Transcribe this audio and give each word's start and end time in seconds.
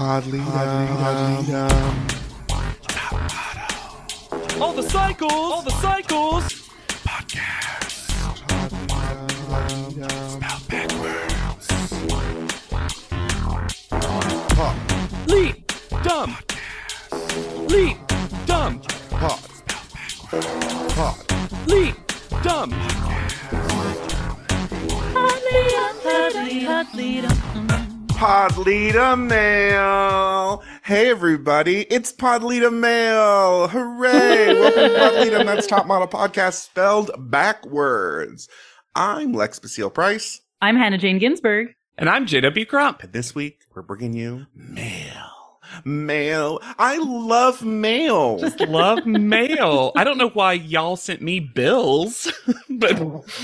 Pod 0.00 0.24
Ledom. 0.24 1.68
All 4.58 4.72
the 4.72 4.82
cycles, 4.82 5.30
all 5.30 5.60
the 5.60 5.72
cycles. 5.72 6.70
Pod, 14.56 14.76
Leap, 15.28 15.70
dumb. 16.02 16.34
Leap, 17.68 17.98
dumb. 18.46 18.80
pod, 19.10 19.38
pod. 20.96 21.16
Leap, 21.66 21.96
dumb. 22.42 22.72
Pod 28.20 28.52
Ledom 28.52 29.28
Mail. 29.28 30.62
Hey 30.82 31.08
everybody, 31.08 31.84
it's 31.84 32.12
Pod 32.12 32.42
Ledom 32.42 32.78
Mail. 32.78 33.68
Hooray! 33.68 34.52
Welcome 34.60 34.82
to 34.90 34.98
Pod 34.98 35.12
Ledom. 35.14 35.46
That's 35.46 35.66
Top 35.66 35.86
Model 35.86 36.06
Podcast 36.06 36.62
spelled 36.62 37.10
backwards. 37.16 38.46
I'm 38.94 39.32
Lex 39.32 39.58
Basile 39.58 39.88
Price, 39.88 40.42
I'm 40.60 40.76
Hannah 40.76 40.98
Jane 40.98 41.18
Ginsburg. 41.18 41.68
And 41.96 42.10
I'm 42.10 42.26
JW 42.26 42.68
Crump. 42.68 43.02
and 43.02 43.14
this 43.14 43.34
week 43.34 43.60
we're 43.74 43.80
bringing 43.80 44.12
you 44.12 44.46
mail. 44.54 45.39
Mail. 45.84 46.60
I 46.78 46.98
love 46.98 47.64
mail. 47.64 48.38
Just 48.38 48.60
love 48.60 49.06
mail. 49.06 49.92
I 49.96 50.04
don't 50.04 50.18
know 50.18 50.30
why 50.30 50.54
y'all 50.54 50.96
sent 50.96 51.22
me 51.22 51.40
bills, 51.40 52.30
but 52.70 53.00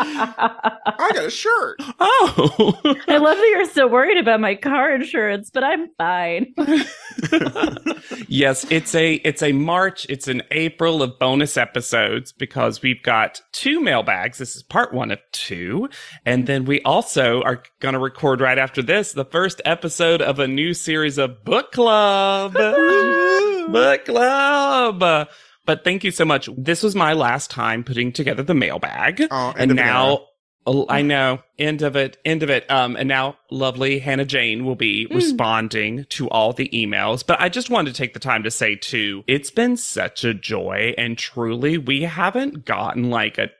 I 0.00 1.10
got 1.14 1.24
a 1.24 1.30
shirt. 1.30 1.80
oh, 2.00 2.80
I 3.08 3.18
love 3.18 3.36
that 3.36 3.50
you're 3.54 3.70
so 3.70 3.86
worried 3.86 4.18
about 4.18 4.40
my 4.40 4.54
car 4.54 4.94
insurance, 4.94 5.50
but 5.50 5.64
I'm 5.64 5.88
fine. 5.98 6.54
yes, 8.28 8.66
it's 8.70 8.94
a 8.94 9.14
it's 9.14 9.42
a 9.42 9.52
March, 9.52 10.06
it's 10.08 10.28
an 10.28 10.42
April 10.50 11.02
of 11.02 11.18
bonus 11.18 11.56
episodes 11.56 12.32
because 12.32 12.82
we've 12.82 13.02
got 13.02 13.40
two 13.52 13.80
mailbags. 13.80 14.38
This 14.38 14.56
is 14.56 14.62
part 14.62 14.94
one 14.94 15.10
of 15.10 15.18
two, 15.32 15.88
and 16.24 16.46
then 16.46 16.64
we 16.64 16.80
also 16.82 17.42
are 17.42 17.62
going 17.80 17.94
to 17.94 17.98
record 17.98 18.40
right 18.40 18.58
after 18.58 18.82
this 18.82 19.12
the 19.12 19.24
first 19.24 19.60
episode 19.64 20.22
of 20.22 20.38
a 20.38 20.48
new 20.48 20.74
series 20.74 21.17
of 21.18 21.44
book 21.44 21.72
club. 21.72 22.54
book 23.72 24.04
club. 24.04 25.28
But 25.66 25.84
thank 25.84 26.02
you 26.04 26.10
so 26.10 26.24
much. 26.24 26.48
This 26.56 26.82
was 26.82 26.94
my 26.94 27.12
last 27.12 27.50
time 27.50 27.84
putting 27.84 28.12
together 28.12 28.42
the 28.42 28.54
mailbag. 28.54 29.26
Oh, 29.30 29.52
and 29.56 29.70
of 29.70 29.76
an 29.76 29.78
era. 29.78 29.92
now 29.92 30.26
I 30.88 31.02
know 31.02 31.40
end 31.58 31.82
of 31.82 31.96
it, 31.96 32.18
end 32.24 32.42
of 32.42 32.50
it. 32.50 32.70
Um, 32.70 32.96
and 32.96 33.08
now 33.08 33.36
lovely 33.50 33.98
Hannah 33.98 34.24
Jane 34.24 34.64
will 34.64 34.76
be 34.76 35.06
responding 35.10 36.06
to 36.10 36.28
all 36.28 36.52
the 36.52 36.68
emails. 36.70 37.24
But 37.26 37.40
I 37.40 37.48
just 37.48 37.70
wanted 37.70 37.94
to 37.94 37.98
take 37.98 38.14
the 38.14 38.20
time 38.20 38.42
to 38.42 38.50
say 38.50 38.76
too, 38.76 39.24
it's 39.26 39.50
been 39.50 39.76
such 39.76 40.24
a 40.24 40.34
joy, 40.34 40.94
and 40.98 41.16
truly, 41.16 41.78
we 41.78 42.02
haven't 42.02 42.64
gotten 42.64 43.10
like 43.10 43.38
a 43.38 43.50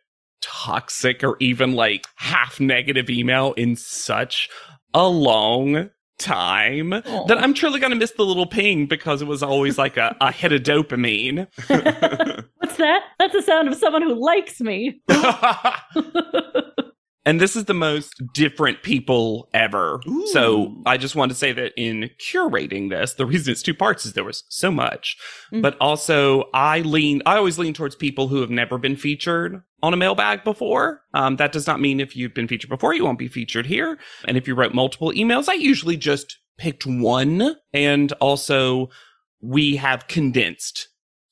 toxic 0.40 1.24
or 1.24 1.36
even 1.40 1.72
like 1.72 2.06
half 2.16 2.60
negative 2.60 3.10
email 3.10 3.52
in 3.54 3.76
such 3.76 4.48
a 4.94 5.06
long 5.06 5.90
time 6.18 6.90
that 6.90 7.38
I'm 7.38 7.54
truly 7.54 7.80
gonna 7.80 7.96
miss 7.96 8.12
the 8.12 8.24
little 8.24 8.46
ping 8.46 8.86
because 8.86 9.22
it 9.22 9.26
was 9.26 9.42
always 9.42 9.78
like 9.78 9.96
a, 9.96 10.16
a 10.20 10.32
hit 10.32 10.52
of 10.52 10.62
dopamine. 10.62 11.46
What's 12.58 12.76
that? 12.76 13.02
That's 13.18 13.32
the 13.32 13.42
sound 13.42 13.68
of 13.68 13.74
someone 13.74 14.02
who 14.02 14.14
likes 14.14 14.60
me. 14.60 15.00
and 17.28 17.40
this 17.42 17.54
is 17.56 17.66
the 17.66 17.74
most 17.74 18.22
different 18.32 18.82
people 18.82 19.50
ever. 19.52 20.00
So 20.32 20.74
I 20.86 20.96
just 20.96 21.14
want 21.14 21.30
to 21.30 21.36
say 21.36 21.52
that 21.52 21.74
in 21.76 22.08
curating 22.18 22.88
this, 22.88 23.12
the 23.14 23.26
reason 23.26 23.52
it's 23.52 23.60
two 23.60 23.74
parts 23.74 24.06
is 24.06 24.14
there 24.14 24.24
was 24.24 24.44
so 24.48 24.70
much, 24.70 25.18
Mm. 25.52 25.60
but 25.60 25.76
also 25.78 26.44
I 26.54 26.80
lean, 26.80 27.20
I 27.26 27.36
always 27.36 27.58
lean 27.58 27.74
towards 27.74 27.94
people 27.94 28.28
who 28.28 28.40
have 28.40 28.48
never 28.50 28.78
been 28.78 28.96
featured 28.96 29.62
on 29.82 29.92
a 29.92 29.96
mailbag 29.98 30.42
before. 30.42 31.02
Um, 31.12 31.36
that 31.36 31.52
does 31.52 31.66
not 31.66 31.80
mean 31.80 32.00
if 32.00 32.16
you've 32.16 32.34
been 32.34 32.48
featured 32.48 32.70
before, 32.70 32.94
you 32.94 33.04
won't 33.04 33.18
be 33.18 33.28
featured 33.28 33.66
here. 33.66 33.98
And 34.26 34.38
if 34.38 34.48
you 34.48 34.54
wrote 34.54 34.72
multiple 34.72 35.12
emails, 35.12 35.50
I 35.50 35.54
usually 35.54 35.98
just 35.98 36.38
picked 36.56 36.86
one. 36.86 37.56
And 37.74 38.10
also 38.12 38.88
we 39.42 39.76
have 39.76 40.08
condensed 40.08 40.88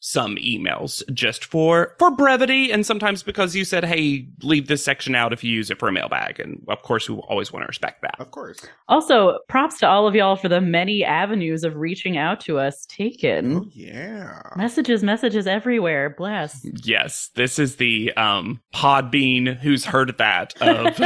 some 0.07 0.37
emails 0.37 1.03
just 1.13 1.45
for 1.45 1.97
for 1.99 2.13
brevity 2.13 2.71
and 2.71 2.87
sometimes 2.87 3.25
because 3.25 3.57
you 3.57 3.65
said 3.65 3.85
hey 3.85 4.25
leave 4.43 4.69
this 4.69 4.85
section 4.85 5.17
out 5.17 5.33
if 5.33 5.43
you 5.43 5.51
use 5.53 5.69
it 5.69 5.81
for 5.81 5.89
a 5.89 5.93
mailbag 5.93 6.39
and 6.39 6.65
of 6.69 6.81
course 6.83 7.11
we 7.11 7.17
always 7.29 7.53
want 7.53 7.65
to 7.65 7.67
respect 7.67 8.03
that 8.03 8.15
Of 8.21 8.31
course. 8.31 8.61
Also, 8.89 9.41
props 9.49 9.79
to 9.81 9.89
all 9.89 10.07
of 10.07 10.15
y'all 10.15 10.37
for 10.37 10.49
the 10.49 10.61
many 10.61 11.03
avenues 11.03 11.65
of 11.65 11.75
reaching 11.75 12.17
out 12.17 12.41
to 12.43 12.57
us 12.57 12.87
taken. 12.87 13.57
Oh, 13.57 13.67
yeah. 13.73 14.41
Messages, 14.55 15.03
messages 15.03 15.49
everywhere. 15.49 16.15
Bless. 16.17 16.65
yes 16.85 17.31
this 17.35 17.59
is 17.59 17.77
the 17.77 18.13
um 18.17 18.61
podbean 18.73 19.59
who's 19.59 19.85
heard 19.85 20.09
of 20.11 20.19
that 20.19 20.55
of 20.63 21.01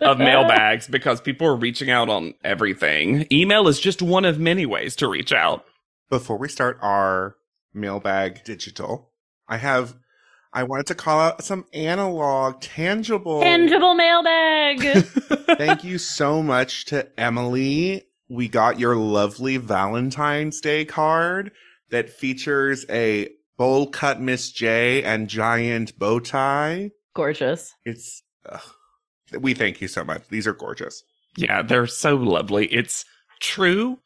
of 0.00 0.18
mailbags 0.28 0.86
because 0.88 1.20
people 1.20 1.46
are 1.46 1.56
reaching 1.56 1.90
out 1.90 2.08
on 2.08 2.32
everything 2.44 3.26
email 3.30 3.68
is 3.68 3.78
just 3.78 4.00
one 4.00 4.24
of 4.24 4.38
many 4.38 4.64
ways 4.64 4.96
to 4.96 5.06
reach 5.06 5.32
out 5.34 5.66
Before 6.08 6.38
we 6.38 6.48
start 6.48 6.78
our 6.80 7.34
mailbag 7.74 8.44
digital, 8.44 9.12
I 9.48 9.56
have 9.58 9.94
I 10.52 10.62
wanted 10.62 10.86
to 10.86 10.94
call 10.94 11.20
out 11.20 11.44
some 11.44 11.66
analog, 11.74 12.60
tangible. 12.62 13.42
Tangible 13.42 13.94
mailbag. 13.94 14.80
Thank 15.58 15.84
you 15.84 15.98
so 15.98 16.42
much 16.42 16.86
to 16.86 17.08
Emily. 17.20 18.04
We 18.30 18.48
got 18.48 18.78
your 18.78 18.96
lovely 18.96 19.56
Valentine's 19.58 20.60
Day 20.60 20.84
card 20.84 21.52
that 21.90 22.10
features 22.10 22.84
a 22.90 23.28
bowl 23.56 23.88
cut 23.90 24.20
Miss 24.20 24.50
J 24.50 25.02
and 25.02 25.28
giant 25.28 25.98
bow 25.98 26.18
tie. 26.20 26.90
Gorgeous. 27.14 27.74
It's 27.84 28.22
ugh. 28.48 28.60
we 29.38 29.52
thank 29.54 29.80
you 29.80 29.88
so 29.88 30.04
much. 30.04 30.22
These 30.28 30.46
are 30.46 30.52
gorgeous. 30.54 31.02
yeah 31.36 31.60
they're 31.62 31.86
so 31.86 32.16
lovely 32.16 32.66
it's 32.66 33.04
true 33.40 33.98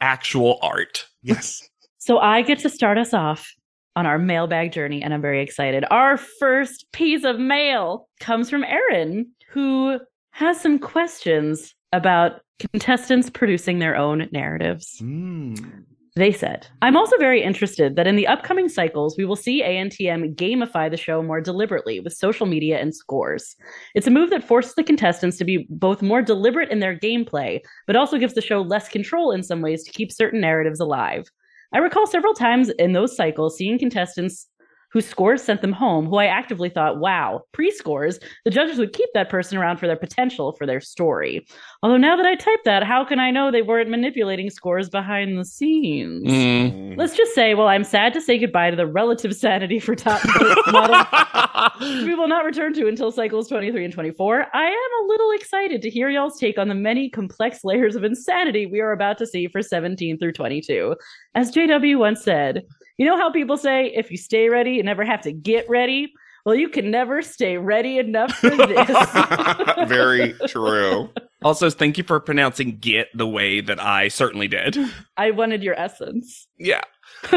actual 0.00 0.58
art 0.62 1.04
Yes. 1.22 1.60
So 2.00 2.18
I 2.18 2.40
get 2.40 2.58
to 2.60 2.70
start 2.70 2.96
us 2.96 3.12
off 3.12 3.54
on 3.94 4.06
our 4.06 4.18
mailbag 4.18 4.72
journey, 4.72 5.02
and 5.02 5.12
I'm 5.12 5.20
very 5.20 5.42
excited. 5.42 5.84
Our 5.90 6.16
first 6.16 6.90
piece 6.92 7.24
of 7.24 7.38
mail 7.38 8.08
comes 8.20 8.48
from 8.48 8.64
Erin, 8.64 9.30
who 9.50 10.00
has 10.30 10.58
some 10.58 10.78
questions 10.78 11.74
about 11.92 12.40
contestants 12.58 13.28
producing 13.28 13.80
their 13.80 13.96
own 13.96 14.28
narratives. 14.32 14.98
Mm. 15.02 15.84
They 16.16 16.32
said, 16.32 16.66
I'm 16.80 16.96
also 16.96 17.18
very 17.18 17.42
interested 17.42 17.96
that 17.96 18.06
in 18.06 18.16
the 18.16 18.26
upcoming 18.26 18.70
cycles, 18.70 19.18
we 19.18 19.26
will 19.26 19.36
see 19.36 19.62
ANTM 19.62 20.34
gamify 20.36 20.90
the 20.90 20.96
show 20.96 21.22
more 21.22 21.42
deliberately 21.42 22.00
with 22.00 22.14
social 22.14 22.46
media 22.46 22.80
and 22.80 22.94
scores. 22.94 23.56
It's 23.94 24.06
a 24.06 24.10
move 24.10 24.30
that 24.30 24.42
forces 24.42 24.74
the 24.74 24.82
contestants 24.82 25.36
to 25.36 25.44
be 25.44 25.66
both 25.68 26.00
more 26.00 26.22
deliberate 26.22 26.70
in 26.70 26.80
their 26.80 26.98
gameplay, 26.98 27.60
but 27.86 27.94
also 27.94 28.18
gives 28.18 28.34
the 28.34 28.40
show 28.40 28.62
less 28.62 28.88
control 28.88 29.32
in 29.32 29.42
some 29.42 29.60
ways 29.60 29.84
to 29.84 29.92
keep 29.92 30.10
certain 30.10 30.40
narratives 30.40 30.80
alive. 30.80 31.30
I 31.72 31.78
recall 31.78 32.06
several 32.06 32.34
times 32.34 32.68
in 32.78 32.92
those 32.92 33.14
cycles 33.14 33.56
seeing 33.56 33.78
contestants 33.78 34.48
whose 34.92 35.06
scores 35.06 35.42
sent 35.42 35.60
them 35.60 35.72
home, 35.72 36.06
who 36.06 36.16
I 36.16 36.26
actively 36.26 36.68
thought, 36.68 36.98
wow, 36.98 37.42
pre 37.52 37.70
scores, 37.70 38.18
the 38.44 38.50
judges 38.50 38.78
would 38.78 38.92
keep 38.92 39.08
that 39.14 39.28
person 39.28 39.58
around 39.58 39.78
for 39.78 39.86
their 39.86 39.96
potential 39.96 40.52
for 40.52 40.66
their 40.66 40.80
story. 40.80 41.46
Although 41.82 41.96
now 41.96 42.16
that 42.16 42.26
I 42.26 42.34
type 42.34 42.60
that, 42.64 42.82
how 42.82 43.04
can 43.04 43.18
I 43.18 43.30
know 43.30 43.50
they 43.50 43.62
weren't 43.62 43.90
manipulating 43.90 44.50
scores 44.50 44.88
behind 44.88 45.38
the 45.38 45.44
scenes? 45.44 46.26
Mm. 46.26 46.96
Let's 46.96 47.16
just 47.16 47.34
say, 47.34 47.54
well, 47.54 47.68
I'm 47.68 47.84
sad 47.84 48.12
to 48.14 48.20
say 48.20 48.38
goodbye 48.38 48.70
to 48.70 48.76
the 48.76 48.86
relative 48.86 49.34
sanity 49.34 49.78
for 49.78 49.94
top 49.94 50.20
model 50.66 51.04
we 51.80 52.14
will 52.14 52.28
not 52.28 52.44
return 52.44 52.72
to 52.74 52.88
until 52.88 53.10
cycles 53.10 53.48
23 53.48 53.84
and 53.84 53.94
24. 53.94 54.46
I 54.52 54.66
am 54.66 55.04
a 55.04 55.08
little 55.08 55.30
excited 55.32 55.82
to 55.82 55.90
hear 55.90 56.10
y'all's 56.10 56.38
take 56.38 56.58
on 56.58 56.68
the 56.68 56.74
many 56.74 57.08
complex 57.08 57.64
layers 57.64 57.96
of 57.96 58.04
insanity 58.04 58.66
we 58.66 58.80
are 58.80 58.92
about 58.92 59.18
to 59.18 59.26
see 59.26 59.46
for 59.48 59.62
17 59.62 60.18
through 60.18 60.32
22. 60.32 60.96
As 61.34 61.52
JW 61.52 61.98
once 61.98 62.22
said, 62.22 62.64
you 63.00 63.06
know 63.06 63.16
how 63.16 63.30
people 63.32 63.56
say, 63.56 63.86
if 63.86 64.10
you 64.10 64.18
stay 64.18 64.50
ready, 64.50 64.72
you 64.72 64.82
never 64.82 65.04
have 65.06 65.22
to 65.22 65.32
get 65.32 65.66
ready? 65.70 66.12
Well, 66.44 66.54
you 66.54 66.68
can 66.68 66.90
never 66.90 67.22
stay 67.22 67.56
ready 67.56 67.96
enough 67.98 68.32
for 68.32 68.50
this. 68.50 69.88
Very 69.88 70.34
true. 70.48 71.08
Also, 71.42 71.70
thank 71.70 71.96
you 71.98 72.04
for 72.04 72.20
pronouncing 72.20 72.76
"get" 72.78 73.08
the 73.14 73.26
way 73.26 73.60
that 73.62 73.80
I 73.80 74.08
certainly 74.08 74.48
did. 74.48 74.76
I 75.16 75.30
wanted 75.30 75.62
your 75.62 75.78
essence. 75.78 76.46
Yeah, 76.58 76.82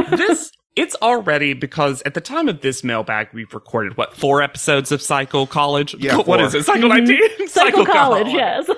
this 0.10 0.52
it's 0.76 0.96
already 1.02 1.54
because 1.54 2.02
at 2.06 2.14
the 2.14 2.22
time 2.22 2.50
of 2.50 2.62
this 2.62 2.84
mailbag, 2.84 3.30
we've 3.34 3.54
recorded 3.54 3.96
what 3.98 4.16
four 4.18 4.42
episodes 4.42 4.92
of 4.92 5.02
Cycle 5.02 5.48
College. 5.48 5.96
Yeah, 5.96 6.16
what 6.18 6.26
four. 6.26 6.42
is 6.42 6.54
it? 6.56 6.64
Cycle 6.66 6.90
Mhm. 6.90 7.08
nineteen. 7.08 7.48
Cycle 7.48 7.86
college, 7.86 8.28
yes. 8.28 8.70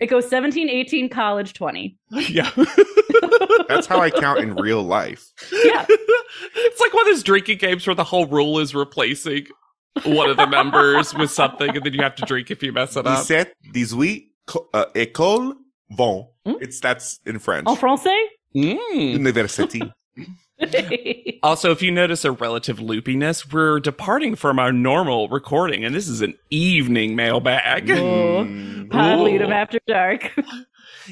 It 0.00 0.06
goes 0.06 0.28
17, 0.28 0.68
18, 0.68 1.08
college, 1.08 1.52
20. 1.54 1.96
yeah. 2.28 2.50
That's 3.68 3.86
how 3.86 4.00
I 4.00 4.10
count 4.10 4.40
in 4.40 4.54
real 4.54 4.82
life. 4.82 5.30
Yeah. 5.52 5.84
it's 5.88 6.80
like 6.80 6.92
one 6.94 7.06
of 7.08 7.14
those 7.14 7.22
drinking 7.22 7.58
games 7.58 7.86
where 7.86 7.94
the 7.94 8.04
whole 8.04 8.26
rule 8.26 8.58
is 8.58 8.74
replacing 8.74 9.46
one 10.04 10.28
of 10.28 10.36
the 10.36 10.46
numbers 10.46 11.14
with 11.14 11.30
something, 11.30 11.68
and 11.76 11.84
then 11.84 11.94
you 11.94 12.02
have 12.02 12.16
to 12.16 12.24
drink 12.26 12.50
if 12.50 12.62
you 12.62 12.72
mess 12.72 12.96
it 12.96 13.06
up. 13.06 13.24
17, 13.24 13.52
18, 13.74 14.30
co- 14.46 14.68
uh, 14.74 14.86
école, 14.94 15.54
vont. 15.90 16.26
Hmm? 16.44 16.54
It's 16.60 16.80
that's 16.80 17.20
in 17.24 17.38
French. 17.38 17.68
En 17.68 17.76
français? 17.76 18.24
Mm. 18.54 19.12
University. 19.12 19.82
Also, 21.42 21.70
if 21.70 21.82
you 21.82 21.90
notice 21.90 22.24
a 22.24 22.32
relative 22.32 22.78
loopiness, 22.78 23.52
we're 23.52 23.80
departing 23.80 24.34
from 24.34 24.58
our 24.58 24.72
normal 24.72 25.28
recording, 25.28 25.84
and 25.84 25.94
this 25.94 26.08
is 26.08 26.20
an 26.22 26.34
evening 26.50 27.14
mailbag. 27.16 27.86
Mm. 27.86 28.90
Pod 28.90 29.18
Ooh. 29.18 29.24
lead 29.24 29.42
'em 29.42 29.52
after 29.52 29.78
dark. 29.86 30.32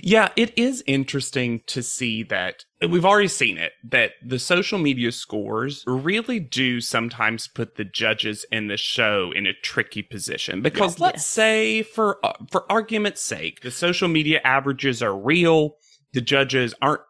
Yeah, 0.02 0.30
it 0.36 0.56
is 0.56 0.82
interesting 0.86 1.60
to 1.66 1.82
see 1.82 2.22
that 2.24 2.64
we've 2.88 3.04
already 3.04 3.28
seen 3.28 3.58
it 3.58 3.72
that 3.84 4.12
the 4.24 4.38
social 4.38 4.78
media 4.78 5.12
scores 5.12 5.84
really 5.86 6.40
do 6.40 6.80
sometimes 6.80 7.46
put 7.46 7.74
the 7.76 7.84
judges 7.84 8.46
in 8.50 8.68
the 8.68 8.78
show 8.78 9.32
in 9.34 9.46
a 9.46 9.52
tricky 9.52 10.00
position 10.02 10.62
because 10.62 10.98
let's 10.98 11.16
Yes. 11.16 11.26
say 11.26 11.82
for 11.82 12.24
uh, 12.24 12.32
for 12.50 12.64
argument's 12.72 13.20
sake, 13.20 13.60
the 13.60 13.70
social 13.70 14.08
media 14.08 14.40
averages 14.44 15.02
are 15.02 15.14
real, 15.16 15.76
the 16.14 16.22
judges 16.22 16.74
aren't 16.80 17.02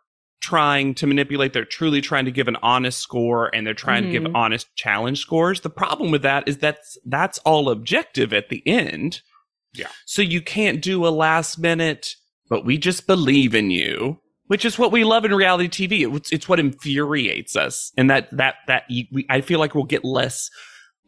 trying 0.42 0.92
to 0.96 1.06
manipulate, 1.06 1.52
they're 1.52 1.64
truly 1.64 2.00
trying 2.00 2.24
to 2.26 2.30
give 2.32 2.48
an 2.48 2.56
honest 2.62 2.98
score 2.98 3.48
and 3.54 3.66
they're 3.66 3.72
trying 3.74 4.02
to 4.02 4.10
give 4.10 4.24
Mhm. 4.24 4.34
honest 4.34 4.66
challenge 4.76 5.20
scores. 5.20 5.60
The 5.60 5.70
problem 5.70 6.10
with 6.10 6.22
that 6.22 6.46
is 6.48 6.58
that's 6.58 6.98
that's 7.06 7.38
all 7.38 7.70
objective 7.70 8.32
at 8.34 8.48
the 8.50 8.62
end. 8.66 9.20
Yeah. 9.72 9.88
So 10.04 10.20
you 10.20 10.42
can't 10.42 10.82
do 10.82 11.06
a 11.06 11.10
last 11.10 11.58
minute 11.58 12.16
but 12.50 12.66
we 12.66 12.76
just 12.76 13.06
believe 13.06 13.54
in 13.54 13.70
you, 13.70 14.18
which 14.48 14.66
is 14.66 14.78
what 14.78 14.92
we 14.92 15.04
love 15.04 15.24
in 15.24 15.32
reality 15.34 15.68
TV. 15.70 16.14
It's, 16.14 16.30
it's 16.30 16.46
what 16.46 16.60
infuriates 16.60 17.56
us, 17.56 17.90
and 17.96 18.10
that 18.10 18.28
that 18.36 18.56
that 18.66 18.82
we, 18.90 19.24
I 19.30 19.40
feel 19.40 19.58
like 19.58 19.74
we'll 19.74 19.84
get 19.84 20.04
less 20.04 20.50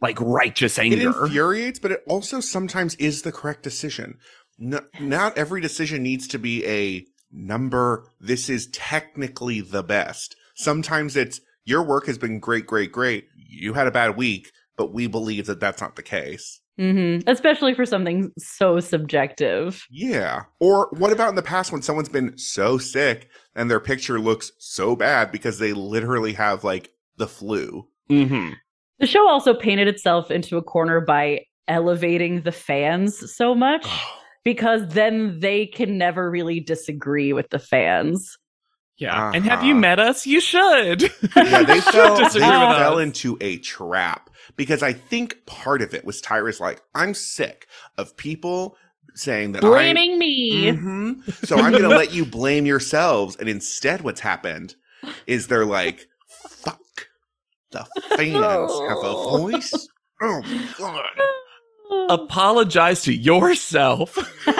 like 0.00 0.18
righteous 0.22 0.78
It 0.78 0.82
anger. 0.82 1.08
infuriates, 1.24 1.78
but 1.78 1.92
it 1.92 2.00
also 2.08 2.40
sometimes 2.40 2.94
is 2.94 3.22
the 3.22 3.32
correct 3.32 3.62
decision. 3.62 4.14
No, 4.58 4.80
not 5.00 5.36
every 5.36 5.60
decision 5.60 6.02
needs 6.02 6.26
to 6.28 6.38
be 6.38 6.64
a 6.64 7.04
number. 7.34 8.06
This 8.20 8.48
is 8.48 8.68
technically 8.68 9.60
the 9.60 9.82
best. 9.82 10.36
Sometimes 10.54 11.16
it's 11.16 11.40
your 11.64 11.82
work 11.82 12.06
has 12.06 12.18
been 12.18 12.38
great, 12.40 12.66
great, 12.66 12.92
great. 12.92 13.26
You 13.36 13.74
had 13.74 13.86
a 13.86 13.90
bad 13.90 14.16
week, 14.16 14.52
but 14.76 14.92
we 14.92 15.06
believe 15.06 15.46
that 15.46 15.60
that's 15.60 15.80
not 15.80 15.96
the 15.96 16.02
case. 16.02 16.60
hmm 16.78 17.18
Especially 17.26 17.74
for 17.74 17.86
something 17.86 18.30
so 18.38 18.80
subjective. 18.80 19.84
Yeah. 19.90 20.42
Or 20.60 20.88
what 20.92 21.12
about 21.12 21.30
in 21.30 21.34
the 21.34 21.42
past 21.42 21.72
when 21.72 21.82
someone's 21.82 22.08
been 22.08 22.36
so 22.38 22.78
sick 22.78 23.28
and 23.54 23.70
their 23.70 23.80
picture 23.80 24.20
looks 24.20 24.52
so 24.58 24.94
bad 24.94 25.32
because 25.32 25.58
they 25.58 25.72
literally 25.72 26.34
have 26.34 26.64
like 26.64 26.90
the 27.16 27.26
flu? 27.28 27.88
hmm 28.08 28.50
The 28.98 29.06
show 29.06 29.26
also 29.28 29.54
painted 29.54 29.88
itself 29.88 30.30
into 30.30 30.56
a 30.56 30.62
corner 30.62 31.00
by 31.00 31.46
elevating 31.66 32.42
the 32.42 32.52
fans 32.52 33.34
so 33.34 33.54
much 33.54 33.86
because 34.44 34.86
then 34.88 35.40
they 35.40 35.66
can 35.66 35.98
never 35.98 36.30
really 36.30 36.60
disagree 36.60 37.32
with 37.32 37.50
the 37.50 37.58
fans. 37.58 38.36
Yeah, 38.96 39.32
and 39.34 39.44
have 39.44 39.64
you 39.64 39.72
Uh-huh. 39.72 39.80
met 39.80 39.98
us? 39.98 40.24
You 40.24 40.40
should. 40.40 41.02
yeah, 41.36 41.62
they 41.64 41.80
fell, 41.80 42.16
they 42.16 42.24
Disagree 42.24 42.46
fell 42.46 42.98
into 42.98 43.36
a 43.40 43.58
trap 43.58 44.30
because 44.54 44.84
I 44.84 44.92
think 44.92 45.44
part 45.46 45.82
of 45.82 45.94
it 45.94 46.04
was 46.04 46.20
Tyra's 46.22 46.60
like, 46.60 46.80
I'm 46.94 47.12
sick 47.12 47.66
of 47.98 48.16
people 48.16 48.76
saying 49.16 49.52
that 49.52 49.62
Blaming 49.62 50.16
me. 50.18 50.68
I. 50.70 50.72
Mhm. 50.74 51.46
So 51.46 51.56
I'm 51.56 51.72
going 51.72 51.82
to 51.82 51.88
let 51.88 52.12
you 52.12 52.24
blame 52.24 52.66
yourselves. 52.66 53.34
And 53.36 53.48
instead, 53.48 54.02
what's 54.02 54.20
happened 54.20 54.76
is 55.26 55.48
they're 55.48 55.64
like, 55.66 56.06
fuck, 56.28 56.80
the 57.72 57.84
fans 58.16 58.72
have 58.88 58.98
a 58.98 59.12
voice. 59.38 59.88
Oh, 60.22 60.40
my 60.42 60.68
God. 60.78 61.04
Apologize 62.10 63.02
to 63.02 63.12
yourself. 63.14 64.16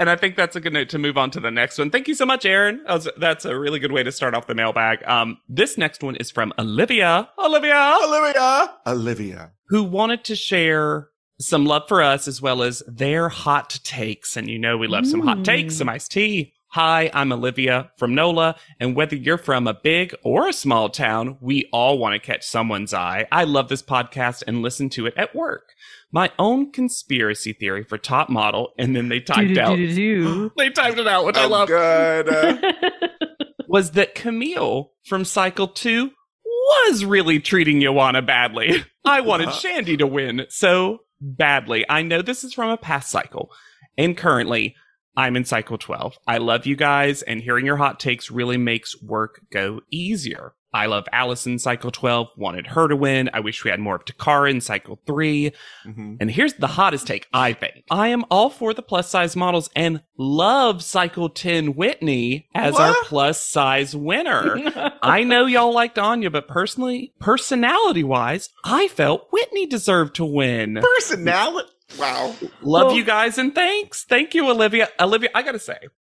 And 0.00 0.08
I 0.08 0.14
think 0.14 0.36
that's 0.36 0.54
a 0.54 0.60
good 0.60 0.72
note 0.72 0.88
to 0.90 0.98
move 0.98 1.18
on 1.18 1.32
to 1.32 1.40
the 1.40 1.50
next 1.50 1.76
one. 1.76 1.90
Thank 1.90 2.06
you 2.06 2.14
so 2.14 2.24
much, 2.24 2.46
Aaron. 2.46 2.84
That 2.86 2.94
was- 2.94 3.08
that's 3.16 3.44
a 3.44 3.58
really 3.58 3.80
good 3.80 3.90
way 3.90 4.04
to 4.04 4.12
start 4.12 4.32
off 4.32 4.46
the 4.46 4.54
mailbag. 4.54 5.02
Um, 5.08 5.38
this 5.48 5.76
next 5.76 6.04
one 6.04 6.14
is 6.14 6.30
from 6.30 6.52
Olivia. 6.56 7.28
Olivia, 7.36 7.96
Olivia. 8.04 8.74
Olivia. 8.86 9.50
who 9.70 9.82
wanted 9.82 10.22
to 10.24 10.36
share 10.36 11.08
some 11.40 11.66
love 11.66 11.82
for 11.88 12.00
us 12.00 12.28
as 12.28 12.40
well 12.40 12.62
as 12.62 12.80
their 12.86 13.28
hot 13.28 13.80
takes. 13.82 14.36
And 14.36 14.48
you 14.48 14.56
know, 14.58 14.76
we 14.78 14.86
love 14.86 15.04
some 15.04 15.20
hot 15.20 15.38
Mm. 15.38 15.44
takes, 15.44 15.76
some 15.78 15.88
iced 15.88 16.12
tea. 16.12 16.52
Hi, 16.72 17.10
I'm 17.14 17.32
Olivia 17.32 17.90
from 17.96 18.14
NOLA. 18.14 18.56
And 18.78 18.94
whether 18.94 19.16
you're 19.16 19.38
from 19.38 19.66
a 19.66 19.72
big 19.74 20.14
or 20.22 20.48
a 20.48 20.52
small 20.52 20.90
town, 20.90 21.38
we 21.40 21.66
all 21.72 21.98
want 21.98 22.12
to 22.12 22.18
catch 22.18 22.44
someone's 22.46 22.92
eye. 22.92 23.26
I 23.32 23.44
love 23.44 23.68
this 23.68 23.82
podcast 23.82 24.42
and 24.46 24.60
listen 24.60 24.90
to 24.90 25.06
it 25.06 25.14
at 25.16 25.34
work. 25.34 25.70
My 26.12 26.30
own 26.38 26.70
conspiracy 26.70 27.54
theory 27.54 27.84
for 27.84 27.96
top 27.96 28.28
model. 28.28 28.72
And 28.78 28.94
then 28.94 29.08
they 29.08 29.20
typed 29.20 29.56
out, 29.56 29.76
they 30.58 30.70
typed 30.70 30.98
it 30.98 31.08
out, 31.08 31.24
which 31.24 31.38
I 31.38 31.44
Oh, 31.44 31.48
love 31.48 31.68
good. 31.68 32.28
Uh, 32.28 32.72
was 33.68 33.92
that 33.92 34.14
Camille 34.14 34.92
from 35.06 35.24
Cycle 35.24 35.68
2 35.68 36.10
was 36.44 37.04
really 37.06 37.40
treating 37.40 37.80
Yoanna 37.80 38.20
badly. 38.20 38.84
I 39.06 39.22
wanted 39.22 39.48
Uh-huh. 39.48 39.58
Shandi 39.68 39.96
to 39.98 40.06
win 40.06 40.44
so 40.50 40.98
badly. 41.18 41.86
I 41.88 42.02
know 42.02 42.20
this 42.20 42.44
is 42.44 42.52
from 42.52 42.68
a 42.68 42.76
past 42.76 43.10
cycle, 43.10 43.50
and 43.96 44.14
currently 44.18 44.76
I'm 45.18 45.34
in 45.34 45.44
Cycle 45.44 45.78
12. 45.78 46.16
I 46.28 46.38
love 46.38 46.64
you 46.64 46.76
guys, 46.76 47.22
and 47.22 47.40
hearing 47.42 47.66
your 47.66 47.76
hot 47.76 47.98
takes 47.98 48.30
really 48.30 48.56
makes 48.56 49.02
work 49.02 49.40
go 49.52 49.80
easier. 49.90 50.52
I 50.72 50.86
love 50.86 51.08
Allison 51.12 51.58
Cycle 51.58 51.90
12, 51.90 52.28
wanted 52.36 52.68
her 52.68 52.86
to 52.86 52.94
win. 52.94 53.28
I 53.32 53.40
wish 53.40 53.64
we 53.64 53.70
had 53.70 53.80
more 53.80 53.96
of 53.96 54.04
Toccara 54.04 54.50
in 54.50 54.60
Cycle 54.60 55.00
3. 55.06 55.50
mhm. 55.84 56.18
And 56.20 56.30
here's 56.30 56.54
the 56.54 56.66
hottest 56.68 57.06
take, 57.06 57.26
I 57.32 57.52
think. 57.54 57.84
I 57.90 58.08
am 58.08 58.24
all 58.30 58.48
for 58.48 58.72
the 58.74 58.82
plus 58.82 59.08
size 59.10 59.34
models 59.34 59.70
and 59.74 60.02
love 60.18 60.84
Cycle 60.84 61.30
10 61.30 61.74
Whitney 61.74 62.48
as 62.54 62.76
our 62.76 62.94
plus 63.04 63.42
size 63.42 63.96
winner. 63.96 64.56
I 65.02 65.24
know 65.24 65.46
y'all 65.46 65.72
liked 65.74 65.98
Anya, 65.98 66.30
but 66.30 66.46
personally, 66.46 67.12
personality 67.18 68.04
wise, 68.04 68.50
I 68.64 68.86
felt 68.88 69.26
Whitney 69.32 69.66
deserved 69.66 70.14
to 70.16 70.24
win. 70.24 70.78
Personality. 70.96 71.70
Wow. 71.98 72.34
Love 72.62 72.88
Well- 72.88 72.92
you 72.96 73.04
guys 73.04 73.38
and 73.38 73.54
thanks. 73.54 74.04
Thank 74.04 74.34
you, 74.34 74.48
Olivia. 74.50 74.88
Olivia, 75.00 75.30
I 75.34 75.42
gotta 75.42 75.58
say, 75.58 75.78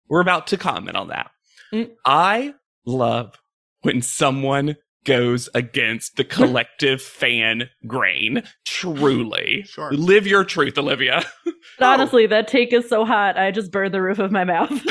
we're 0.08 0.20
about 0.20 0.46
to 0.48 0.56
comment 0.56 0.96
on 0.96 1.08
that. 1.08 1.30
Mm. 1.72 1.90
I 2.04 2.54
love 2.86 3.34
when 3.82 4.00
someone 4.02 4.76
goes 5.04 5.48
against 5.54 6.16
the 6.16 6.24
collective 6.24 7.00
fan 7.20 7.68
grain. 7.86 8.42
Truly. 8.66 9.62
Sure. 9.66 9.90
Live 9.92 10.26
your 10.26 10.44
truth, 10.44 10.78
Olivia. 10.78 11.24
But 11.78 12.00
honestly, 12.00 12.26
that 12.26 12.48
take 12.48 12.72
is 12.72 12.88
so 12.88 13.04
hot, 13.04 13.38
I 13.38 13.52
just 13.52 13.70
burned 13.70 13.94
the 13.94 14.02
roof 14.02 14.18
of 14.18 14.32
my 14.32 14.44
mouth. 14.44 14.70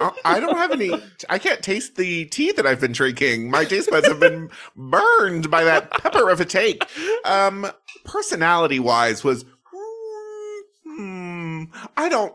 Uh, 0.00 0.10
I 0.24 0.40
don't 0.40 0.56
have 0.56 0.72
any. 0.72 0.90
I 1.30 1.38
can't 1.38 1.62
taste 1.62 1.96
the 1.96 2.26
tea 2.26 2.52
that 2.52 2.66
I've 2.66 2.80
been 2.80 2.92
drinking. 2.92 3.48
My 3.50 3.64
taste 3.64 3.88
buds 3.90 4.06
have 4.06 4.20
been 4.20 4.50
burned 4.76 5.50
by 5.50 5.64
that 5.64 5.90
pepper 5.92 6.28
of 6.28 6.40
a 6.40 6.44
take. 6.44 6.84
Um, 7.24 7.66
personality 8.04 8.78
wise, 8.80 9.24
was 9.24 9.46
I 11.96 12.08
don't. 12.08 12.34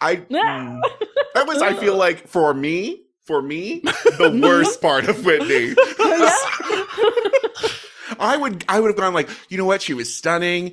I 0.00 0.16
hmm. 0.30 0.80
that 1.34 1.46
was. 1.46 1.62
I 1.62 1.74
feel 1.74 1.96
like 1.96 2.28
for 2.28 2.54
me, 2.54 3.02
for 3.26 3.42
me, 3.42 3.80
the 3.80 4.38
worst 4.42 4.80
part 4.80 5.08
of 5.08 5.24
Whitney. 5.24 5.74
I 8.18 8.36
would. 8.36 8.64
I 8.68 8.80
would 8.80 8.88
have 8.88 8.96
gone 8.96 9.14
like, 9.14 9.28
you 9.48 9.58
know 9.58 9.64
what? 9.64 9.82
She 9.82 9.94
was 9.94 10.14
stunning. 10.14 10.72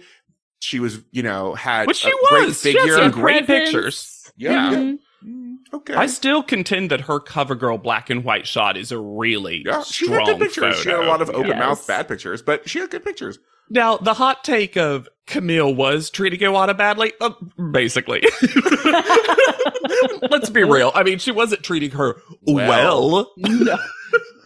She 0.60 0.79
was, 0.79 1.00
you 1.12 1.24
know, 1.24 1.53
had 1.53 1.88
Which 1.88 1.98
she 1.98 2.10
a 2.10 2.13
great 2.29 2.48
was. 2.48 2.62
She 2.62 2.70
had 2.74 2.77
figure. 2.79 2.96
some 2.96 3.12
great 3.12 3.46
presence. 3.46 3.72
pictures. 3.72 4.32
yeah. 4.36 4.74
Mhm. 4.74 4.98
Mm, 5.25 5.56
Okay. 5.74 5.94
I 5.94 6.08
still 6.08 6.41
contend 6.44 6.91
that 6.91 7.01
her 7.01 7.20
CoverGirl 7.20 7.82
black 7.84 8.10
and 8.10 8.24
white 8.24 8.48
shot 8.48 8.77
is 8.77 8.91
a 8.91 9.00
really 9.00 9.63
Yeah, 9.65 9.84
she 9.84 10.06
strong 10.06 10.25
had 10.25 10.38
good 10.38 10.48
pictures. 10.48 10.79
She 10.82 10.89
had 10.89 11.00
a 11.00 11.06
lot 11.08 11.22
of 11.22 11.29
open 11.29 11.48
Yes. 11.48 11.60
mouth 11.60 11.88
bad 11.88 12.08
pictures, 12.08 12.41
but 12.41 12.70
she 12.70 12.79
had 12.79 12.89
good 12.89 13.03
pictures. 13.03 13.38
Now, 13.69 13.97
the 13.97 14.13
hot 14.13 14.43
take 14.43 14.77
of 14.77 15.07
Camille 15.25 15.74
was 15.75 16.09
treating 16.09 16.39
Iwata 16.39 16.77
badly, 16.77 17.12
uh, 17.19 17.31
basically. 17.71 18.24
Let's 20.29 20.50
be 20.50 20.63
real. 20.63 20.91
I 20.95 21.03
mean, 21.03 21.19
she 21.19 21.31
wasn't 21.31 21.63
treating 21.63 21.91
her 21.91 22.17
well. 22.43 23.09
Well. 23.12 23.31
No. 23.38 23.77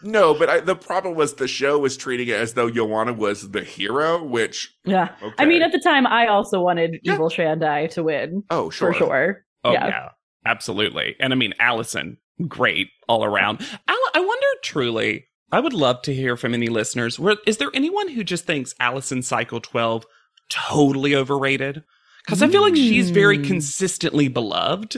No, 0.03 0.33
but 0.33 0.49
I, 0.49 0.59
the 0.61 0.75
problem 0.75 1.13
was 1.13 1.35
the 1.35 1.47
show 1.47 1.77
was 1.77 1.95
treating 1.95 2.27
it 2.29 2.33
as 2.33 2.55
though 2.55 2.65
Yoanna 2.65 3.13
was 3.15 3.51
the 3.51 3.63
hero, 3.63 4.23
which 4.23 4.75
Yeah. 4.83 5.09
okay. 5.21 5.35
I 5.37 5.45
mean, 5.45 5.61
at 5.61 5.71
the 5.71 5.79
time, 5.79 6.07
I 6.07 6.25
also 6.25 6.59
wanted 6.59 6.99
Yeah. 7.03 7.13
Evil 7.13 7.29
Shandi 7.29 7.87
to 7.91 8.01
win, 8.01 8.41
oh 8.49 8.71
sure, 8.71 8.93
for 8.93 8.97
sure. 8.97 9.45
Oh, 9.63 9.73
Yeah. 9.73 9.87
yeah. 9.89 10.09
absolutely. 10.43 11.15
And 11.19 11.31
I 11.31 11.35
mean, 11.35 11.53
Allison, 11.59 12.17
great 12.47 12.87
all 13.07 13.23
around. 13.23 13.61
Al- 13.87 13.95
I 14.15 14.21
wonder 14.21 14.47
truly, 14.63 15.27
I 15.51 15.59
would 15.59 15.73
love 15.73 16.01
to 16.03 16.13
hear 16.13 16.37
from 16.37 16.53
any 16.53 16.67
listeners. 16.67 17.19
Where, 17.19 17.35
is 17.45 17.57
there 17.57 17.71
anyone 17.73 18.09
who 18.09 18.23
just 18.23 18.45
thinks 18.45 18.73
Allison 18.79 19.21
Cycle 19.21 19.59
12 19.59 20.05
totally 20.49 21.15
overrated? 21.15 21.83
Because 22.25 22.41
I 22.41 22.47
feel 22.47 22.61
like 22.61 22.75
she's 22.75 23.09
very 23.09 23.37
Mm. 23.39 23.45
consistently 23.47 24.27
beloved. 24.27 24.97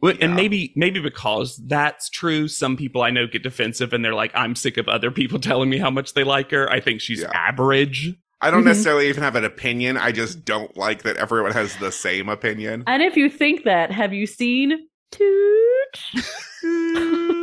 Well, 0.00 0.12
And 0.20 0.30
Yeah. 0.32 0.36
maybe 0.36 0.72
maybe 0.76 1.00
because 1.00 1.60
that's 1.66 2.08
true, 2.10 2.46
some 2.48 2.76
people 2.76 3.02
I 3.02 3.10
know 3.10 3.26
get 3.26 3.42
defensive 3.42 3.92
and 3.92 4.04
they're 4.04 4.14
like, 4.14 4.30
I'm 4.34 4.54
sick 4.54 4.76
of 4.76 4.88
other 4.88 5.10
people 5.10 5.38
telling 5.50 5.68
me 5.70 5.78
how 5.78 5.90
much 5.90 6.14
they 6.14 6.24
like 6.24 6.50
her. 6.50 6.70
I 6.70 6.80
think 6.80 7.00
she's 7.00 7.20
Yeah. 7.22 7.30
average. 7.34 8.12
I 8.40 8.50
don't 8.50 8.62
Mhm. 8.62 8.66
necessarily 8.66 9.08
even 9.08 9.22
have 9.22 9.36
an 9.36 9.44
opinion. 9.44 9.96
I 9.96 10.12
just 10.12 10.44
don't 10.44 10.76
like 10.76 11.02
that 11.04 11.16
everyone 11.16 11.52
has 11.52 11.76
the 11.76 11.90
same 11.90 12.28
opinion. 12.28 12.84
And 12.86 13.02
if 13.02 13.16
you 13.16 13.30
think 13.30 13.64
that, 13.64 13.90
have 13.90 14.12
you 14.12 14.26
seen 14.26 14.86
Tooch? 15.10 16.24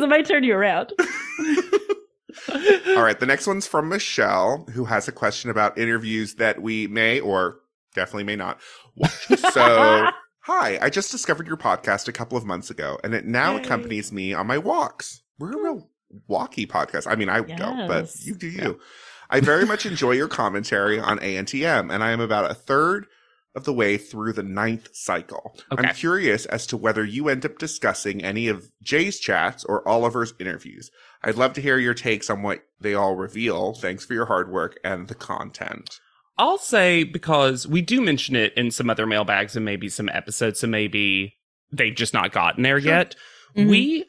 Because 0.00 0.06
it 0.06 0.16
might 0.16 0.26
turn 0.26 0.44
you 0.44 0.54
around. 0.54 0.92
All 2.96 3.02
right, 3.02 3.20
the 3.20 3.26
next 3.26 3.46
one's 3.46 3.66
from 3.66 3.90
Michelle, 3.90 4.66
who 4.72 4.86
has 4.86 5.08
a 5.08 5.12
question 5.12 5.50
about 5.50 5.76
interviews 5.76 6.36
that 6.36 6.62
we 6.62 6.86
may 6.86 7.20
or 7.20 7.60
definitely 7.94 8.24
may 8.24 8.36
not 8.36 8.60
watch. 8.96 9.28
So, 9.52 10.08
hi, 10.40 10.78
I 10.80 10.88
just 10.88 11.10
discovered 11.10 11.46
your 11.46 11.58
podcast 11.58 12.08
a 12.08 12.12
couple 12.12 12.38
of 12.38 12.46
months 12.46 12.70
ago, 12.70 12.98
and 13.04 13.12
it 13.12 13.26
now 13.26 13.56
Yay. 13.56 13.62
accompanies 13.62 14.10
me 14.10 14.32
on 14.32 14.46
my 14.46 14.56
walks. 14.56 15.20
We're 15.38 15.50
a 15.50 15.56
hmm. 15.56 15.64
real 15.64 15.90
walkie 16.28 16.66
podcast. 16.66 17.06
I 17.06 17.14
mean, 17.14 17.28
I 17.28 17.42
don't, 17.42 17.86
but 17.86 18.10
you 18.22 18.34
do 18.34 18.48
you. 18.48 18.80
I 19.28 19.40
very 19.40 19.66
much 19.66 19.84
enjoy 19.84 20.12
your 20.12 20.28
commentary 20.28 20.98
on 20.98 21.18
ANTM, 21.18 21.92
and 21.92 22.02
I 22.02 22.12
am 22.12 22.20
about 22.20 22.50
a 22.50 22.54
third 22.54 23.06
of 23.54 23.64
the 23.64 23.72
way 23.72 23.96
through 23.98 24.32
the 24.32 24.42
ninth 24.42 24.88
cycle. 24.92 25.56
Okay. 25.72 25.88
I'm 25.88 25.94
curious 25.94 26.46
as 26.46 26.66
to 26.68 26.76
whether 26.76 27.04
you 27.04 27.28
end 27.28 27.44
up 27.44 27.58
discussing 27.58 28.22
any 28.24 28.46
of 28.48 28.70
Jay's 28.82 29.18
chats 29.18 29.64
or 29.64 29.86
Oliver's 29.88 30.34
interviews. 30.38 30.90
I'd 31.22 31.36
love 31.36 31.54
to 31.54 31.60
hear 31.60 31.76
your 31.78 31.94
takes 31.94 32.30
on 32.30 32.42
what 32.42 32.60
they 32.80 32.94
all 32.94 33.16
reveal. 33.16 33.74
Thanks 33.74 34.04
for 34.04 34.14
your 34.14 34.26
hard 34.26 34.50
work 34.50 34.78
and 34.84 35.08
the 35.08 35.14
content. 35.14 35.98
I'll 36.38 36.58
say 36.58 37.02
because 37.04 37.66
we 37.66 37.82
do 37.82 38.00
mention 38.00 38.36
it 38.36 38.54
in 38.56 38.70
some 38.70 38.88
other 38.88 39.06
mailbags 39.06 39.56
and 39.56 39.64
maybe 39.64 39.88
some 39.88 40.08
episodes, 40.10 40.60
so 40.60 40.66
maybe 40.68 41.34
they've 41.72 41.94
just 41.94 42.14
not 42.14 42.32
gotten 42.32 42.62
there 42.62 42.80
Sure. 42.80 42.90
yet. 42.92 43.16
Mhm. 43.56 43.68
We, 43.68 44.04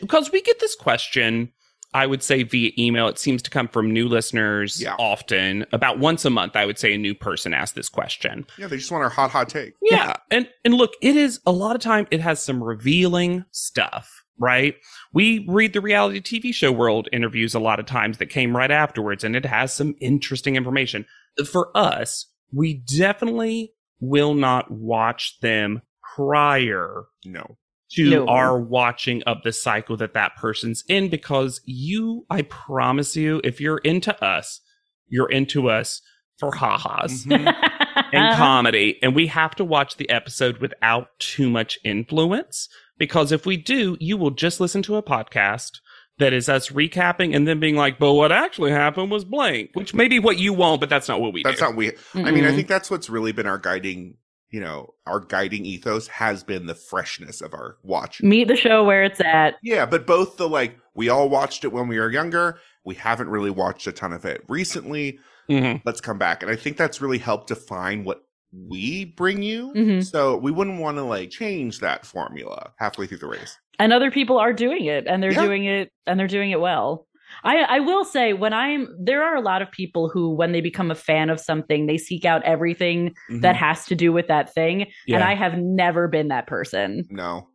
because 0.00 0.30
we 0.32 0.42
get 0.42 0.58
this 0.60 0.74
question, 0.74 1.52
I 1.94 2.06
would 2.06 2.22
say 2.22 2.42
via 2.42 2.72
email. 2.78 3.08
It 3.08 3.18
seems 3.18 3.40
to 3.42 3.50
come 3.50 3.68
from 3.68 3.90
new 3.92 4.08
listeners 4.08 4.82
Yeah. 4.82 4.96
often. 4.98 5.64
About 5.72 5.98
once 5.98 6.24
a 6.24 6.30
month, 6.30 6.54
I 6.56 6.66
would 6.66 6.78
say 6.78 6.92
a 6.94 6.98
new 6.98 7.14
person 7.14 7.54
asks 7.54 7.74
this 7.74 7.88
question. 7.88 8.46
Yeah, 8.58 8.66
they 8.66 8.76
just 8.76 8.90
want 8.90 9.04
our 9.04 9.10
hot, 9.10 9.30
hot 9.30 9.48
take. 9.48 9.74
Yeah. 9.82 10.14
And 10.30 10.48
and 10.64 10.74
look, 10.74 10.92
it 11.00 11.16
is 11.16 11.40
a 11.46 11.52
lot 11.52 11.74
of 11.76 11.82
time 11.82 12.06
it 12.10 12.20
has 12.20 12.42
some 12.42 12.62
revealing 12.62 13.44
stuff, 13.50 14.24
right? 14.38 14.74
We 15.14 15.46
read 15.48 15.72
the 15.72 15.80
reality 15.80 16.20
TV 16.20 16.52
show 16.54 16.70
world 16.70 17.08
interviews 17.12 17.54
a 17.54 17.60
lot 17.60 17.80
of 17.80 17.86
times 17.86 18.18
that 18.18 18.26
came 18.26 18.54
right 18.56 18.70
afterwards 18.70 19.24
and 19.24 19.34
it 19.34 19.46
has 19.46 19.72
some 19.72 19.94
interesting 20.00 20.56
information. 20.56 21.06
For 21.50 21.70
us, 21.74 22.26
we 22.52 22.74
definitely 22.74 23.72
will 24.00 24.34
not 24.34 24.70
watch 24.70 25.38
them 25.40 25.80
prior 26.14 27.04
No. 27.24 27.56
To 27.92 28.10
No. 28.10 28.26
our 28.26 28.58
watching 28.58 29.22
of 29.24 29.38
the 29.44 29.52
cycle 29.52 29.96
that 29.98 30.14
that 30.14 30.36
person's 30.36 30.82
in 30.88 31.08
because 31.08 31.60
you 31.64 32.26
I 32.30 32.42
promise 32.42 33.16
you 33.16 33.40
if 33.44 33.60
you're 33.60 33.78
into 33.78 34.22
us, 34.24 34.60
you're 35.08 35.30
into 35.30 35.68
us 35.70 36.02
for 36.38 36.54
ha-has 36.54 37.24
Mhm. 37.26 37.46
and 38.12 38.36
comedy, 38.36 38.98
and 39.02 39.14
we 39.14 39.26
have 39.28 39.54
to 39.54 39.64
watch 39.64 39.96
the 39.96 40.10
episode 40.10 40.58
without 40.58 41.08
too 41.18 41.48
much 41.48 41.78
influence. 41.84 42.68
Because 42.98 43.30
if 43.32 43.44
we 43.46 43.56
do, 43.56 43.96
you 44.00 44.16
will 44.16 44.30
just 44.30 44.58
listen 44.60 44.82
to 44.82 44.96
a 44.96 45.02
podcast 45.02 45.80
that 46.18 46.32
is 46.32 46.48
us 46.48 46.70
recapping 46.70 47.36
and 47.36 47.46
then 47.46 47.60
being 47.60 47.76
like, 47.76 47.98
but 47.98 48.14
what 48.14 48.32
actually 48.32 48.70
happened 48.70 49.10
was 49.10 49.24
blank, 49.24 49.70
which 49.74 49.92
may 49.92 50.08
be 50.08 50.18
what 50.18 50.38
you 50.38 50.52
want, 50.54 50.80
but 50.80 50.88
that's 50.88 51.08
not 51.08 51.20
what 51.20 51.32
we 51.34 51.42
That's 51.42 51.58
do. 51.58 51.64
not 51.66 51.76
we. 51.76 51.92
I 52.14 52.30
mean, 52.30 52.44
I 52.44 52.52
think 52.54 52.68
that's 52.68 52.90
what's 52.90 53.10
really 53.10 53.32
been 53.32 53.46
our 53.46 53.58
guiding, 53.58 54.16
you 54.50 54.60
know, 54.60 54.94
our 55.06 55.20
guiding 55.20 55.64
ethos 55.66 56.06
has 56.08 56.42
been 56.44 56.66
the 56.66 56.74
freshness 56.74 57.40
of 57.40 57.52
our 57.54 57.76
watch. 57.82 58.22
Meet 58.22 58.48
the 58.48 58.56
show 58.56 58.84
where 58.84 59.02
it's 59.04 59.20
at. 59.20 59.56
Yeah, 59.62 59.86
but 59.86 60.06
both 60.06 60.36
the 60.36 60.48
like, 60.48 60.76
we 60.94 61.08
all 61.08 61.28
watched 61.28 61.64
it 61.64 61.72
when 61.72 61.88
we 61.88 61.98
were 61.98 62.10
younger. 62.10 62.58
We 62.84 62.94
haven't 62.94 63.28
really 63.28 63.50
watched 63.50 63.86
a 63.86 63.92
ton 63.92 64.12
of 64.12 64.24
it 64.24 64.42
recently. 64.48 65.18
Mhm. 65.50 65.82
Let's 65.84 66.00
come 66.00 66.18
back. 66.18 66.42
And 66.42 66.50
I 66.50 66.56
think 66.56 66.76
that's 66.76 67.00
really 67.00 67.18
helped 67.18 67.48
define 67.48 68.04
what 68.04 68.22
we 68.52 69.04
bring 69.04 69.42
you. 69.42 69.72
Mhm. 69.74 70.04
So 70.04 70.36
we 70.36 70.50
wouldn't 70.52 70.80
want 70.80 70.96
to 70.98 71.02
like 71.02 71.30
change 71.30 71.80
that 71.80 72.06
formula 72.06 72.72
halfway 72.78 73.06
through 73.06 73.18
the 73.18 73.26
race. 73.28 73.58
and 73.78 73.92
other 73.92 74.10
people 74.10 74.38
are 74.38 74.54
doing 74.54 74.86
it 74.86 75.06
and 75.06 75.22
they're 75.22 75.32
Yeah. 75.32 75.44
doing 75.44 75.64
it 75.66 75.92
and 76.06 76.18
they're 76.18 76.26
doing 76.26 76.50
it 76.50 76.58
well 76.58 77.06
I, 77.44 77.58
I 77.62 77.80
will 77.80 78.04
say 78.04 78.32
when 78.32 78.52
i'm 78.52 78.88
there 78.98 79.22
are 79.22 79.36
a 79.36 79.40
lot 79.40 79.62
of 79.62 79.70
people 79.70 80.08
who 80.08 80.34
when 80.34 80.52
they 80.52 80.60
become 80.60 80.90
a 80.90 80.94
fan 80.94 81.30
of 81.30 81.40
something 81.40 81.86
they 81.86 81.98
seek 81.98 82.24
out 82.24 82.42
everything 82.44 83.14
that 83.40 83.54
Mhm. 83.54 83.58
has 83.58 83.84
to 83.86 83.94
do 83.94 84.12
with 84.12 84.28
that 84.28 84.52
thing 84.52 84.86
and 85.08 85.22
i 85.22 85.34
have 85.34 85.56
never 85.58 86.08
been 86.08 86.28
that 86.28 86.46
person 86.46 87.04
no. 87.10 87.48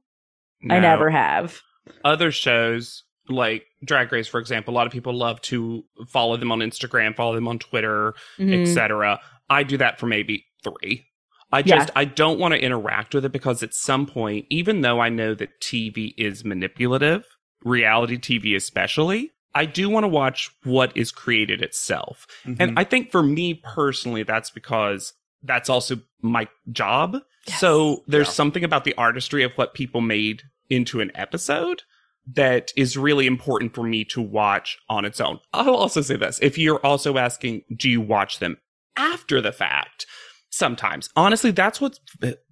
i 0.70 0.80
never 0.80 1.10
have 1.10 1.60
other 2.06 2.32
shows 2.32 3.04
like 3.30 3.64
Drag 3.86 4.12
Race, 4.12 4.28
for 4.28 4.40
example, 4.40 4.74
a 4.74 4.76
lot 4.76 4.88
of 4.88 4.94
people 4.94 5.14
love 5.14 5.40
to 5.42 5.84
follow 6.10 6.36
them 6.38 6.52
on 6.52 6.60
Instagram, 6.60 7.16
follow 7.16 7.34
them 7.34 7.48
on 7.48 7.60
Twitter, 7.60 8.14
Mhm. 8.40 8.62
etc. 8.62 9.20
I 9.50 9.64
do 9.64 9.78
that 9.78 10.00
for 10.00 10.06
maybe 10.08 10.46
three. 10.64 11.06
I 11.52 11.60
Yeah. 11.60 11.78
just 11.78 11.92
I 11.96 12.06
don't 12.06 12.40
want 12.40 12.54
to 12.54 12.60
interact 12.62 13.14
with 13.16 13.24
it 13.26 13.32
because 13.32 13.64
at 13.64 13.74
some 13.74 14.06
point, 14.06 14.48
even 14.50 14.82
though 14.82 15.00
I 15.00 15.10
know 15.10 15.34
that 15.36 15.62
TV 15.62 16.14
is 16.18 16.44
manipulative, 16.44 17.26
reality 17.64 18.18
TV 18.18 18.56
especially, 18.56 19.32
I 19.54 19.66
do 19.66 19.90
want 19.90 20.04
to 20.06 20.08
watch 20.08 20.50
what 20.64 20.96
is 20.96 21.12
created 21.12 21.62
itself. 21.62 22.26
Mhm. 22.46 22.58
And 22.60 22.80
I 22.80 22.84
think 22.84 23.12
for 23.12 23.22
me 23.24 23.56
personally, 23.56 24.24
that's 24.24 24.50
because 24.50 25.14
that's 25.44 25.70
also 25.70 26.00
my 26.22 26.48
job. 26.72 27.18
Yes. 27.48 27.60
So 27.60 28.04
there's 28.08 28.28
Yeah. 28.28 28.34
something 28.34 28.64
about 28.64 28.84
the 28.86 28.94
artistry 28.96 29.44
of 29.44 29.52
what 29.54 29.74
people 29.74 30.00
made 30.02 30.44
into 30.70 31.02
an 31.02 31.12
episode 31.16 31.82
that 32.34 32.72
is 32.78 32.96
really 32.96 33.26
important 33.26 33.74
for 33.74 33.84
me 33.84 34.06
to 34.06 34.22
watch 34.22 34.78
on 34.88 35.04
its 35.06 35.20
own. 35.20 35.40
I'll 35.54 35.76
also 35.76 36.02
say 36.02 36.16
this. 36.16 36.40
If 36.42 36.58
you're 36.58 36.86
also 36.86 37.18
asking, 37.18 37.64
do 37.76 37.90
you 37.90 38.00
watch 38.00 38.40
them 38.40 38.58
after 38.96 39.42
the 39.42 39.52
fact? 39.52 40.06
Sometimes. 40.52 41.10
Honestly, 41.16 41.52
that's 41.52 41.82
what 41.82 42.00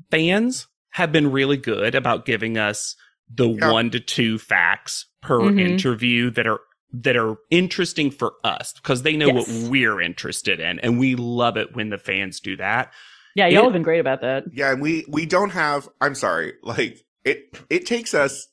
fans 0.09 0.67
have 0.91 1.11
been 1.11 1.31
really 1.31 1.57
good 1.57 1.93
about 1.95 2.25
giving 2.25 2.57
us 2.57 2.95
the 3.31 3.47
Yeah. 3.47 3.71
one 3.71 3.91
to 3.91 3.99
two 3.99 4.39
facts 4.39 5.05
per 5.21 5.39
Mhm. 5.39 5.59
interview 5.59 6.31
that 6.31 6.47
are 6.47 6.61
that 6.91 7.15
are 7.15 7.37
interesting 7.51 8.09
for 8.11 8.33
us 8.43 8.73
because 8.73 9.03
they 9.03 9.15
know 9.15 9.27
Yes. 9.27 9.47
what 9.47 9.69
we're 9.71 10.01
interested 10.01 10.59
in 10.59 10.79
and 10.79 10.97
we 10.99 11.15
love 11.15 11.55
it 11.57 11.75
when 11.75 11.89
the 11.89 11.97
fans 11.99 12.39
do 12.39 12.55
that. 12.57 12.91
yeah 13.35 13.45
y'all 13.47 13.61
It- 13.61 13.63
have 13.65 13.73
been 13.73 13.83
great 13.83 13.99
about 13.99 14.21
that 14.21 14.45
Yeah, 14.51 14.71
and 14.71 14.81
we 14.81 15.05
we 15.07 15.25
don't 15.25 15.51
have. 15.51 15.87
I'm 16.01 16.15
sorry. 16.15 16.53
Like 16.63 17.05
it 17.23 17.57
it 17.69 17.85
takes 17.85 18.13
us 18.13 18.47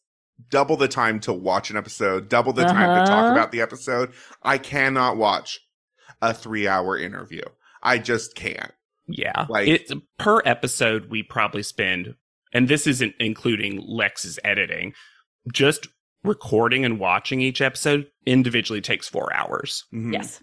double 0.51 0.77
the 0.77 0.89
time 0.89 1.19
to 1.21 1.33
watch 1.33 1.71
an 1.71 1.79
episode, 1.79 2.29
double 2.29 2.53
the 2.53 2.65
time 2.65 3.01
to 3.01 3.11
talk 3.11 3.25
Uh-huh. 3.25 3.33
about 3.33 3.53
the 3.53 3.63
episode. 3.63 4.13
I 4.43 4.59
cannot 4.59 5.17
watch 5.17 5.61
a 6.21 6.35
three 6.35 6.69
hour 6.69 6.99
interview. 6.99 7.43
I 7.83 7.97
just 7.99 8.35
can't. 8.35 8.73
Yeah. 9.09 9.47
Like- 9.49 9.69
it's 9.69 9.93
per 10.19 10.43
episode 10.45 11.09
we 11.11 11.23
probably 11.23 11.63
spend 11.63 12.17
and 12.53 12.69
this 12.69 12.87
isn't 12.87 13.15
including 13.19 13.81
Lex's 13.87 14.39
editing, 14.45 14.93
just 15.53 15.89
recording 16.27 16.85
and 16.85 16.99
watching 16.99 17.41
each 17.41 17.61
episode 17.61 18.07
individually 18.27 18.81
takes 18.81 19.09
4 19.09 19.33
hours. 19.35 19.85
Mhm. 19.95 20.13
yes 20.13 20.41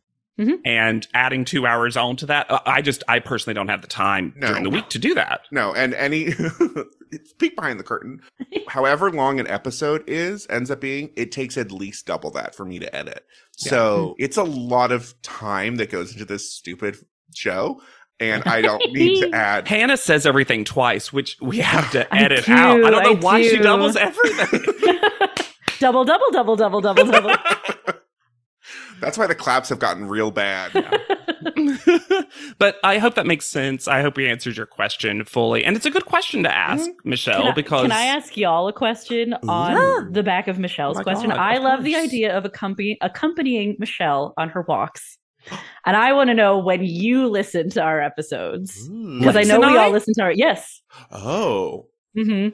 And 0.66 1.08
adding 1.14 1.46
2 1.46 1.68
hours 1.68 1.96
onto 1.96 2.26
that, 2.26 2.50
uh, 2.50 2.60
I 2.66 2.82
just 2.82 3.04
I 3.08 3.20
personally 3.20 3.54
don't 3.54 3.68
have 3.68 3.82
the 3.82 3.88
time 3.88 4.34
No. 4.36 4.48
during 4.48 4.64
the 4.64 4.70
week 4.72 4.90
to 4.90 4.98
do 5.00 5.14
that. 5.14 5.42
No, 5.52 5.74
and 5.76 5.94
any 5.94 6.34
it's 7.12 7.34
peek 7.40 7.56
behind 7.56 7.80
the 7.80 7.84
curtain. 7.84 8.22
However 8.68 9.12
long 9.12 9.40
an 9.40 9.46
episode 9.48 10.04
is 10.08 10.48
ends 10.50 10.72
up 10.72 10.82
being, 10.82 11.12
it 11.16 11.32
takes 11.32 11.56
at 11.58 11.72
least 11.72 12.08
double 12.08 12.32
that 12.32 12.56
for 12.56 12.66
me 12.66 12.80
to 12.80 12.96
edit. 12.96 13.24
So 13.56 14.16
it's 14.18 14.38
a 14.38 14.44
lot 14.44 14.92
of 14.92 15.14
time 15.22 15.76
that 15.76 15.92
goes 15.92 16.14
into 16.14 16.26
this 16.26 16.52
stupid 16.52 16.98
show, 17.36 17.80
and 18.20 18.42
I 18.48 18.62
don't 18.62 18.82
need 18.92 19.22
to 19.22 19.30
add. 19.36 19.68
Hannah 19.68 19.98
says 19.98 20.26
everything 20.26 20.64
twice, 20.64 21.14
which 21.14 21.38
we 21.42 21.60
have 21.60 21.92
to 21.92 22.12
I 22.12 22.20
edit 22.24 22.46
do, 22.46 22.54
out. 22.54 22.84
I 22.84 22.90
don't 22.90 23.04
know 23.04 23.12
I 23.12 23.14
why 23.22 23.44
she 23.44 23.58
doubles 23.60 23.96
everything. 23.96 24.73
Double 25.84 26.06
double 26.06 26.32
double 26.32 26.56
double 26.56 26.82
double 26.82 27.06
double 27.12 27.36
That's 29.02 29.18
why 29.18 29.28
the 29.28 29.36
claps 29.36 29.68
have 29.68 29.80
gotten 29.80 30.08
real 30.08 30.32
bad. 30.32 30.72
but 32.58 32.78
I 32.86 33.00
hope 33.00 33.16
that 33.16 33.26
makes 33.26 33.46
sense. 33.46 33.86
I 33.88 34.02
hope 34.02 34.16
we 34.16 34.30
answered 34.30 34.56
your 34.56 34.66
question 34.66 35.26
fully. 35.26 35.66
And 35.66 35.76
it's 35.76 35.86
a 35.86 35.92
good 35.92 36.06
question 36.06 36.44
to 36.44 36.56
ask, 36.56 36.90
Michelle, 37.04 37.42
Can 37.42 37.52
I, 37.52 37.54
because 37.54 37.82
can 37.82 37.92
I 37.92 38.06
ask 38.06 38.38
y'all 38.38 38.70
a 38.70 38.74
question 38.74 39.34
on 39.50 39.74
Sure. 39.76 40.10
the 40.10 40.24
back 40.24 40.48
of 40.48 40.58
Michelle's 40.58 40.98
Oh 41.00 41.04
question? 41.04 41.32
God, 41.32 41.40
I 41.40 41.56
of 41.58 41.64
love 41.64 41.84
the 41.84 41.98
idea 41.98 42.38
of 42.38 42.46
accompany, 42.46 42.98
accompanying 43.02 43.76
Michelle 43.78 44.34
on 44.38 44.48
her 44.50 44.62
walks. 44.70 45.18
And 45.86 45.98
I 45.98 46.14
want 46.14 46.30
to 46.30 46.34
know 46.34 46.58
when 46.60 46.84
you 46.86 47.28
listen 47.28 47.70
to 47.72 47.82
our 47.82 48.00
episodes. 48.02 48.88
Because 48.88 49.36
I 49.36 49.44
know 49.44 49.60
we 49.60 49.66
I? 49.78 49.84
all 49.84 49.92
listen 49.92 50.14
to 50.14 50.22
our 50.22 50.32
yes. 50.32 50.82
Oh, 51.12 51.88
hmm 52.16 52.50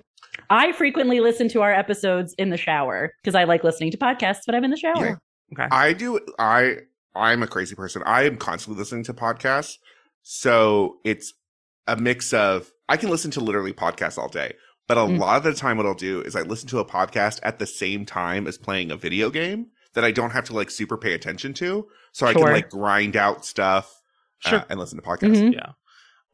I 0.50 0.72
frequently 0.72 1.19
listen 1.19 1.48
to 1.50 1.62
our 1.62 1.74
episodes 1.74 2.34
in 2.38 2.50
the 2.50 2.58
shower 2.58 3.13
because 3.24 3.36
I 3.36 3.43
like 3.46 3.63
listening 3.63 3.91
to 3.91 3.98
podcasts 3.98 4.41
when 4.46 4.55
I'm 4.55 4.63
in 4.63 4.72
the 4.72 4.77
shower. 4.77 5.19
I 5.72 5.93
do. 5.93 6.19
I 6.38 6.77
I'm 7.15 7.41
a 7.43 7.48
crazy 7.48 7.75
person. 7.75 8.03
I 8.05 8.24
am 8.24 8.38
constantly 8.38 8.79
listening 8.79 9.03
to 9.05 9.13
podcasts, 9.13 9.77
so 10.24 10.98
it's 11.03 11.34
a 11.88 11.96
mix 11.96 12.34
of 12.34 12.72
I 12.88 12.98
can 12.98 13.10
listen 13.10 13.31
to 13.31 13.39
literally 13.39 13.74
podcasts 13.74 14.17
all 14.17 14.29
day, 14.29 14.53
but 14.88 14.98
a 14.98 15.01
Mm. 15.01 15.19
lot 15.19 15.38
of 15.38 15.43
the 15.43 15.53
time, 15.53 15.77
what 15.77 15.86
I'll 15.86 15.93
do 15.93 16.22
is 16.22 16.36
I 16.36 16.41
listen 16.41 16.67
to 16.69 16.79
a 16.79 16.86
podcast 16.86 17.39
at 17.43 17.60
the 17.60 17.65
same 17.67 18.05
time 18.05 18.48
as 18.48 18.58
playing 18.58 18.91
a 18.91 18.96
video 18.96 19.29
game. 19.29 19.67
that 19.96 20.03
I 20.03 20.12
don't 20.12 20.29
have 20.29 20.43
to 20.46 20.53
like 20.53 20.69
super 20.69 20.98
pay 20.98 21.13
attention 21.15 21.51
to. 21.55 21.88
So 22.12 22.27
I 22.27 22.34
can 22.34 22.43
like 22.43 22.69
grind 22.69 23.17
out 23.17 23.43
stuff 23.43 24.01
uh, 24.46 24.62
and 24.69 24.79
listen 24.79 25.01
to 25.01 25.03
podcasts. 25.03 25.41
Mhm. 25.41 25.53
Yeah. 25.55 25.72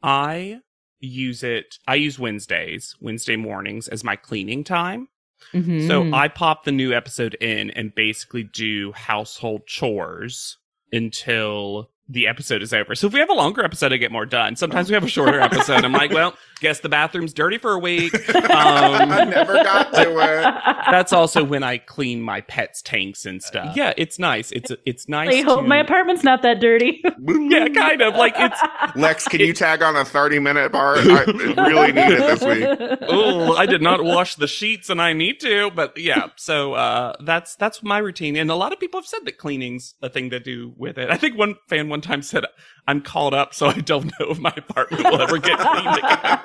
I 0.02 0.60
use 1.00 1.42
it, 1.42 1.78
I 1.86 1.94
use 1.96 2.18
Wednesdays, 2.18 2.94
Wednesday 3.00 3.36
mornings 3.36 3.88
as 3.88 4.02
my 4.04 4.16
cleaning 4.16 4.64
time. 4.64 5.08
Mhm. 5.52 5.86
So 5.86 6.12
I 6.14 6.28
pop 6.28 6.64
the 6.64 6.72
new 6.72 6.92
episode 6.92 7.34
in 7.34 7.70
and 7.72 7.94
basically 7.94 8.42
do 8.42 8.92
household 8.92 9.66
chores 9.66 10.56
until 10.92 11.90
the 12.08 12.26
episode 12.26 12.62
is 12.62 12.72
over. 12.72 12.94
So 12.94 13.08
if 13.08 13.12
we 13.12 13.18
have 13.20 13.30
a 13.30 13.34
longer 13.34 13.64
episode, 13.64 13.92
I 13.92 13.96
get 13.96 14.12
more 14.12 14.26
done. 14.26 14.54
Sometimes 14.56 14.88
we 14.88 14.94
have 14.94 15.04
a 15.04 15.08
shorter 15.08 15.40
episode. 15.50 15.84
I'm 15.84 15.92
like, 15.92 16.12
well, 16.12 16.34
guess 16.60 16.80
the 16.80 16.88
bathroom's 16.88 17.32
dirty 17.34 17.58
for 17.58 17.72
a 17.72 17.78
week. 17.78 18.12
I 18.34 19.02
Um, 19.02 19.30
never 19.30 19.54
got 19.54 19.92
to 19.94 20.00
it. 20.18 20.76
that's 20.90 21.12
also 21.12 21.44
when 21.44 21.62
I 21.62 21.78
clean 21.78 22.20
my 22.22 22.40
pets' 22.40 22.82
tanks 22.82 23.26
and 23.26 23.42
stuff. 23.42 23.76
Yeah, 23.76 23.92
it's 23.96 24.18
nice. 24.18 24.50
It's 24.52 24.72
it's 24.84 25.08
nice. 25.08 25.34
I 25.34 25.42
hope 25.42 25.60
to- 25.62 25.66
my 25.68 25.78
apartment's 25.78 26.24
not 26.24 26.42
that 26.42 26.60
dirty. 26.60 27.02
yeah, 27.26 27.68
kind 27.68 28.00
of 28.02 28.14
like 28.16 28.34
it's. 28.36 28.60
Lex, 28.96 29.28
can 29.28 29.40
you 29.40 29.52
tag 29.52 29.82
on 29.82 29.96
a 29.96 30.04
30 30.04 30.38
minute 30.38 30.72
part? 30.72 30.98
I 31.00 31.24
really 31.24 31.92
need 31.92 32.12
it 32.12 32.40
this 32.40 32.42
week. 32.42 32.98
Oh, 33.08 33.54
I 33.54 33.66
did 33.66 33.82
not 33.82 34.02
wash 34.02 34.36
the 34.36 34.46
sheets, 34.46 34.88
and 34.90 35.00
I 35.02 35.12
need 35.12 35.40
to. 35.40 35.70
But 35.74 35.98
yeah, 35.98 36.28
so 36.36 36.74
uh, 36.74 37.14
that's 37.22 37.56
that's 37.56 37.82
my 37.82 37.98
routine. 37.98 38.36
And 38.36 38.50
a 38.50 38.54
lot 38.54 38.72
of 38.72 38.80
people 38.80 39.00
have 39.00 39.06
said 39.06 39.20
that 39.24 39.38
cleaning's 39.38 39.94
a 40.02 40.08
thing 40.08 40.30
to 40.30 40.40
do 40.40 40.72
with 40.76 40.96
it. 40.98 41.10
I 41.10 41.16
think 41.16 41.36
one 41.38 41.56
fan 41.68 41.88
one 41.88 42.00
time 42.00 42.22
said, 42.22 42.44
"I'm 42.88 43.00
called 43.02 43.34
up, 43.34 43.52
so 43.54 43.66
I 43.66 43.80
don't 43.80 44.06
know 44.18 44.30
if 44.30 44.38
my 44.38 44.52
apartment 44.56 45.04
will 45.04 45.20
ever 45.20 45.38
get 45.38 45.58
cleaned 45.58 45.98
again." 45.98 46.38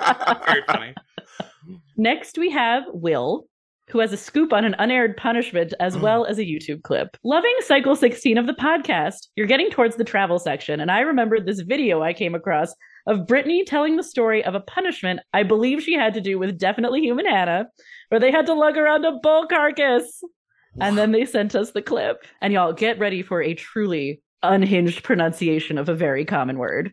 Very 0.46 0.62
funny. 0.66 0.94
Next, 1.96 2.38
we 2.38 2.50
have 2.50 2.84
Will, 2.92 3.46
who 3.88 3.98
has 3.98 4.12
a 4.12 4.16
scoop 4.16 4.52
on 4.52 4.64
an 4.64 4.74
unaired 4.78 5.16
punishment 5.16 5.74
as 5.78 5.98
well 5.98 6.24
as 6.24 6.38
a 6.38 6.44
YouTube 6.44 6.82
clip. 6.82 7.16
Loving 7.24 7.54
cycle 7.60 7.94
16 7.94 8.38
of 8.38 8.46
the 8.46 8.54
podcast, 8.54 9.28
you're 9.36 9.46
getting 9.46 9.70
towards 9.70 9.96
the 9.96 10.04
travel 10.04 10.38
section, 10.38 10.80
and 10.80 10.90
I 10.90 11.00
remembered 11.00 11.44
this 11.44 11.60
video 11.60 12.02
I 12.02 12.12
came 12.12 12.34
across 12.34 12.74
of 13.06 13.26
Brittany 13.26 13.64
telling 13.64 13.96
the 13.96 14.02
story 14.02 14.44
of 14.44 14.54
a 14.54 14.60
punishment 14.60 15.20
I 15.32 15.42
believe 15.42 15.82
she 15.82 15.94
had 15.94 16.14
to 16.14 16.20
do 16.20 16.38
with 16.38 16.58
Definitely 16.58 17.00
Human 17.00 17.26
Hannah, 17.26 17.66
where 18.08 18.20
they 18.20 18.30
had 18.30 18.46
to 18.46 18.54
lug 18.54 18.76
around 18.76 19.04
a 19.04 19.18
bull 19.22 19.46
carcass. 19.46 20.22
And 20.80 20.96
then 20.96 21.12
they 21.12 21.26
sent 21.26 21.54
us 21.54 21.72
the 21.72 21.82
clip. 21.82 22.24
And 22.40 22.52
y'all 22.52 22.72
get 22.72 22.98
ready 22.98 23.22
for 23.22 23.42
a 23.42 23.52
truly 23.52 24.22
unhinged 24.42 25.02
pronunciation 25.02 25.76
of 25.76 25.88
a 25.88 25.94
very 25.94 26.24
common 26.24 26.56
word. 26.56 26.92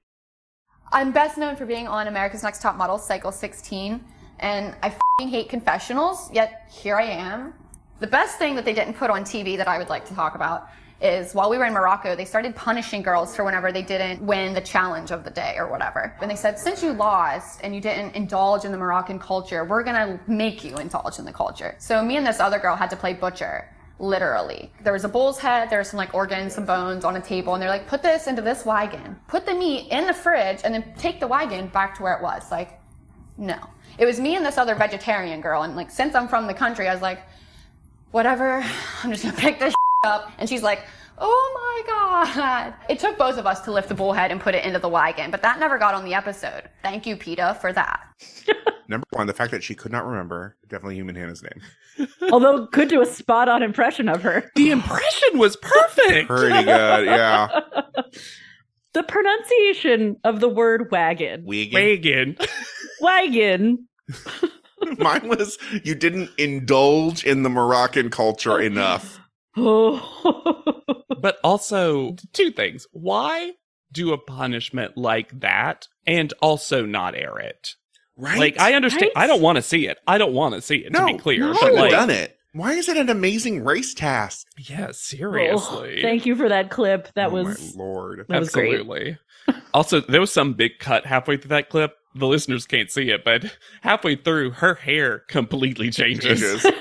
I'm 0.92 1.12
best 1.12 1.38
known 1.38 1.56
for 1.56 1.68
being 1.68 1.88
on 1.88 2.08
America's 2.08 2.42
Next 2.42 2.64
Top 2.64 2.76
Model, 2.76 2.98
Cycle 2.98 3.32
16, 3.32 4.04
and 4.40 4.76
I 4.82 4.96
hate 5.20 5.48
confessionals, 5.48 6.32
yet 6.34 6.68
here 6.68 6.96
I 6.96 7.04
am. 7.04 7.54
The 8.00 8.08
best 8.08 8.40
thing 8.40 8.56
that 8.56 8.66
they 8.66 8.74
didn't 8.74 8.96
put 8.96 9.12
on 9.12 9.22
TV 9.22 9.56
that 9.58 9.68
I 9.68 9.78
would 9.78 9.90
like 9.90 10.08
to 10.08 10.16
talk 10.16 10.34
about 10.34 10.68
is 11.00 11.36
while 11.36 11.48
we 11.48 11.60
were 11.60 11.66
in 11.66 11.74
Morocco, 11.74 12.16
they 12.16 12.26
started 12.26 12.56
punishing 12.56 13.04
girls 13.04 13.36
for 13.36 13.46
whenever 13.46 13.72
they 13.72 13.84
didn't 13.84 14.20
win 14.26 14.54
the 14.54 14.62
challenge 14.62 15.12
of 15.12 15.24
the 15.24 15.30
day 15.30 15.54
or 15.58 15.70
whatever. 15.70 16.16
And 16.22 16.32
they 16.32 16.36
said, 16.36 16.58
since 16.58 16.82
you 16.82 16.94
lost 16.94 17.60
and 17.64 17.76
you 17.76 17.82
didn't 17.82 18.16
indulge 18.16 18.66
in 18.66 18.72
the 18.72 18.78
Moroccan 18.78 19.20
culture, 19.20 19.64
we're 19.66 19.84
gonna 19.84 20.20
make 20.26 20.64
you 20.64 20.76
indulge 20.78 21.20
in 21.20 21.26
the 21.26 21.32
culture. 21.32 21.76
So 21.78 22.04
me 22.04 22.18
and 22.18 22.26
this 22.26 22.40
other 22.40 22.58
girl 22.58 22.76
had 22.76 22.90
to 22.90 22.96
play 22.96 23.14
butcher 23.14 23.70
literally. 24.00 24.72
There 24.84 24.94
was 24.94 25.04
a 25.04 25.10
bull's 25.10 25.38
head, 25.40 25.70
there 25.70 25.80
was 25.80 25.90
some 25.90 25.98
like 25.98 26.14
organs, 26.14 26.56
some 26.56 26.66
bones 26.66 27.06
on 27.06 27.16
a 27.18 27.22
table, 27.22 27.54
and 27.54 27.62
they're 27.62 27.70
like, 27.70 27.88
put 27.88 28.02
this 28.02 28.28
into 28.28 28.42
this 28.42 28.66
wagon, 28.66 29.20
put 29.28 29.46
the 29.46 29.54
meat 29.54 29.90
in 29.92 30.08
the 30.08 30.14
fridge, 30.14 30.62
and 30.64 30.74
then 30.74 30.94
take 30.98 31.20
the 31.20 31.28
wagon 31.28 31.68
back 31.68 31.96
to 31.96 32.04
where 32.04 32.14
it 32.14 32.24
was. 32.24 32.50
Like, 32.50 32.80
no. 33.38 33.58
It 33.98 34.06
was 34.06 34.20
me 34.20 34.36
and 34.36 34.46
this 34.46 34.58
other 34.58 34.76
vegetarian 34.76 35.42
girl, 35.42 35.64
and 35.64 35.76
like, 35.76 35.92
since 35.92 36.16
I'm 36.16 36.28
from 36.28 36.48
the 36.48 36.54
country, 36.54 36.88
I 36.88 36.94
was 36.94 37.02
like, 37.02 37.22
whatever, 38.12 38.64
I'm 39.04 39.12
just 39.12 39.24
gonna 39.24 39.38
pick 39.38 39.60
this 39.60 39.74
up. 40.06 40.32
And 40.38 40.48
she's 40.48 40.64
like, 40.64 40.84
oh 41.20 41.84
my 41.86 41.94
god. 41.94 42.74
It 42.90 43.00
took 43.00 43.18
both 43.18 43.38
of 43.38 43.46
us 43.46 43.62
to 43.62 43.72
lift 43.72 43.90
the 43.90 43.96
bull 43.96 44.14
head 44.14 44.32
and 44.32 44.40
put 44.40 44.56
it 44.56 44.66
into 44.66 44.80
the 44.80 44.90
wagon, 44.90 45.32
but 45.32 45.42
that 45.42 45.60
never 45.60 45.78
got 45.78 45.94
on 45.94 46.06
the 46.06 46.14
episode. 46.14 46.70
Thank 46.82 47.06
you, 47.06 47.16
PETA, 47.16 47.58
for 47.62 47.74
that. 47.74 48.02
Number 48.88 49.06
one, 49.12 49.28
the 49.28 49.34
fact 49.34 49.52
that 49.52 49.64
she 49.64 49.76
could 49.76 49.92
not 49.92 50.06
remember 50.06 50.58
definitely 50.68 50.96
human 50.96 51.16
Hannah's 51.16 51.44
name. 51.44 52.08
Although 52.32 52.68
could 52.68 52.90
do 52.90 53.02
a 53.02 53.06
spot 53.06 53.48
on 53.48 53.62
impression 53.62 54.10
of 54.10 54.24
her. 54.24 54.50
The 54.56 54.72
impression 54.72 55.38
was 55.38 55.56
perfect. 55.58 56.28
Pretty 56.28 56.64
good, 56.64 57.06
yeah. 57.06 57.60
The 58.94 59.04
pronunciation 59.04 60.18
of 60.24 60.40
the 60.40 60.50
word 60.50 60.90
wagon. 60.92 61.44
Wegan. 61.46 61.74
Wagon. 61.74 62.38
Wagon. 63.02 63.88
Mine 64.98 65.28
was 65.30 65.60
you 65.84 65.94
didn't 65.94 66.32
indulge 66.40 67.24
in 67.24 67.44
the 67.44 67.50
Moroccan 67.50 68.10
culture 68.10 68.60
enough. 68.60 69.19
Oh. 69.58 70.76
But 71.22 71.38
also, 71.44 72.16
two 72.32 72.50
things. 72.50 72.88
Why 72.94 73.52
do 73.92 74.14
a 74.14 74.18
punishment 74.18 74.96
like 74.96 75.38
that 75.42 75.86
and 76.08 76.32
also 76.42 76.86
not 76.86 77.14
air 77.14 77.38
it? 77.40 77.76
Right? 78.16 78.40
Like, 78.40 78.58
I 78.58 78.74
understand. 78.74 79.12
Right? 79.16 79.24
I 79.26 79.28
don't 79.28 79.42
want 79.42 79.58
to 79.58 79.62
see 79.62 79.88
it. 79.88 79.98
I 80.08 80.18
don't 80.18 80.32
want 80.32 80.56
to 80.56 80.62
see 80.62 80.78
it, 80.78 80.94
no, 80.94 81.08
to 81.08 81.14
be 81.14 81.20
clear. 81.20 81.40
you 81.40 81.46
no. 81.48 81.52
But, 81.54 81.60
shouldn't 81.60 81.76
like, 81.76 81.92
have 81.92 82.08
done 82.08 82.10
it. 82.10 82.38
Why 82.54 82.72
is 82.74 82.88
it 82.88 82.96
an 82.96 83.10
amazing 83.10 83.66
race 83.66 83.94
task? 83.94 84.48
yeah, 84.58 84.88
Oh, 84.90 84.92
seriously. 84.94 86.02
thank 86.02 86.26
you 86.26 86.38
for 86.38 86.48
that 86.48 86.70
clip. 86.72 87.10
That 87.16 87.32
oh 87.32 87.44
was 87.44 87.76
my 87.76 87.84
lord. 87.84 88.26
that 88.30 88.40
was 88.40 88.50
great. 88.52 88.76
Absolutely. 88.76 89.18
also, 89.74 90.00
there 90.00 90.22
was 90.22 90.32
some 90.32 90.54
big 90.54 90.80
cut 90.80 91.06
halfway 91.06 91.36
through 91.36 91.50
that 91.50 91.70
clip. 91.70 91.96
The 92.16 92.28
listeners 92.28 92.66
can't 92.66 92.90
see 92.90 93.12
it, 93.12 93.24
but 93.26 93.46
halfway 93.82 94.16
through, 94.16 94.52
her 94.52 94.76
hair 94.76 95.20
completely 95.28 95.92
changes. 95.92 96.66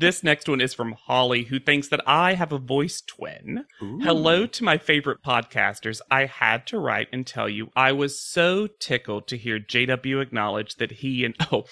This 0.00 0.24
next 0.24 0.48
one 0.48 0.62
is 0.62 0.72
from 0.72 0.92
Holly, 0.92 1.42
who 1.42 1.60
thinks 1.60 1.88
that 1.88 2.00
I 2.08 2.32
have 2.32 2.52
a 2.52 2.58
voice 2.58 3.02
twin. 3.02 3.66
Ooh. 3.82 3.98
Hello 3.98 4.46
to 4.46 4.64
my 4.64 4.78
favorite 4.78 5.22
podcasters. 5.22 6.00
I 6.10 6.24
had 6.24 6.66
to 6.68 6.78
write 6.78 7.08
and 7.12 7.26
tell 7.26 7.50
you 7.50 7.68
I 7.76 7.92
was 7.92 8.18
so 8.18 8.66
tickled 8.66 9.28
to 9.28 9.36
hear 9.36 9.58
JW 9.58 10.22
acknowledge 10.22 10.76
that 10.76 10.90
he 10.90 11.22
and 11.26 11.34
oh 11.52 11.64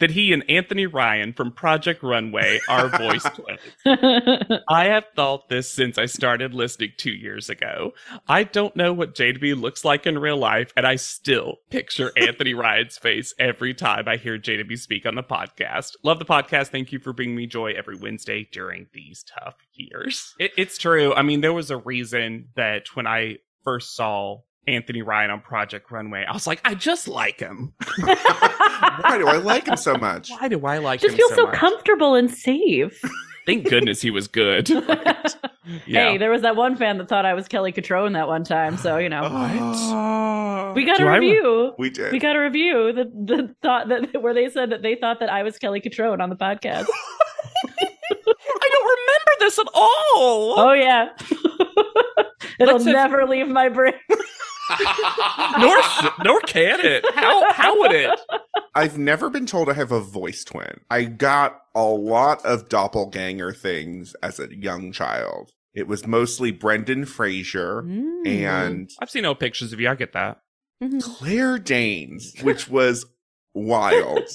that 0.00 0.10
he 0.10 0.32
and 0.32 0.42
Anthony 0.50 0.86
Ryan 0.86 1.32
from 1.32 1.52
Project 1.52 2.02
Runway 2.02 2.58
are 2.68 2.88
voice 2.88 3.22
twins. 3.36 4.62
I 4.68 4.86
have 4.86 5.04
thought 5.14 5.48
this 5.48 5.70
since 5.70 5.96
I 5.96 6.06
started 6.06 6.54
listening 6.54 6.90
two 6.96 7.12
years 7.12 7.48
ago. 7.48 7.92
I 8.26 8.42
don't 8.42 8.74
know 8.74 8.92
what 8.92 9.14
JW 9.14 9.60
looks 9.60 9.84
like 9.84 10.08
in 10.08 10.18
real 10.18 10.38
life, 10.38 10.72
and 10.76 10.88
I 10.88 10.96
still 10.96 11.58
picture 11.70 12.10
Anthony 12.16 12.52
Ryan's 12.52 12.98
face 12.98 13.32
every 13.38 13.74
time 13.74 14.08
I 14.08 14.16
hear 14.16 14.40
JW 14.40 14.76
speak 14.76 15.06
on 15.06 15.14
the 15.14 15.22
podcast. 15.22 15.92
Love 16.02 16.18
the 16.18 16.24
podcast. 16.24 16.70
Thank 16.70 16.90
you 16.90 16.98
for 16.98 17.12
bringing 17.12 17.36
me 17.36 17.46
joy 17.46 17.75
every 17.76 17.96
Wednesday 17.96 18.48
during 18.52 18.86
these 18.92 19.24
tough 19.24 19.56
years. 19.74 20.34
It, 20.40 20.52
it's 20.56 20.78
true. 20.78 21.14
I 21.14 21.22
mean, 21.22 21.40
there 21.40 21.52
was 21.52 21.70
a 21.70 21.76
reason 21.76 22.48
that 22.56 22.88
when 22.94 23.06
I 23.06 23.38
first 23.64 23.94
saw 23.96 24.40
Anthony 24.66 25.02
Ryan 25.02 25.30
on 25.30 25.40
Project 25.40 25.90
Runway, 25.90 26.24
I 26.28 26.32
was 26.32 26.46
like, 26.46 26.60
I 26.64 26.74
just 26.74 27.06
like 27.08 27.40
him. 27.40 27.72
Why 28.00 29.16
do 29.18 29.28
I 29.28 29.36
like 29.38 29.66
him 29.66 29.76
so 29.76 29.94
much? 29.96 30.30
Why 30.30 30.48
do 30.48 30.64
I 30.66 30.78
like 30.78 31.00
Just 31.00 31.12
him 31.14 31.18
Just 31.18 31.30
feel 31.30 31.36
so 31.36 31.42
so 31.44 31.46
much? 31.50 31.56
comfortable 31.56 32.14
and 32.14 32.30
safe. 32.30 33.00
Thank 33.46 33.68
goodness 33.68 34.00
he 34.02 34.10
was 34.10 34.26
good. 34.26 34.68
yeah. 34.68 36.10
Hey, 36.10 36.18
there 36.18 36.30
was 36.32 36.42
that 36.42 36.56
one 36.56 36.74
fan 36.76 36.98
that 36.98 37.08
thought 37.08 37.24
I 37.24 37.34
was 37.34 37.46
Kelly 37.46 37.72
Cutrone 37.72 38.14
that 38.14 38.26
one 38.26 38.42
time, 38.42 38.76
so 38.76 38.96
you 38.98 39.08
know. 39.08 39.22
What? 39.32 39.76
Oh. 40.68 40.72
we 40.74 40.84
got 40.84 40.98
Do 40.98 41.04
a 41.06 41.10
I 41.10 41.16
re- 41.16 41.28
review. 41.30 41.72
We 41.78 41.90
did. 41.90 42.10
We 42.12 42.18
got 42.18 42.34
a 42.34 42.40
review 42.40 42.92
that 42.92 43.06
the 43.14 43.54
thought 43.62 43.88
that 43.88 44.20
where 44.20 44.34
they 44.34 44.48
said 44.50 44.70
that 44.70 44.82
they 44.82 44.96
thought 44.96 45.20
that 45.20 45.30
I 45.30 45.44
was 45.44 45.58
Kelly 45.58 45.80
Cutrone 45.80 46.20
on 46.20 46.28
the 46.28 46.34
podcast. 46.36 46.86
I 48.28 48.68
don't 48.72 48.98
remember 48.98 49.32
this 49.40 49.58
at 49.58 49.66
all. 49.74 50.54
oh 50.60 50.72
yeah. 50.72 51.08
It'll 52.58 52.74
Let's 52.74 52.84
have- 52.86 52.94
never 52.94 53.26
leave 53.26 53.48
my 53.48 53.68
brain. 53.68 53.94
nor 55.58 55.78
nor 56.24 56.40
can 56.40 56.80
it. 56.84 57.04
How 57.14 57.52
how 57.52 57.78
would 57.80 57.92
it? 57.92 58.18
I've 58.74 58.98
never 58.98 59.30
been 59.30 59.46
told 59.46 59.68
I 59.68 59.74
have 59.74 59.92
a 59.92 60.00
voice 60.00 60.44
twin. 60.44 60.80
I 60.90 61.04
got 61.04 61.60
a 61.74 61.84
lot 61.84 62.44
of 62.44 62.68
doppelganger 62.68 63.52
things 63.52 64.14
as 64.22 64.38
a 64.40 64.48
young 64.54 64.92
child. 64.92 65.50
It 65.74 65.86
was 65.86 66.06
mostly 66.06 66.50
Brendan 66.52 67.04
Fraser 67.04 67.82
Mm. 67.82 68.26
and 68.26 68.90
I've 69.00 69.10
seen 69.10 69.22
no 69.22 69.34
pictures 69.34 69.72
of 69.72 69.80
you. 69.80 69.88
I 69.88 69.94
get 69.94 70.14
that. 70.14 70.38
Mhm. 70.82 71.02
Claire 71.02 71.58
Danes, 71.58 72.34
which 72.42 72.68
was 72.68 73.06
wild. 73.54 74.24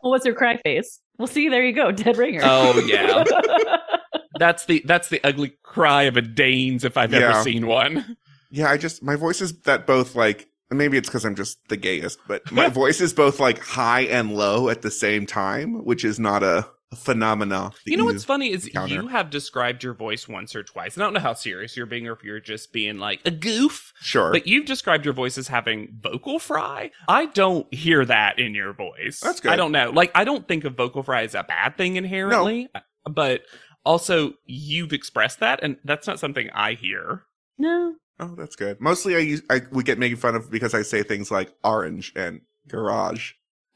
Well, 0.00 0.12
what's 0.12 0.24
your 0.24 0.36
cry 0.36 0.56
face? 0.58 1.00
Well, 1.18 1.26
see, 1.26 1.48
there 1.48 1.64
you 1.64 1.72
go, 1.72 1.90
dead 1.92 2.16
ringer. 2.16 2.40
Oh 2.44 2.78
yeah, 2.86 3.24
that's 4.38 4.66
the 4.66 4.82
that's 4.86 5.08
the 5.08 5.20
ugly 5.24 5.56
cry 5.62 6.04
of 6.04 6.16
a 6.16 6.22
Danes 6.22 6.84
if 6.84 6.96
I've 6.96 7.12
Yeah. 7.12 7.30
ever 7.30 7.42
seen 7.42 7.66
one. 7.66 8.16
yeah, 8.50 8.70
I 8.70 8.76
just 8.76 9.02
my 9.02 9.16
voice 9.16 9.40
is 9.40 9.60
that 9.62 9.86
both 9.86 10.14
like 10.14 10.48
maybe 10.70 10.96
it's 10.96 11.08
because 11.08 11.24
I'm 11.24 11.34
just 11.34 11.58
the 11.68 11.76
gayest, 11.76 12.18
but 12.28 12.50
my 12.52 12.68
voice 12.82 13.00
is 13.00 13.12
both 13.12 13.40
like 13.40 13.58
high 13.58 14.02
and 14.02 14.32
low 14.34 14.68
at 14.68 14.82
the 14.82 14.90
same 14.90 15.26
time, 15.26 15.84
which 15.84 16.04
is 16.04 16.20
not 16.20 16.42
a, 16.42 16.58
a 16.58 16.68
phenomena. 16.96 17.70
that 17.84 17.90
You 17.90 17.96
know 17.96 18.04
what's 18.04 18.24
funny 18.24 18.50
is 18.52 18.66
encounter. 18.66 18.94
you 18.94 19.08
have 19.08 19.30
described 19.30 19.82
your 19.84 19.94
voice 19.94 20.26
once 20.28 20.54
or 20.56 20.62
twice. 20.62 20.94
And 20.94 21.02
I 21.02 21.06
don't 21.06 21.14
know 21.14 21.20
how 21.20 21.34
serious 21.34 21.76
you're 21.76 21.86
being 21.86 22.06
or 22.08 22.12
if 22.12 22.24
you're 22.24 22.40
just 22.40 22.72
being 22.72 22.98
like 22.98 23.20
a 23.26 23.30
goof, 23.30 23.92
Sure. 24.00 24.32
but 24.32 24.46
you've 24.46 24.66
described 24.66 25.04
your 25.04 25.14
voice 25.14 25.36
as 25.38 25.48
having 25.48 25.96
vocal 26.00 26.38
fry. 26.38 26.90
I 27.08 27.26
don't 27.26 27.72
hear 27.72 28.04
that 28.04 28.38
in 28.38 28.54
your 28.54 28.72
voice. 28.72 29.20
That's 29.20 29.40
good. 29.40 29.52
I 29.52 29.56
don't 29.56 29.72
know. 29.72 29.90
Like 29.90 30.10
I 30.14 30.24
don't 30.24 30.48
think 30.48 30.64
of 30.64 30.76
vocal 30.76 31.02
fry 31.02 31.22
as 31.22 31.34
a 31.34 31.42
bad 31.44 31.76
thing 31.76 31.96
inherently, 31.96 32.68
no. 32.74 32.80
but 33.10 33.42
Also, 33.84 34.34
you've 34.44 34.92
expressed 34.92 35.40
that, 35.40 35.60
and 35.62 35.76
that's 35.84 36.06
not 36.06 36.18
something 36.18 36.50
I 36.52 36.74
hear. 36.74 37.22
No. 37.58 37.94
Oh, 38.20 38.34
that's 38.36 38.56
good. 38.56 38.80
Mostly, 38.80 39.14
I 39.14 39.20
use 39.20 39.42
I 39.48 39.62
we 39.70 39.82
get 39.84 39.98
making 39.98 40.16
fun 40.18 40.34
of 40.34 40.50
because 40.50 40.74
I 40.74 40.82
say 40.82 41.02
things 41.02 41.30
like 41.30 41.52
orange 41.62 42.12
and 42.16 42.40
garage 42.66 43.32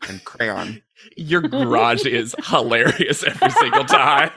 and 0.08 0.24
crayon. 0.24 0.82
Your 1.16 1.40
garage 1.40 2.04
is 2.06 2.34
hilarious 2.44 3.24
every 3.24 3.50
single 3.50 3.84
time. 3.84 4.30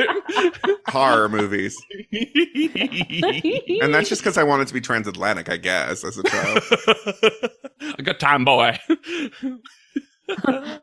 Horror 0.87 1.29
movies, 1.29 1.77
and 2.11 3.93
that's 3.93 4.09
just 4.09 4.21
because 4.23 4.37
I 4.37 4.43
wanted 4.43 4.67
to 4.67 4.73
be 4.73 4.81
transatlantic, 4.81 5.49
I 5.49 5.57
guess, 5.57 6.03
as 6.03 6.17
a 6.17 6.23
child. 6.23 6.63
a 7.97 8.03
good 8.03 8.19
time, 8.19 8.45
boy. 8.45 8.79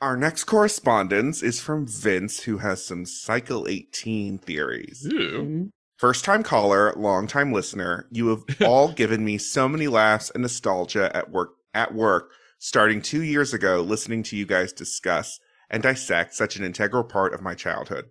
Our 0.00 0.16
next 0.16 0.44
correspondence 0.44 1.42
is 1.42 1.60
from 1.60 1.86
Vince, 1.86 2.40
who 2.42 2.58
has 2.58 2.84
some 2.84 3.04
Cycle 3.04 3.68
18 3.68 4.38
theories. 4.38 5.06
Ooh. 5.12 5.70
First 5.98 6.24
time 6.24 6.42
caller, 6.42 6.92
long 6.94 7.26
time 7.26 7.52
listener, 7.52 8.06
you 8.10 8.28
have 8.28 8.42
all 8.62 8.92
given 8.92 9.24
me 9.24 9.38
so 9.38 9.68
many 9.68 9.88
laughs 9.88 10.30
and 10.30 10.42
nostalgia 10.42 11.10
at 11.14 11.30
work 11.30 11.50
at 11.74 11.94
work 11.94 12.30
starting 12.66 13.00
2 13.00 13.22
years 13.22 13.54
ago 13.54 13.80
listening 13.80 14.24
to 14.24 14.36
you 14.36 14.44
guys 14.44 14.72
discuss 14.72 15.38
and 15.70 15.84
dissect 15.84 16.34
such 16.34 16.56
an 16.56 16.64
integral 16.64 17.04
part 17.04 17.32
of 17.32 17.40
my 17.40 17.54
childhood. 17.54 18.06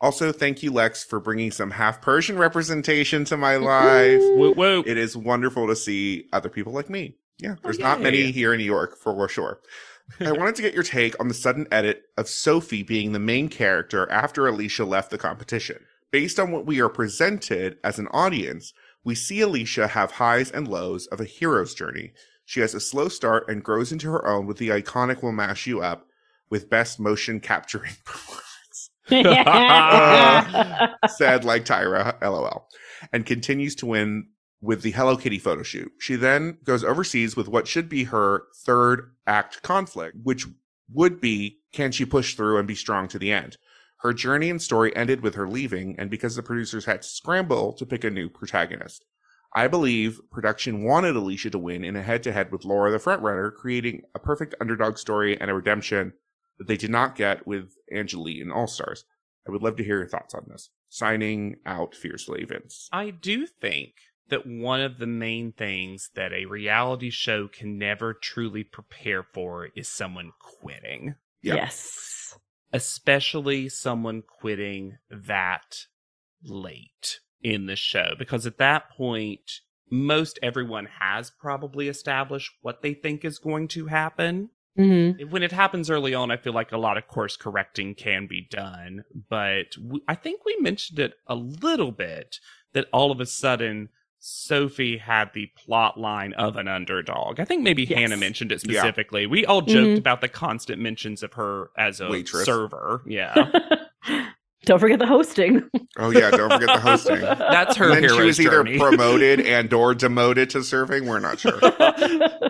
Also, 0.00 0.32
thank 0.32 0.64
you 0.64 0.72
Lex 0.72 1.04
for 1.04 1.20
bringing 1.20 1.52
some 1.52 1.70
half 1.70 2.02
Persian 2.02 2.36
representation 2.36 3.24
to 3.26 3.36
my 3.36 3.54
life. 3.54 4.20
Whoop, 4.20 4.56
whoop. 4.56 4.88
It 4.88 4.98
is 4.98 5.16
wonderful 5.16 5.68
to 5.68 5.76
see 5.76 6.26
other 6.32 6.48
people 6.48 6.72
like 6.72 6.90
me. 6.90 7.14
Yeah, 7.38 7.54
oh, 7.58 7.60
there's 7.62 7.78
Oh, 7.78 7.82
not 7.82 8.00
many 8.00 8.32
here 8.32 8.52
in 8.52 8.58
New 8.58 8.64
York 8.64 8.98
for 8.98 9.28
sure. 9.28 9.60
I 10.20 10.32
wanted 10.32 10.56
to 10.56 10.62
get 10.62 10.74
your 10.74 10.82
take 10.82 11.18
on 11.20 11.28
the 11.28 11.34
sudden 11.34 11.68
edit 11.70 12.02
of 12.18 12.28
Sophie 12.28 12.82
being 12.82 13.12
the 13.12 13.20
main 13.20 13.48
character 13.48 14.10
after 14.10 14.48
Alicia 14.48 14.84
left 14.84 15.12
the 15.12 15.18
competition. 15.18 15.84
Based 16.10 16.40
on 16.40 16.50
what 16.50 16.66
we 16.66 16.80
are 16.80 16.88
presented 16.88 17.78
as 17.84 18.00
an 18.00 18.08
audience, 18.08 18.72
we 19.04 19.14
see 19.14 19.40
Alicia 19.40 19.86
have 19.86 20.12
highs 20.12 20.50
and 20.50 20.66
lows 20.66 21.06
of 21.06 21.20
a 21.20 21.24
hero's 21.24 21.74
journey. 21.74 22.12
She 22.50 22.58
has 22.58 22.74
a 22.74 22.80
slow 22.80 23.06
start 23.06 23.48
and 23.48 23.62
grows 23.62 23.92
into 23.92 24.10
her 24.10 24.26
own 24.26 24.44
with 24.44 24.56
the 24.56 24.70
iconic 24.70 25.22
will 25.22 25.30
mash 25.30 25.68
you 25.68 25.82
up 25.82 26.08
with 26.50 26.68
best 26.68 26.98
motion 26.98 27.38
capturing 27.38 27.92
performance. 28.04 28.90
Said 31.16 31.44
like 31.44 31.64
Tyra, 31.64 32.20
lol. 32.20 32.66
And 33.12 33.24
continues 33.24 33.76
to 33.76 33.86
win 33.86 34.30
with 34.60 34.82
the 34.82 34.90
Hello 34.90 35.16
Kitty 35.16 35.38
photo 35.38 35.62
shoot. 35.62 35.92
She 36.00 36.16
then 36.16 36.58
goes 36.64 36.82
overseas 36.82 37.36
with 37.36 37.46
what 37.46 37.68
should 37.68 37.88
be 37.88 38.02
her 38.02 38.42
third 38.56 39.12
act 39.28 39.62
conflict, 39.62 40.16
which 40.20 40.44
would 40.92 41.20
be 41.20 41.60
can 41.72 41.92
she 41.92 42.04
push 42.04 42.34
through 42.34 42.58
and 42.58 42.66
be 42.66 42.74
strong 42.74 43.06
to 43.06 43.18
the 43.20 43.30
end? 43.30 43.58
Her 43.98 44.12
journey 44.12 44.50
and 44.50 44.60
story 44.60 44.94
ended 44.96 45.20
with 45.20 45.36
her 45.36 45.46
leaving, 45.46 45.94
and 46.00 46.10
because 46.10 46.34
the 46.34 46.42
producers 46.42 46.86
had 46.86 47.02
to 47.02 47.08
scramble 47.08 47.74
to 47.74 47.86
pick 47.86 48.02
a 48.02 48.10
new 48.10 48.28
protagonist. 48.28 49.04
I 49.54 49.66
believe 49.66 50.20
production 50.30 50.84
wanted 50.84 51.16
Alicia 51.16 51.50
to 51.50 51.58
win 51.58 51.84
in 51.84 51.96
a 51.96 52.02
head 52.02 52.22
to 52.24 52.32
head 52.32 52.52
with 52.52 52.64
Laura 52.64 52.92
the 52.92 52.98
frontrunner, 52.98 53.52
creating 53.52 54.02
a 54.14 54.18
perfect 54.20 54.54
underdog 54.60 54.96
story 54.96 55.40
and 55.40 55.50
a 55.50 55.54
redemption 55.54 56.12
that 56.58 56.68
they 56.68 56.76
did 56.76 56.90
not 56.90 57.16
get 57.16 57.46
with 57.46 57.74
Angelea 57.92 58.42
in 58.42 58.52
All 58.52 58.66
Stars. 58.68 59.04
I 59.48 59.50
would 59.50 59.62
love 59.62 59.76
to 59.76 59.84
hear 59.84 59.98
your 59.98 60.06
thoughts 60.08 60.34
on 60.34 60.44
this. 60.48 60.70
Signing 60.88 61.56
out 61.66 61.94
fiercely, 61.94 62.44
Vince. 62.44 62.88
I 62.92 63.10
do 63.10 63.46
think 63.46 63.94
that 64.28 64.46
one 64.46 64.80
of 64.80 64.98
the 64.98 65.06
main 65.06 65.52
things 65.52 66.10
that 66.14 66.32
a 66.32 66.44
reality 66.44 67.10
show 67.10 67.48
can 67.48 67.78
never 67.78 68.14
truly 68.14 68.62
prepare 68.62 69.24
for 69.24 69.70
is 69.74 69.88
someone 69.88 70.30
quitting, 70.38 71.16
Yeah. 71.42 71.54
Yes. 71.56 72.36
especially 72.72 73.68
someone 73.68 74.22
quitting 74.22 74.98
that 75.10 75.86
late 76.44 77.18
in 77.42 77.66
the 77.66 77.76
show, 77.76 78.14
because 78.18 78.46
at 78.46 78.58
that 78.58 78.90
point, 78.90 79.60
most 79.90 80.38
everyone 80.42 80.86
has 81.00 81.30
probably 81.30 81.88
established 81.88 82.52
what 82.62 82.82
they 82.82 82.94
think 82.94 83.24
is 83.24 83.38
going 83.38 83.66
to 83.68 83.86
happen. 83.86 84.50
hmm 84.76 85.10
when 85.30 85.42
it 85.42 85.50
happens 85.52 85.90
early 85.90 86.14
on, 86.14 86.30
I 86.30 86.36
feel 86.36 86.52
like 86.52 86.70
a 86.72 86.78
lot 86.78 86.96
of 86.96 87.08
course 87.08 87.36
correcting 87.36 87.94
can 87.96 88.26
be 88.28 88.46
done. 88.50 89.02
But 89.28 89.72
w- 89.72 90.02
I 90.06 90.14
think 90.14 90.44
we 90.44 90.56
mentioned 90.60 90.98
it 91.00 91.14
a 91.26 91.34
little 91.34 91.90
bit 91.92 92.36
that 92.72 92.86
all 92.92 93.10
of 93.10 93.20
a 93.20 93.26
sudden 93.26 93.88
Sophie 94.20 94.98
had 94.98 95.32
the 95.34 95.50
plot 95.56 95.98
line 95.98 96.34
of 96.34 96.56
an 96.56 96.68
underdog. 96.68 97.40
I 97.40 97.44
think 97.44 97.62
maybe 97.62 97.84
Yes. 97.84 97.98
Hannah 97.98 98.16
mentioned 98.18 98.52
it 98.52 98.62
Yeah. 98.64 98.82
specifically. 98.82 99.26
We 99.26 99.44
all 99.46 99.62
joked 99.62 99.88
Mhm. 99.96 99.98
about 99.98 100.20
the 100.20 100.28
constant 100.28 100.80
mentions 100.80 101.22
of 101.22 101.32
her 101.34 101.70
as 101.76 102.00
a 102.00 102.08
Waitress. 102.10 102.44
server. 102.44 103.02
Yeah. 103.06 103.50
Don't 104.66 104.78
forget 104.78 104.98
the 104.98 105.06
hosting. 105.06 105.62
Oh 105.98 106.10
yeah, 106.10 106.30
don't 106.30 106.52
forget 106.52 106.68
the 106.68 106.80
hosting. 106.80 107.20
That's 107.20 107.76
her 107.76 107.92
And 107.92 108.04
then 108.04 108.10
she 108.14 108.22
was 108.22 108.40
either 108.40 108.62
promoted 108.78 109.40
and 109.40 109.72
or 109.72 109.94
demoted 109.94 110.50
to 110.50 110.62
serving. 110.62 111.06
We're 111.06 111.18
not 111.18 111.38
sure. 111.40 111.58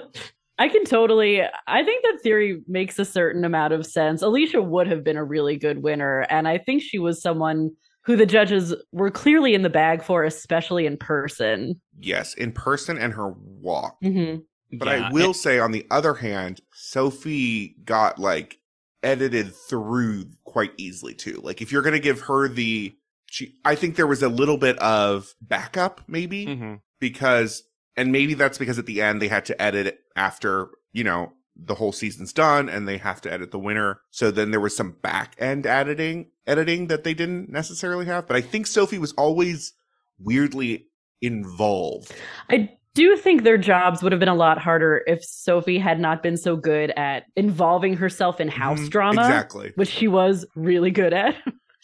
I 0.59 0.69
can 0.69 0.85
totally. 0.85 1.41
I 1.67 1.83
think 1.85 2.03
that 2.05 2.19
theory 2.23 2.61
makes 2.69 2.99
a 2.99 3.05
certain 3.05 3.45
amount 3.45 3.73
of 3.73 3.87
sense. 3.87 4.21
Alicia 4.23 4.61
would 4.61 4.87
have 4.89 5.03
been 5.03 5.17
a 5.17 5.25
really 5.25 5.57
good 5.57 5.83
winner, 5.83 6.21
and 6.29 6.47
I 6.47 6.59
think 6.59 6.83
she 6.83 6.99
was 6.99 7.23
someone 7.23 7.71
who 8.05 8.17
the 8.17 8.27
judges 8.27 8.75
were 8.93 9.11
clearly 9.11 9.55
in 9.55 9.63
the 9.63 9.71
bag 9.71 10.03
for, 10.03 10.25
especially 10.25 10.85
in 10.87 10.97
person. 10.97 11.81
yes, 11.99 12.35
in 12.35 12.51
person 12.53 12.99
and 12.99 13.13
her 13.15 13.33
walk. 13.33 13.97
hmm 14.03 14.37
But 14.73 14.89
Yeah, 14.89 15.09
I 15.09 15.13
will 15.13 15.27
and- 15.29 15.37
say, 15.37 15.59
on 15.59 15.73
the 15.73 15.87
other 15.91 16.15
hand, 16.15 16.61
Sophie 16.75 17.77
got 17.85 18.19
like 18.19 18.59
edited 19.03 19.55
through 19.55 20.27
quite 20.51 20.73
easily 20.77 21.15
too. 21.15 21.41
Like 21.43 21.63
if 21.63 21.73
you're 21.73 21.83
gonna 21.83 21.99
give 21.99 22.23
her 22.23 22.49
the, 22.49 22.95
she, 23.27 23.55
I 23.65 23.75
think 23.75 23.97
there 23.97 24.07
was 24.07 24.23
a 24.23 24.29
little 24.29 24.57
bit 24.59 24.79
of 24.79 25.35
backup 25.41 26.01
maybe 26.09 26.47
Mhm. 26.47 26.81
because, 27.01 27.63
and 27.97 28.13
maybe 28.13 28.35
that's 28.35 28.59
because 28.59 28.79
at 28.79 28.87
the 28.87 29.01
end 29.03 29.23
they 29.23 29.29
had 29.29 29.45
to 29.47 29.61
edit 29.63 29.87
it 29.87 30.01
after 30.17 30.69
you 30.93 31.05
know 31.05 31.33
the 31.63 31.75
whole 31.75 31.93
season's 31.93 32.33
done 32.33 32.69
and 32.69 32.89
they 32.89 32.97
have 32.97 33.21
to 33.21 33.33
edit 33.33 33.51
the 33.51 33.59
winner. 33.59 34.01
So 34.11 34.31
then 34.31 34.51
there 34.51 34.61
was 34.61 34.75
some 34.75 34.93
back 35.03 35.35
end 35.39 35.67
editing, 35.67 36.31
editing 36.47 36.87
that 36.87 37.05
they 37.05 37.13
didn't 37.15 37.51
necessarily 37.51 38.07
have. 38.07 38.27
But 38.27 38.37
I 38.37 38.41
think 38.41 38.67
Sophie 38.67 38.99
was 38.99 39.13
always 39.13 39.75
weirdly 40.19 40.87
involved. 41.21 42.13
I 42.49 42.71
do 42.95 43.03
you 43.03 43.17
think 43.17 43.43
their 43.43 43.59
jobs 43.59 44.03
would 44.03 44.13
have 44.13 44.19
been 44.19 44.29
a 44.29 44.35
lot 44.35 44.59
harder 44.59 45.03
if 45.07 45.25
Sophie 45.25 45.79
had 45.79 46.01
not 46.01 46.23
been 46.23 46.37
so 46.37 46.57
good 46.57 46.91
at 46.97 47.25
involving 47.37 47.97
herself 47.97 48.41
in 48.41 48.49
house 48.49 48.81
Mhm, 48.81 48.91
drama, 48.91 49.21
Exactly. 49.23 49.73
which 49.77 49.89
she 49.89 50.09
was 50.09 50.45
really 50.57 50.91
good 50.91 51.13
at, 51.13 51.37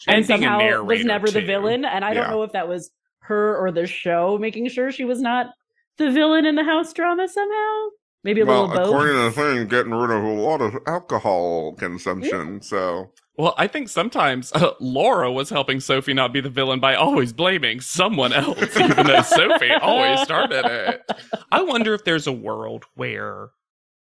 And 0.07 0.25
somehow 0.25 0.83
was 0.83 1.03
never 1.05 1.31
the 1.31 1.41
villain. 1.41 1.85
And 1.85 2.03
I 2.05 2.09
Yeah. 2.13 2.21
don't 2.21 2.29
know 2.29 2.43
if 2.43 2.51
that 2.51 2.67
was 2.67 2.91
her 3.21 3.57
or 3.57 3.71
the 3.71 3.87
show 3.87 4.37
making 4.39 4.69
sure 4.69 4.91
she 4.91 5.05
was 5.05 5.21
not 5.21 5.47
the 5.97 6.11
villain 6.11 6.45
in 6.45 6.55
the 6.55 6.63
house 6.63 6.93
drama 6.93 7.27
somehow. 7.27 7.87
Maybe 8.27 8.41
a 8.41 8.45
well, 8.45 8.67
little 8.67 8.75
both. 8.75 8.87
according 8.89 9.15
to 9.15 9.21
the 9.23 9.31
thing, 9.31 9.67
getting 9.69 9.93
rid 9.93 10.11
of 10.11 10.21
a 10.21 10.27
lot 10.27 10.59
of 10.59 10.75
alcohol 10.85 11.73
consumption. 11.75 12.61
So 12.61 13.11
Well, 13.37 13.55
I 13.57 13.67
think 13.67 13.87
sometimes 13.87 14.51
uh, 14.51 14.71
Laura 14.81 15.31
was 15.31 15.49
helping 15.49 15.79
Sophie 15.79 16.13
not 16.13 16.33
be 16.33 16.41
the 16.41 16.49
villain 16.49 16.81
by 16.81 16.93
always 16.95 17.31
blaming 17.31 17.79
someone 17.79 18.33
else, 18.33 18.59
even 18.77 19.07
though 19.07 19.21
Sophie 19.21 19.71
always 19.71 20.19
started 20.19 20.65
it. 20.65 21.09
I 21.53 21.61
wonder 21.61 21.93
if 21.93 22.03
there's 22.03 22.27
a 22.27 22.33
world 22.33 22.83
where 22.95 23.51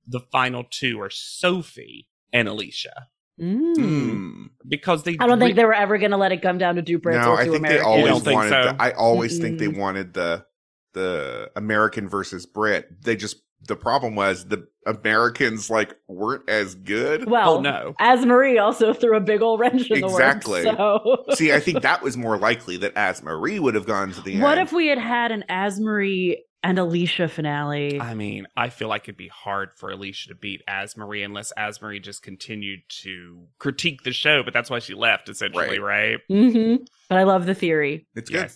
the 0.07 0.19
final 0.19 0.65
two 0.69 1.01
are 1.01 1.09
Sophie 1.09 2.07
and 2.31 2.47
Alicia 2.47 3.07
Mm. 3.39 3.75
hmm. 3.75 4.43
because 4.67 5.01
they. 5.01 5.17
I 5.19 5.25
don't 5.25 5.39
think 5.39 5.55
they 5.55 5.65
were 5.65 5.73
ever 5.73 5.97
going 5.97 6.11
to 6.11 6.17
let 6.17 6.31
it 6.31 6.43
come 6.43 6.59
down 6.59 6.75
to 6.75 6.83
Duprez 6.83 7.13
no, 7.19 7.31
or 7.31 7.39
I 7.39 7.45
to 7.45 7.51
think 7.51 7.59
American. 7.65 7.77
they 7.77 7.79
always 7.89 8.07
don't 8.11 8.21
think 8.23 8.35
wanted. 8.35 8.49
so? 8.49 8.63
The, 8.73 8.81
I 8.83 8.91
always 8.91 9.39
think 9.39 9.57
they 9.57 9.67
wanted 9.67 10.13
the 10.13 10.45
the 10.93 11.49
American 11.55 12.07
versus 12.07 12.45
Brit. 12.45 13.03
They 13.03 13.15
just 13.15 13.37
the 13.67 13.75
problem 13.75 14.15
was 14.15 14.45
the 14.45 14.67
Americans 14.87 15.69
like 15.69 15.95
weren't 16.07 16.49
as 16.49 16.75
good. 16.75 17.29
well, 17.29 17.57
Oh, 17.57 17.61
no. 17.61 17.93
AzMarie 17.99 18.61
also 18.61 18.93
threw 18.93 19.15
a 19.15 19.19
big 19.19 19.41
old 19.41 19.59
wrench 19.59 19.89
in 19.91 20.03
Exactly. 20.03 20.63
the 20.63 20.69
works. 20.69 21.25
So. 21.29 21.33
See, 21.35 21.51
I 21.53 21.59
think 21.59 21.81
that 21.83 22.01
was 22.01 22.17
more 22.17 22.37
likely 22.37 22.77
that 22.77 22.95
AzMarie 22.95 23.59
would 23.59 23.75
have 23.75 23.85
gone 23.85 24.11
to 24.13 24.21
the 24.21 24.31
what 24.31 24.33
end. 24.33 24.41
What 24.43 24.57
if 24.57 24.73
we 24.73 24.87
had 24.87 24.97
had 24.97 25.31
an 25.31 25.43
AzMarie 25.49 26.37
and 26.63 26.77
Alicia 26.79 27.27
finale? 27.27 27.99
I 27.99 28.13
mean, 28.15 28.47
I 28.57 28.69
feel 28.69 28.87
like 28.87 29.03
it'd 29.03 29.17
be 29.17 29.27
hard 29.27 29.71
for 29.73 29.89
Alicia 29.91 30.29
to 30.29 30.35
beat 30.35 30.61
AzMarie 30.67 31.23
unless 31.25 31.51
AzMarie 31.57 32.01
just 32.03 32.23
continued 32.23 32.79
to 33.03 33.45
critique 33.59 34.03
the 34.03 34.13
show, 34.13 34.41
but 34.43 34.53
that's 34.53 34.69
why 34.69 34.79
she 34.79 34.93
left, 34.95 35.29
essentially, 35.29 35.79
right? 35.79 36.17
mm-hmm 36.29 36.83
But 37.09 37.17
I 37.19 37.23
love 37.23 37.45
the 37.45 37.55
theory. 37.55 38.07
it's 38.15 38.29
good. 38.29 38.51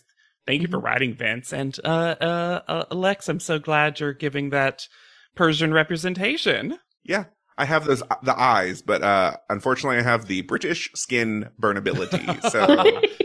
Yes. 0.48 0.54
Thank 0.54 0.62
you 0.62 0.68
for 0.68 0.80
writing, 0.80 1.16
Vince. 1.16 1.54
And 1.54 1.78
uh, 1.84 2.16
uh, 2.22 2.62
uh, 2.68 2.86
Alex, 2.92 3.30
I'm 3.30 3.40
so 3.40 3.60
glad 3.60 4.00
you're 4.00 4.14
giving 4.14 4.52
that 4.52 4.88
Persian 5.36 5.74
representation. 5.74 6.78
Yeah. 7.04 7.26
I 7.58 7.64
have 7.66 7.86
those 7.86 8.04
the 8.22 8.38
eyes, 8.38 8.82
but 8.82 9.02
uh 9.02 9.38
unfortunately 9.50 9.98
I 10.00 10.02
have 10.02 10.26
the 10.28 10.42
British 10.42 10.92
skin 10.94 11.50
burnability. 11.58 12.42
So 12.52 13.02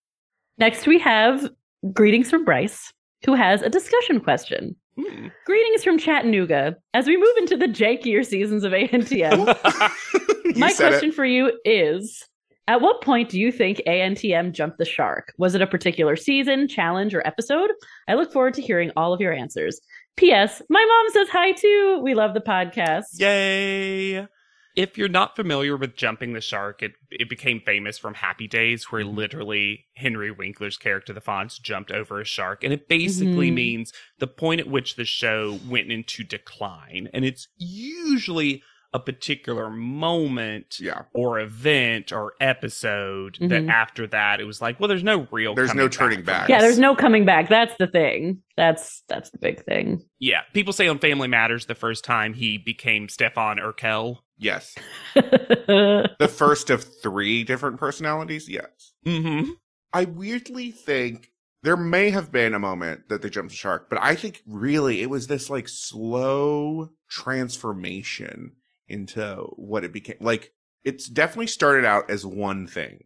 Next, 0.57 0.87
we 0.87 0.99
have 0.99 1.49
greetings 1.93 2.29
from 2.29 2.45
Bryce, 2.45 2.93
who 3.25 3.33
has 3.33 3.61
a 3.61 3.69
discussion 3.69 4.19
question. 4.19 4.75
Hmm. 4.99 5.27
Greetings 5.45 5.83
from 5.83 5.97
Chattanooga. 5.97 6.75
As 6.93 7.07
we 7.07 7.17
move 7.17 7.37
into 7.37 7.57
the 7.57 7.67
jankier 7.67 8.25
seasons 8.25 8.63
of 8.63 8.73
ANTM, 8.73 9.45
my 10.57 10.73
question 10.73 11.09
it. 11.09 11.15
for 11.15 11.25
you 11.25 11.57
is 11.63 12.27
At 12.67 12.81
what 12.81 13.01
point 13.01 13.29
do 13.29 13.39
you 13.39 13.51
think 13.51 13.81
ANTM 13.87 14.51
jumped 14.51 14.77
the 14.77 14.85
shark? 14.85 15.33
Was 15.37 15.55
it 15.55 15.61
a 15.61 15.67
particular 15.67 16.15
season, 16.15 16.67
challenge, 16.67 17.15
or 17.15 17.25
episode? 17.25 17.71
I 18.07 18.15
look 18.15 18.31
forward 18.31 18.53
to 18.55 18.61
hearing 18.61 18.91
all 18.95 19.13
of 19.13 19.21
your 19.21 19.33
answers. 19.33 19.79
P.S. 20.17 20.61
My 20.69 20.85
mom 20.85 21.13
says 21.13 21.29
hi 21.29 21.53
too. 21.53 22.01
We 22.03 22.13
love 22.13 22.33
the 22.33 22.41
podcast. 22.41 23.05
Yay! 23.13 24.27
If 24.75 24.97
you're 24.97 25.09
not 25.09 25.35
familiar 25.35 25.75
with 25.77 25.95
Jumping 25.95 26.33
the 26.33 26.41
Shark, 26.41 26.81
it, 26.81 26.93
it 27.09 27.29
became 27.29 27.61
famous 27.65 27.97
from 27.97 28.13
Happy 28.13 28.47
Days, 28.47 28.85
where 28.91 29.03
literally 29.03 29.85
Henry 29.95 30.31
Winkler's 30.31 30.77
character, 30.77 31.13
the 31.13 31.21
Fonz, 31.21 31.61
jumped 31.61 31.91
over 31.91 32.21
a 32.21 32.25
shark. 32.25 32.63
And 32.63 32.71
it 32.73 32.87
basically 32.87 33.51
Mhm. 33.51 33.55
means 33.55 33.93
the 34.19 34.27
point 34.27 34.61
at 34.61 34.67
which 34.67 34.95
the 34.95 35.05
show 35.05 35.59
went 35.67 35.91
into 35.91 36.23
decline. 36.23 37.09
And 37.13 37.25
it's 37.25 37.47
usually 37.57 38.63
a 38.93 38.99
particular 38.99 39.69
moment 39.69 40.77
Yeah. 40.77 41.03
or 41.13 41.39
event 41.39 42.11
or 42.11 42.33
episode 42.41 43.37
that 43.39 43.63
Mhm. 43.63 43.69
after 43.69 44.05
that 44.07 44.41
it 44.41 44.43
was 44.43 44.61
like, 44.61 44.81
well, 44.81 44.89
there's 44.89 45.01
no 45.03 45.29
real 45.31 45.55
There's 45.55 45.69
no 45.73 45.83
coming 45.87 45.91
turning 45.91 46.17
from 46.19 46.25
back. 46.25 46.49
Yeah, 46.49 46.59
there's 46.59 46.77
no 46.77 46.93
coming 46.93 47.23
back. 47.23 47.47
That's 47.47 47.73
the 47.79 47.87
thing. 47.87 48.41
That's 48.57 49.03
that's 49.07 49.29
the 49.29 49.37
big 49.37 49.63
thing. 49.63 50.03
Yeah, 50.19 50.41
people 50.53 50.73
say 50.73 50.89
on 50.89 50.99
Family 50.99 51.29
Matters 51.29 51.67
the 51.67 51.75
first 51.75 52.03
time 52.03 52.33
he 52.33 52.57
became 52.57 53.07
Stefan 53.07 53.59
Urquelle. 53.61 54.25
Yes. 54.41 54.75
The 55.15 56.31
first 56.33 56.69
of 56.69 56.83
three 57.01 57.43
different 57.43 57.77
personalities. 57.79 58.49
Yes. 58.49 58.93
Mm-hmm. 59.05 59.51
I 59.93 60.05
weirdly 60.05 60.71
think 60.71 61.31
there 61.63 61.77
may 61.77 62.09
have 62.09 62.31
been 62.31 62.53
a 62.53 62.59
moment 62.59 63.09
that 63.09 63.21
they 63.21 63.29
jumped 63.29 63.51
the 63.51 63.57
shark, 63.57 63.87
but 63.89 63.99
I 64.01 64.15
think 64.15 64.41
really 64.47 65.01
it 65.01 65.09
was 65.09 65.27
this 65.27 65.49
like 65.49 65.67
slow 65.67 66.89
transformation 67.09 68.53
into 68.87 69.35
what 69.55 69.83
it 69.83 69.93
became. 69.93 70.17
Like 70.19 70.53
it's 70.83 71.07
definitely 71.07 71.47
started 71.47 71.85
out 71.85 72.09
as 72.09 72.25
one 72.25 72.65
thing, 72.67 73.03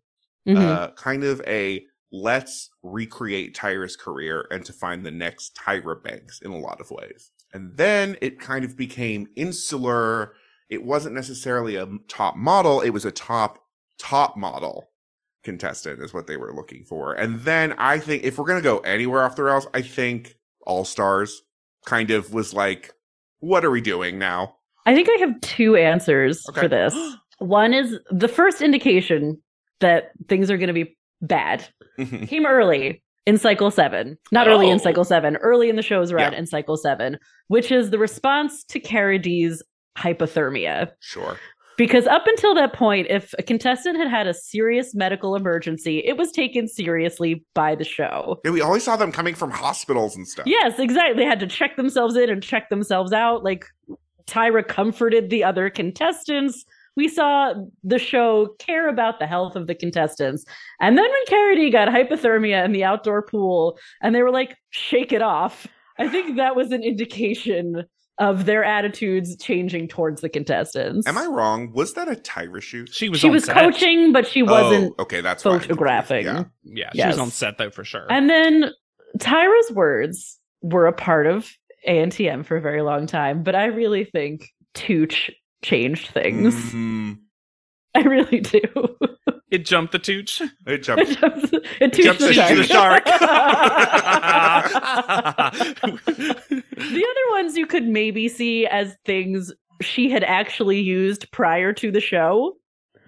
Mhm. 0.47 0.57
uh, 0.57 0.91
kind 0.91 1.23
of 1.23 1.41
a 1.45 1.85
let's 2.11 2.69
recreate 2.83 3.55
Tyra's 3.55 3.97
career 3.97 4.47
and 4.51 4.63
to 4.65 4.71
find 4.73 5.05
the 5.05 5.11
next 5.11 5.55
Tyra 5.57 6.01
Banks 6.01 6.39
in 6.41 6.51
a 6.51 6.57
lot 6.59 6.79
of 6.79 6.91
ways. 6.91 7.31
And 7.53 7.75
then 7.75 8.15
it 8.21 8.39
kind 8.39 8.63
of 8.63 8.77
became 8.77 9.27
insular. 9.35 10.33
It 10.69 10.83
wasn't 10.83 11.15
necessarily 11.15 11.75
a 11.75 11.87
top 12.07 12.35
model, 12.35 12.81
it 12.81 12.89
was 12.89 13.05
a 13.05 13.11
top, 13.11 13.59
top 13.99 14.35
model 14.35 14.89
contestant, 15.43 16.01
is 16.01 16.13
what 16.13 16.27
they 16.27 16.37
were 16.37 16.53
looking 16.53 16.83
for. 16.83 17.13
And 17.13 17.41
then 17.41 17.73
I 17.77 17.99
think 17.99 18.23
if 18.23 18.37
we're 18.37 18.45
going 18.45 18.61
to 18.61 18.63
go 18.63 18.79
anywhere 18.79 19.23
off 19.23 19.35
the 19.35 19.43
rails, 19.43 19.67
I 19.73 19.81
think 19.81 20.35
All 20.65 20.85
Stars 20.85 21.43
kind 21.85 22.09
of 22.11 22.33
was 22.33 22.53
like, 22.53 22.93
what 23.39 23.63
are 23.63 23.69
we 23.71 23.81
doing 23.81 24.17
now? 24.17 24.55
I 24.87 24.95
think 24.95 25.07
I 25.09 25.19
have 25.19 25.39
two 25.41 25.75
answers 25.75 26.43
Okay. 26.49 26.61
for 26.61 26.67
this. 26.67 26.95
One 27.39 27.73
is 27.73 27.99
the 28.09 28.27
first 28.27 28.61
indication 28.61 29.41
that 29.81 30.11
things 30.27 30.49
are 30.49 30.57
going 30.57 30.67
to 30.67 30.73
be 30.73 30.97
bad 31.21 31.67
mm-hmm. 31.99 32.25
came 32.25 32.45
early 32.45 33.03
in 33.25 33.37
cycle 33.37 33.69
seven. 33.71 34.17
Not 34.31 34.47
early 34.47 34.69
in 34.69 34.75
Oh. 34.75 34.83
cycle 34.83 35.03
seven, 35.03 35.35
early 35.37 35.69
in 35.69 35.75
the 35.75 35.81
show's 35.81 36.13
run 36.13 36.31
Yeah. 36.33 36.39
in 36.39 36.45
cycle 36.47 36.77
seven, 36.77 37.17
which 37.47 37.71
is 37.71 37.89
the 37.89 37.99
response 37.99 38.63
to 38.65 38.79
CariDee's 38.79 39.61
hypothermia. 39.97 40.91
sure. 40.99 41.37
Because 41.77 42.07
up 42.07 42.25
until 42.25 42.55
that 42.55 42.71
point, 42.71 43.07
if 43.09 43.33
a 43.37 43.43
contestant 43.43 43.97
had 43.97 44.07
had 44.07 44.27
a 44.27 44.33
serious 44.33 44.95
medical 44.95 45.35
emergency, 45.35 45.99
it 46.05 46.15
was 46.15 46.31
taken 46.31 46.69
seriously 46.69 47.43
by 47.53 47.75
the 47.75 47.83
show. 47.83 48.39
Yeah, 48.45 48.51
we 48.51 48.61
always 48.61 48.83
saw 48.83 48.95
them 48.95 49.11
coming 49.11 49.35
from 49.35 49.51
hospitals 49.51 50.15
and 50.15 50.25
stuff. 50.25 50.47
Yes, 50.47 50.79
exactly. 50.79 51.21
They 51.21 51.27
had 51.27 51.41
to 51.41 51.47
check 51.47 51.75
themselves 51.75 52.15
in 52.15 52.29
and 52.29 52.41
check 52.41 52.69
themselves 52.69 53.11
out. 53.11 53.43
Like 53.43 53.65
Tyra 54.25 54.65
comforted 54.65 55.29
the 55.29 55.43
other 55.43 55.69
contestants. 55.69 56.63
We 56.95 57.09
saw 57.09 57.53
the 57.83 57.99
show 57.99 58.55
care 58.59 58.87
about 58.87 59.19
the 59.19 59.27
health 59.27 59.57
of 59.57 59.67
the 59.67 59.75
contestants. 59.75 60.45
And 60.79 60.97
then 60.97 61.09
when 61.09 61.25
CariDee 61.25 61.73
got 61.73 61.89
hypothermia 61.89 62.63
in 62.63 62.71
the 62.71 62.85
outdoor 62.85 63.21
pool 63.21 63.77
and 64.01 64.15
they 64.15 64.23
were 64.23 64.31
like, 64.31 64.55
shake 64.69 65.11
it 65.11 65.21
off, 65.21 65.67
I 65.99 66.07
think 66.07 66.37
that 66.37 66.55
was 66.55 66.71
an 66.71 66.83
indication 66.83 67.83
of 68.17 68.45
their 68.45 68.63
attitudes 68.63 69.35
changing 69.37 69.87
towards 69.87 70.21
the 70.21 70.29
contestants. 70.29 71.05
Am 71.07 71.17
I 71.17 71.25
wrong? 71.25 71.71
Was 71.73 71.93
that 71.95 72.07
a 72.07 72.15
Tyra 72.15 72.61
shoot? 72.61 72.89
She 72.93 73.09
was 73.09 73.19
She 73.19 73.27
on 73.27 73.33
was 73.33 73.43
set. 73.45 73.55
coaching, 73.57 74.13
but 74.13 74.25
she 74.27 74.41
wasn't 74.41 74.93
Oh, 74.97 75.03
okay, 75.03 75.21
that's 75.21 75.43
why 75.43 75.53
I'm 75.55 75.59
photographing. 75.59 76.25
Yeah. 76.25 76.43
Yeah, 76.63 76.89
she 76.93 76.97
Yes. 76.99 77.07
was 77.13 77.19
on 77.19 77.29
set 77.31 77.57
though 77.57 77.69
for 77.71 77.83
sure. 77.83 78.07
And 78.09 78.29
then 78.29 78.71
Tyra's 79.19 79.71
words 79.71 80.39
were 80.61 80.87
a 80.87 80.93
part 80.93 81.27
of 81.27 81.51
ANTM 81.87 82.45
for 82.45 82.55
a 82.57 82.61
very 82.61 82.81
long 82.81 83.05
time, 83.05 83.43
but 83.43 83.53
I 83.55 83.65
really 83.65 84.05
think 84.05 84.49
Tooch 84.73 85.29
changed 85.61 86.09
things. 86.11 86.55
Mhm. 86.73 87.17
I 87.95 87.99
really 88.01 88.39
do. 88.41 88.61
it 89.55 89.65
jumped 89.65 89.91
the 89.91 89.99
tooch. 89.99 90.41
It 90.67 90.73
it 90.73 90.83
jumped. 90.83 91.19
jumps, 91.19 91.49
it 91.79 91.93
tooched 91.93 92.03
jumps 92.03 92.21
the 92.21 92.29
into 92.29 92.63
shark. 92.63 93.05
the 93.05 93.11
the 96.77 97.05
other 97.09 97.31
ones 97.31 97.57
you 97.57 97.65
could 97.65 97.87
maybe 97.87 98.27
see 98.27 98.65
as 98.67 98.95
things 99.05 99.51
she 99.81 100.09
had 100.09 100.23
actually 100.23 100.79
used 100.79 101.29
prior 101.31 101.73
to 101.73 101.91
the 101.91 101.99
show 102.01 102.55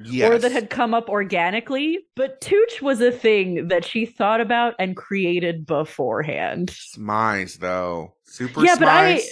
Yes. 0.03 0.31
or 0.31 0.38
that 0.38 0.51
had 0.51 0.69
come 0.69 0.93
up 0.93 1.10
organically, 1.10 1.97
but 2.15 2.39
Tooch 2.39 2.83
was 2.83 3.01
a 3.01 3.12
thing 3.12 3.69
that 3.69 3.83
she 3.83 4.05
thought 4.05 4.39
about 4.41 4.75
and 4.77 4.95
created 4.95 5.65
beforehand. 5.65 6.69
Smize 6.69 7.57
though. 7.57 8.13
Super 8.25 8.63
yeah, 8.63 8.75
but 8.77 8.89
I, 8.89 9.15
Smize? 9.15 9.25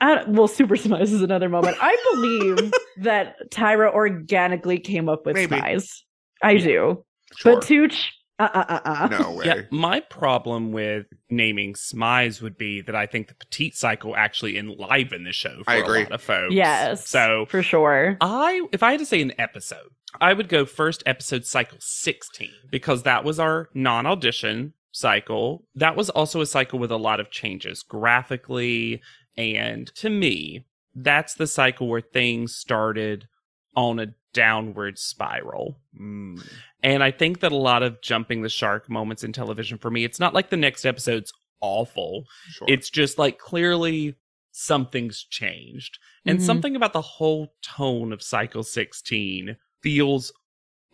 I, 0.00 0.24
well, 0.26 0.48
Super 0.48 0.74
Smize 0.74 1.02
is 1.12 1.22
another 1.22 1.48
moment. 1.48 1.76
I 1.80 1.96
believe 2.14 2.72
that 3.02 3.36
Tyra 3.52 3.92
organically 3.92 4.80
came 4.80 5.08
up 5.08 5.24
with 5.24 5.36
Maybe. 5.36 5.54
Smize. 5.54 6.02
I 6.42 6.56
do, 6.56 7.04
Sure. 7.36 7.54
but 7.54 7.62
Tooch, 7.62 8.12
uh, 8.38 8.48
uh, 8.54 8.64
uh, 8.68 8.80
uh. 8.84 9.08
no 9.18 9.30
way. 9.36 9.44
Yeah, 9.46 9.62
my 9.70 10.00
problem 10.00 10.72
with 10.72 11.06
naming 11.30 11.74
Smize 11.74 12.40
would 12.40 12.56
be 12.56 12.80
that 12.82 12.94
I 12.94 13.06
think 13.06 13.28
the 13.28 13.34
petite 13.34 13.76
cycle 13.76 14.14
actually 14.16 14.56
enlivened 14.56 15.26
the 15.26 15.32
show 15.32 15.62
for 15.64 15.70
I 15.70 15.76
agree. 15.76 16.00
a 16.00 16.02
lot 16.04 16.12
of 16.12 16.22
folks. 16.22 16.54
yes, 16.54 17.08
So 17.08 17.46
for 17.46 17.62
sure. 17.62 18.16
I, 18.20 18.66
if 18.72 18.82
I 18.82 18.92
had 18.92 19.00
to 19.00 19.06
say 19.06 19.20
an 19.20 19.32
episode, 19.38 19.90
I 20.20 20.32
would 20.32 20.48
go 20.48 20.64
first 20.64 21.02
episode 21.04 21.44
cycle 21.44 21.78
16 21.80 22.48
because 22.70 23.02
that 23.02 23.24
was 23.24 23.38
our 23.38 23.68
non 23.74 24.06
audition 24.06 24.72
cycle. 24.92 25.64
That 25.74 25.96
was 25.96 26.08
also 26.08 26.40
a 26.40 26.46
cycle 26.46 26.78
with 26.78 26.90
a 26.90 26.96
lot 26.96 27.20
of 27.20 27.30
changes 27.30 27.82
graphically. 27.82 29.02
And 29.36 29.86
to 29.96 30.08
me, 30.10 30.64
that's 30.94 31.34
the 31.34 31.46
cycle 31.46 31.88
where 31.88 32.00
things 32.00 32.54
started 32.54 33.28
on 33.76 33.98
a 33.98 34.06
downward 34.38 34.98
spiral. 34.98 35.80
Mm. 36.00 36.40
And 36.84 37.02
I 37.02 37.10
think 37.10 37.40
that 37.40 37.50
a 37.50 37.56
lot 37.56 37.82
of 37.82 38.00
jumping 38.02 38.42
the 38.42 38.48
shark 38.48 38.88
moments 38.88 39.24
in 39.24 39.32
television 39.32 39.78
for 39.78 39.90
me, 39.90 40.04
it's 40.04 40.20
not 40.20 40.32
like 40.32 40.48
the 40.50 40.56
next 40.56 40.84
episode's 40.86 41.32
awful. 41.60 42.24
Sure. 42.50 42.68
It's 42.70 42.88
just 42.88 43.18
like 43.18 43.38
clearly 43.38 44.14
something's 44.52 45.24
changed. 45.24 45.98
And 46.24 46.38
Mhm. 46.38 46.42
something 46.42 46.76
about 46.76 46.92
the 46.92 47.00
whole 47.00 47.54
tone 47.62 48.12
of 48.12 48.22
Cycle 48.22 48.62
16 48.62 49.56
feels 49.82 50.32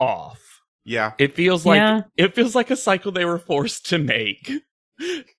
off. 0.00 0.40
yeah. 0.86 1.12
It 1.18 1.34
feels 1.34 1.64
like 1.66 1.78
Yeah. 1.78 2.02
it 2.16 2.34
feels 2.34 2.54
like 2.54 2.70
a 2.70 2.76
cycle 2.76 3.12
they 3.12 3.24
were 3.26 3.38
forced 3.38 3.86
to 3.90 3.98
make. 3.98 4.50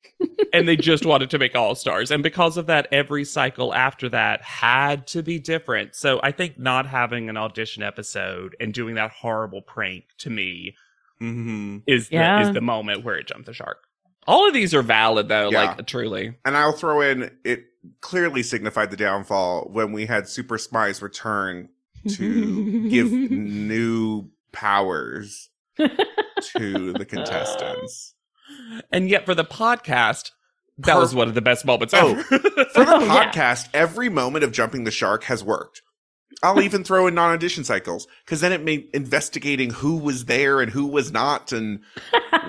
and 0.54 0.68
they 0.68 0.76
just 0.76 1.06
wanted 1.06 1.30
to 1.32 1.38
make 1.40 1.56
all 1.56 1.76
stars. 1.76 2.12
And 2.12 2.24
because 2.24 2.58
of 2.58 2.68
that, 2.68 2.88
every 2.92 3.26
cycle 3.26 3.74
after 3.74 4.10
that 4.10 4.42
had 4.42 5.08
to 5.08 5.22
be 5.24 5.40
different. 5.40 5.96
So 5.96 6.20
I 6.24 6.32
think 6.32 6.58
not 6.60 6.86
having 6.86 7.30
an 7.30 7.38
audition 7.38 7.84
episode 7.84 8.56
and 8.60 8.74
doing 8.74 8.96
that 8.96 9.12
horrible 9.12 9.62
prank 9.62 10.06
to 10.20 10.30
me 10.30 10.76
hmm 11.20 11.78
is 11.88 12.10
the, 12.10 12.16
Yeah. 12.16 12.42
is 12.42 12.54
the 12.54 12.60
moment 12.62 13.06
where 13.06 13.16
it 13.16 13.28
jumped 13.28 13.46
the 13.46 13.54
shark. 13.54 13.78
All 14.28 14.48
of 14.48 14.54
these 14.54 14.74
are 14.74 14.82
valid 14.82 15.28
though, 15.30 15.50
Yeah. 15.52 15.76
like 15.76 15.86
truly. 15.88 16.36
And 16.44 16.58
I'll 16.58 16.74
throw 16.74 17.02
in 17.02 17.32
it 17.46 17.66
clearly 18.02 18.42
signified 18.44 18.90
the 18.92 18.98
downfall 18.98 19.70
when 19.72 19.92
we 19.92 20.08
had 20.08 20.28
Super 20.28 20.58
Spies 20.58 21.02
return 21.02 21.70
to 22.10 22.90
give 22.90 23.12
new 23.12 24.30
powers 24.52 25.50
to 25.78 26.94
the 26.94 27.06
contestants. 27.06 28.15
And 28.92 29.10
yet 29.10 29.26
for 29.26 29.36
the 29.36 29.44
podcast, 29.46 30.32
that 30.80 30.94
Per- 30.94 31.00
was 31.00 31.16
one 31.16 31.28
of 31.28 31.36
the 31.36 31.42
best 31.42 31.66
moments 31.66 31.94
Oh, 31.94 32.12
ever. 32.12 32.24
For 32.24 32.38
the 32.40 32.68
Oh, 32.76 33.00
yeah. 33.06 33.32
podcast, 33.32 33.70
every 33.74 34.10
moment 34.10 34.44
of 34.44 34.52
jumping 34.52 34.84
the 34.84 34.92
shark 34.92 35.24
has 35.26 35.44
worked. 35.44 35.82
I'll 36.44 36.62
even 36.62 36.84
throw 36.84 37.08
in 37.08 37.16
non-audition 37.16 37.64
cycles 37.64 38.08
because 38.26 38.42
then 38.42 38.52
it 38.52 38.62
made 38.64 38.90
investigating 38.94 39.70
who 39.70 39.96
was 39.98 40.26
there 40.26 40.60
and 40.60 40.70
who 40.72 40.86
was 40.86 41.12
not 41.12 41.52
and 41.54 41.80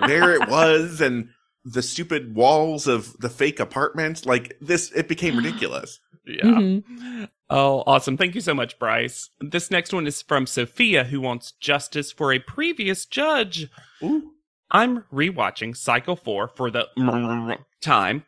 where 0.00 0.32
it 0.34 0.48
was 0.48 1.00
and 1.00 1.28
the 1.64 1.82
stupid 1.82 2.34
walls 2.34 2.86
of 2.88 3.16
the 3.18 3.28
fake 3.28 3.60
apartment. 3.60 4.26
Like 4.26 4.56
this, 4.60 4.90
it 4.92 5.06
became 5.08 5.36
ridiculous. 5.42 6.00
yeah. 6.26 6.42
Mhm. 6.44 7.28
Oh, 7.48 7.84
awesome. 7.86 8.16
Thank 8.16 8.34
you 8.34 8.40
so 8.40 8.54
much, 8.54 8.76
Bryce. 8.76 9.30
This 9.40 9.70
next 9.70 9.92
one 9.92 10.08
is 10.08 10.20
from 10.20 10.48
Sophia, 10.48 11.04
who 11.04 11.20
wants 11.20 11.52
justice 11.52 12.10
for 12.10 12.32
a 12.32 12.40
previous 12.40 13.06
judge. 13.06 13.68
Ooh. 14.02 14.32
I'm 14.70 15.04
rewatching 15.12 15.76
Cycle 15.76 16.16
4 16.16 16.48
for 16.48 16.70
the 16.70 16.88
time 17.80 18.24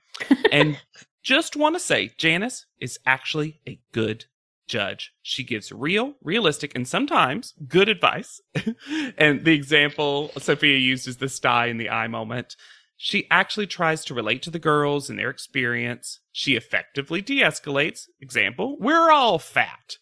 and 0.53 0.79
just 1.23 1.57
want 1.57 1.75
to 1.75 1.81
say 1.81 2.13
Janice 2.17 2.67
is 2.81 2.99
actually 3.07 3.61
a 3.67 3.81
good 3.93 4.27
judge. 4.67 5.13
She 5.23 5.43
gives 5.43 5.73
real, 5.73 6.15
realistic, 6.23 6.73
and 6.75 6.87
sometimes 6.87 7.55
good 7.67 7.89
advice. 7.89 8.41
and 9.19 9.45
the 9.45 9.55
example 9.55 10.31
Sophia 10.39 10.77
used 10.77 11.09
is 11.09 11.17
the 11.17 11.29
sty 11.29 11.67
in 11.67 11.79
the 11.79 11.91
eye 11.91 12.09
moment. 12.09 12.55
She 12.97 13.27
actually 13.31 13.67
tries 13.67 14.05
to 14.05 14.15
relate 14.15 14.43
to 14.43 14.51
the 14.51 14.59
girls 14.59 15.09
and 15.09 15.19
their 15.19 15.31
experience. 15.31 16.21
She 16.33 16.57
effectively 16.57 17.23
de 17.23 17.41
escalates. 17.41 18.07
Example, 18.21 18.77
we're 18.79 19.11
all 19.11 19.39
fat. 19.39 19.97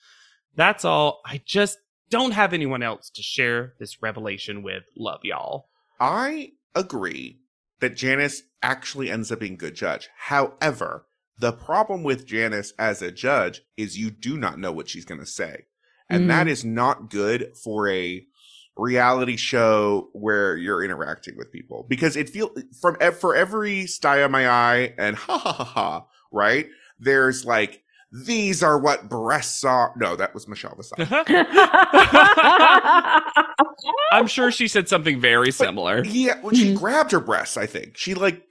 That's 0.54 0.84
all. 0.84 1.20
I 1.24 1.42
just 1.44 1.78
don't 2.08 2.32
have 2.32 2.52
anyone 2.52 2.82
else 2.82 3.10
to 3.10 3.22
share 3.22 3.74
this 3.78 4.02
revelation 4.02 4.62
with. 4.62 4.84
Love 4.96 5.20
y'all. 5.24 5.68
I 6.00 6.52
agree 6.74 7.40
that 7.80 7.96
Janice 7.96 8.42
actually 8.62 9.10
ends 9.10 9.30
up 9.30 9.40
being 9.40 9.54
a 9.54 9.56
good 9.56 9.74
judge. 9.74 10.08
However, 10.16 11.06
the 11.38 11.52
problem 11.52 12.02
with 12.02 12.26
Janice 12.26 12.72
as 12.78 13.02
a 13.02 13.12
judge 13.12 13.62
is 13.76 13.98
you 13.98 14.10
do 14.10 14.36
not 14.38 14.58
know 14.58 14.72
what 14.72 14.88
she's 14.88 15.04
going 15.04 15.20
to 15.20 15.26
say. 15.26 15.66
And 16.08 16.24
Mm. 16.24 16.28
that 16.28 16.48
is 16.48 16.64
not 16.64 17.10
good 17.10 17.52
for 17.62 17.88
a 17.88 18.24
reality 18.76 19.36
show 19.36 20.10
where 20.12 20.56
you're 20.56 20.84
interacting 20.84 21.36
with 21.36 21.50
people 21.52 21.86
because 21.88 22.16
it 22.16 22.28
feel 22.28 22.54
from 22.80 22.96
for 23.18 23.34
every 23.34 23.86
sty 23.86 24.22
on 24.22 24.30
my 24.30 24.48
eye 24.48 24.94
and 24.98 25.16
ha 25.16 25.38
ha 25.38 25.52
ha 25.52 25.64
ha, 25.64 26.06
right? 26.30 26.68
There's 26.98 27.44
like, 27.44 27.82
these 28.12 28.62
are 28.62 28.78
what 28.78 29.08
breasts 29.08 29.64
are. 29.64 29.92
No, 29.96 30.16
that 30.16 30.34
was 30.34 30.46
Michelle 30.48 30.74
Visage. 30.76 31.08
I'm 34.12 34.26
sure 34.26 34.50
she 34.50 34.68
said 34.68 34.88
something 34.88 35.20
very 35.20 35.50
similar. 35.50 36.04
Yeah, 36.04 36.40
when 36.40 36.54
she 36.54 36.74
Mhm. 36.74 36.78
grabbed 36.78 37.12
her 37.12 37.20
breasts, 37.20 37.56
I 37.56 37.66
think 37.66 37.96
she 37.96 38.14
like, 38.14 38.42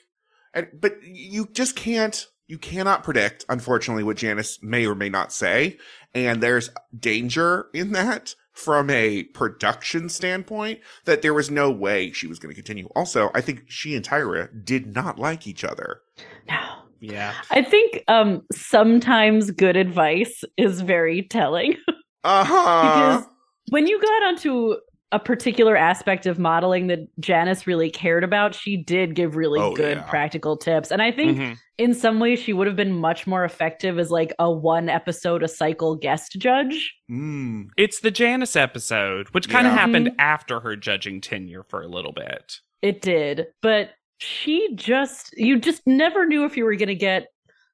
and, 0.53 0.67
but 0.79 0.97
you 1.03 1.47
just 1.53 1.75
can't, 1.75 2.27
you 2.47 2.57
cannot 2.57 3.03
predict, 3.03 3.45
unfortunately, 3.49 4.03
what 4.03 4.17
Janice 4.17 4.59
may 4.61 4.85
or 4.85 4.95
may 4.95 5.09
not 5.09 5.33
say, 5.33 5.77
and 6.13 6.41
there's 6.43 6.69
danger 6.97 7.67
in 7.73 7.91
that 7.93 8.35
from 8.53 8.89
a 8.89 9.23
production 9.23 10.07
standpoint 10.07 10.79
that 11.05 11.21
there 11.21 11.33
was 11.33 11.51
no 11.51 11.69
way 11.71 12.11
she 12.11 12.27
was 12.27 12.39
going 12.39 12.51
to 12.53 12.55
continue. 12.55 12.87
Also, 12.95 13.31
I 13.33 13.41
think 13.41 13.63
she 13.67 13.95
and 13.95 14.05
Tyra 14.05 14.47
did 14.63 14.93
not 14.95 15.19
like 15.19 15.47
each 15.47 15.63
other. 15.63 16.01
no. 16.47 16.83
Yeah. 17.11 17.33
I 17.51 17.61
think 17.61 18.03
um 18.07 18.41
sometimes 18.51 19.51
good 19.51 19.75
advice 19.77 20.43
is 20.57 20.81
very 20.81 21.23
telling 21.23 21.75
Uh 22.23 22.43
huh. 22.43 22.81
because 23.17 23.27
when 23.69 23.87
you 23.87 24.01
got 24.01 24.23
onto 24.23 24.75
a 25.11 25.19
particular 25.19 25.77
aspect 25.77 26.25
of 26.25 26.39
modeling 26.39 26.87
that 26.87 26.99
Janice 27.19 27.67
really 27.67 27.89
cared 27.91 28.23
about, 28.23 28.53
she 28.55 28.75
did 28.75 29.13
give 29.15 29.35
really 29.35 29.59
Oh, 29.61 29.73
good 29.75 29.97
yeah. 29.97 30.03
practical 30.03 30.57
tips. 30.57 30.89
And 30.91 31.01
I 31.01 31.11
think 31.11 31.37
Mhm. 31.37 31.57
in 31.77 31.93
some 31.93 32.19
ways 32.19 32.39
she 32.39 32.51
would 32.51 32.65
have 32.67 32.75
been 32.75 32.91
much 32.91 33.27
more 33.27 33.45
effective 33.45 33.99
as 33.99 34.09
like 34.09 34.33
a 34.39 34.51
one 34.51 34.89
episode 34.89 35.43
a 35.43 35.47
cycle 35.47 35.95
guest 35.95 36.33
judge. 36.39 36.93
Mm. 37.09 37.67
It's 37.77 37.99
the 37.99 38.11
Janice 38.11 38.55
episode, 38.55 39.27
which 39.29 39.47
kind 39.47 39.67
of 39.67 39.73
Yeah. 39.73 39.79
happened 39.79 40.07
Mhm. 40.07 40.15
after 40.19 40.59
her 40.61 40.75
judging 40.75 41.21
tenure 41.21 41.63
for 41.63 41.81
a 41.81 41.87
little 41.87 42.11
bit. 42.11 42.59
It 42.81 43.01
did, 43.01 43.47
but 43.61 43.91
she 44.17 44.69
just 44.75 45.33
you 45.37 45.59
just 45.59 45.81
never 45.85 46.25
knew 46.25 46.45
if 46.45 46.55
you 46.55 46.65
were 46.65 46.75
going 46.75 46.87
to 46.87 46.95
get 46.95 47.27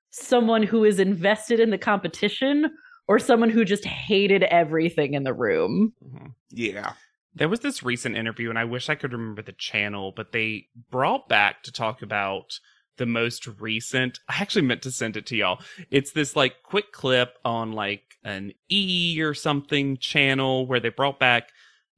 someone 0.09 0.63
who 0.63 0.83
is 0.83 0.99
invested 0.99 1.59
in 1.59 1.69
the 1.69 1.77
competition 1.77 2.69
or 3.07 3.19
someone 3.19 3.49
who 3.49 3.65
just 3.65 3.85
hated 3.85 4.43
everything 4.43 5.13
in 5.13 5.23
the 5.23 5.33
room. 5.33 5.93
Mhm. 6.03 6.33
Yeah. 6.49 6.93
There 7.33 7.49
was 7.49 7.61
this 7.61 7.81
recent 7.81 8.17
interview, 8.17 8.49
and 8.49 8.59
I 8.59 8.65
wish 8.65 8.89
I 8.89 8.95
could 8.95 9.13
remember 9.13 9.41
the 9.41 9.53
channel, 9.53 10.11
but 10.13 10.33
they 10.33 10.67
brought 10.89 11.29
back 11.29 11.63
to 11.63 11.71
talk 11.71 12.01
about 12.01 12.59
the 12.97 13.05
most 13.05 13.47
recent. 13.59 14.19
I 14.27 14.41
actually 14.41 14.63
meant 14.63 14.81
to 14.81 14.91
send 14.91 15.15
it 15.15 15.25
to 15.27 15.37
y'all. 15.37 15.61
It's 15.89 16.11
this 16.11 16.35
like 16.35 16.61
quick 16.63 16.91
clip 16.91 17.37
on 17.45 17.71
like 17.71 18.03
an 18.23 18.51
E 18.69 19.21
or 19.21 19.33
something 19.33 19.97
channel 19.97 20.67
where 20.67 20.79
they 20.81 20.89
brought 20.89 21.19
back 21.19 21.49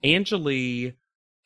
Angelique, 0.03 0.95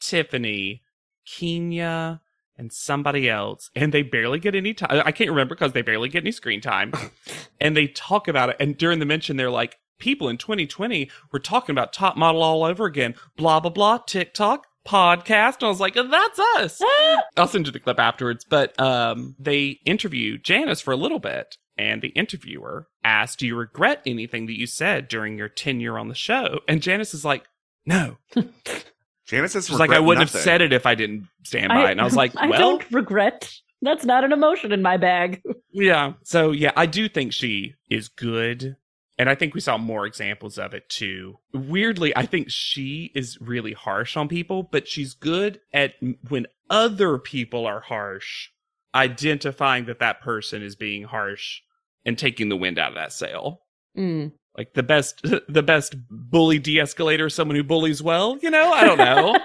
Tiffany, 0.02 0.84
Kenya, 1.26 2.22
and 2.58 2.72
somebody 2.72 3.30
else, 3.30 3.70
and 3.76 3.93
they 3.93 4.02
barely 4.02 4.39
get 4.39 4.56
any 4.56 4.74
time. 4.74 5.02
I 5.06 5.12
can't 5.12 5.30
remember 5.30 5.56
because 5.56 5.74
they 5.74 5.82
barely 5.82 6.10
get 6.10 6.24
any 6.24 6.32
screen 6.32 6.62
time. 6.62 6.91
and 7.62 7.76
they 7.76 7.88
talk 7.88 8.28
about 8.28 8.50
it, 8.50 8.58
and 8.60 8.78
during 8.78 9.00
the 9.00 9.06
mention, 9.06 9.38
they're 9.38 9.50
like, 9.50 9.78
people 10.00 10.30
in 10.30 10.38
2020 10.38 11.10
were 11.32 11.39
talking 11.39 11.74
about 11.74 11.93
top 11.93 12.17
model 12.17 12.41
all 12.41 12.63
over 12.63 12.86
again. 12.86 13.15
Blah 13.36 13.60
blah 13.60 13.72
blah. 13.72 14.00
TikTok 14.00 14.67
podcast. 14.88 15.56
And 15.56 15.63
I 15.63 15.67
was 15.67 15.80
like, 15.80 15.96
that's 15.96 16.39
us. 16.58 16.82
I'll 17.38 17.48
send 17.48 17.65
you 17.65 17.72
the 17.72 17.80
clip 17.80 18.00
afterwards. 18.00 18.46
But 18.50 18.80
um, 18.80 19.36
they 19.38 19.80
interview 19.86 20.38
Janice 20.38 20.82
for 20.82 20.91
a 20.91 20.98
little 20.98 21.20
bit, 21.20 21.58
and 21.78 22.02
the 22.02 22.10
interviewer 22.10 22.88
asked, 23.04 23.39
"Do 23.39 23.48
you 23.48 23.56
regret 23.56 24.02
anything 24.06 24.46
that 24.48 24.58
you 24.58 24.65
said 24.67 25.08
during 25.08 25.38
your 25.38 25.50
tenure 25.50 25.98
on 25.98 26.08
the 26.08 26.15
show?" 26.15 26.62
And 26.67 26.82
Janice 26.82 27.13
is 27.13 27.26
like, 27.26 27.46
"No." 27.86 28.17
Janice 29.28 29.52
says 29.52 29.68
She's 29.68 29.80
like, 29.80 29.92
"I 29.92 30.00
wouldn't 30.00 30.28
have 30.28 30.42
said 30.42 30.62
it 30.62 30.74
if 30.74 30.86
I 30.86 30.96
didn't 30.96 31.28
stand 31.44 31.70
by." 31.70 31.90
it. 31.90 31.92
And 31.92 32.02
I 32.02 32.06
was 32.06 32.16
like, 32.16 32.32
I 32.38 32.48
"Well, 32.48 32.60
don't 32.60 32.92
regret. 32.92 33.52
That's 33.82 34.06
not 34.06 34.24
an 34.24 34.32
emotion 34.32 34.72
in 34.72 34.82
my 34.82 34.98
bag. 34.98 35.42
Yeah. 35.72 36.13
So 36.24 36.50
yeah, 36.50 36.72
I 36.76 36.88
do 36.88 37.08
think 37.08 37.34
she 37.34 37.76
is 37.88 38.08
good. 38.08 38.78
And 39.20 39.30
I 39.30 39.36
think 39.36 39.54
we 39.54 39.62
saw 39.62 39.78
more 39.78 40.08
examples 40.08 40.58
of 40.58 40.74
it 40.74 40.90
too. 40.90 41.38
Weirdly, 41.54 42.16
I 42.18 42.26
think 42.26 42.50
she 42.50 43.12
is 43.13 43.40
really 43.40 43.74
harsh 43.74 44.18
on 44.18 44.28
people, 44.28 44.63
but 44.63 44.88
she's 44.88 45.13
good 45.13 45.60
at 45.72 45.94
when 46.30 46.48
other 46.72 47.20
people 47.20 47.68
are 47.68 47.80
harsh, 47.82 48.50
identifying 48.96 49.86
that 49.86 50.00
that 50.00 50.22
person 50.22 50.63
is 50.63 50.76
being 50.76 51.04
harsh 51.04 51.62
and 52.06 52.18
taking 52.18 52.50
the 52.50 52.58
wind 52.58 52.80
out 52.80 52.90
of 52.90 52.96
that 52.96 53.13
sail. 53.13 53.62
Mm. 53.96 54.32
Like 54.58 54.74
the 54.74 54.84
best, 54.84 55.22
the 55.50 55.63
best 55.63 55.96
bully 56.10 56.58
de-escalator 56.60 57.30
someone 57.30 57.56
who 57.56 57.63
bullies 57.63 58.02
well. 58.02 58.38
You 58.41 58.50
know, 58.50 58.72
I 58.74 58.84
don't 58.86 58.98
know. 58.98 59.38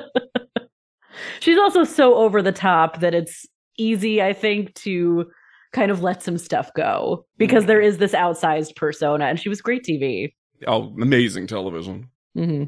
She's 1.40 1.58
also 1.58 1.84
so 1.84 2.14
over 2.16 2.42
the 2.42 2.52
top 2.52 3.00
that 3.00 3.14
it's 3.14 3.46
easy, 3.78 4.22
I 4.22 4.32
think, 4.32 4.74
to 4.76 5.26
kind 5.72 5.90
of 5.90 6.02
let 6.02 6.22
some 6.22 6.38
stuff 6.38 6.70
go 6.74 7.26
because 7.38 7.64
Mhm. 7.64 7.66
there 7.68 7.80
is 7.80 7.98
this 7.98 8.12
outsized 8.12 8.76
persona, 8.76 9.26
and 9.26 9.38
she 9.38 9.48
was 9.48 9.60
great 9.60 9.82
TV. 9.84 10.32
oh, 10.66 10.94
amazing 11.00 11.46
television. 11.46 12.08
hmm 12.34 12.64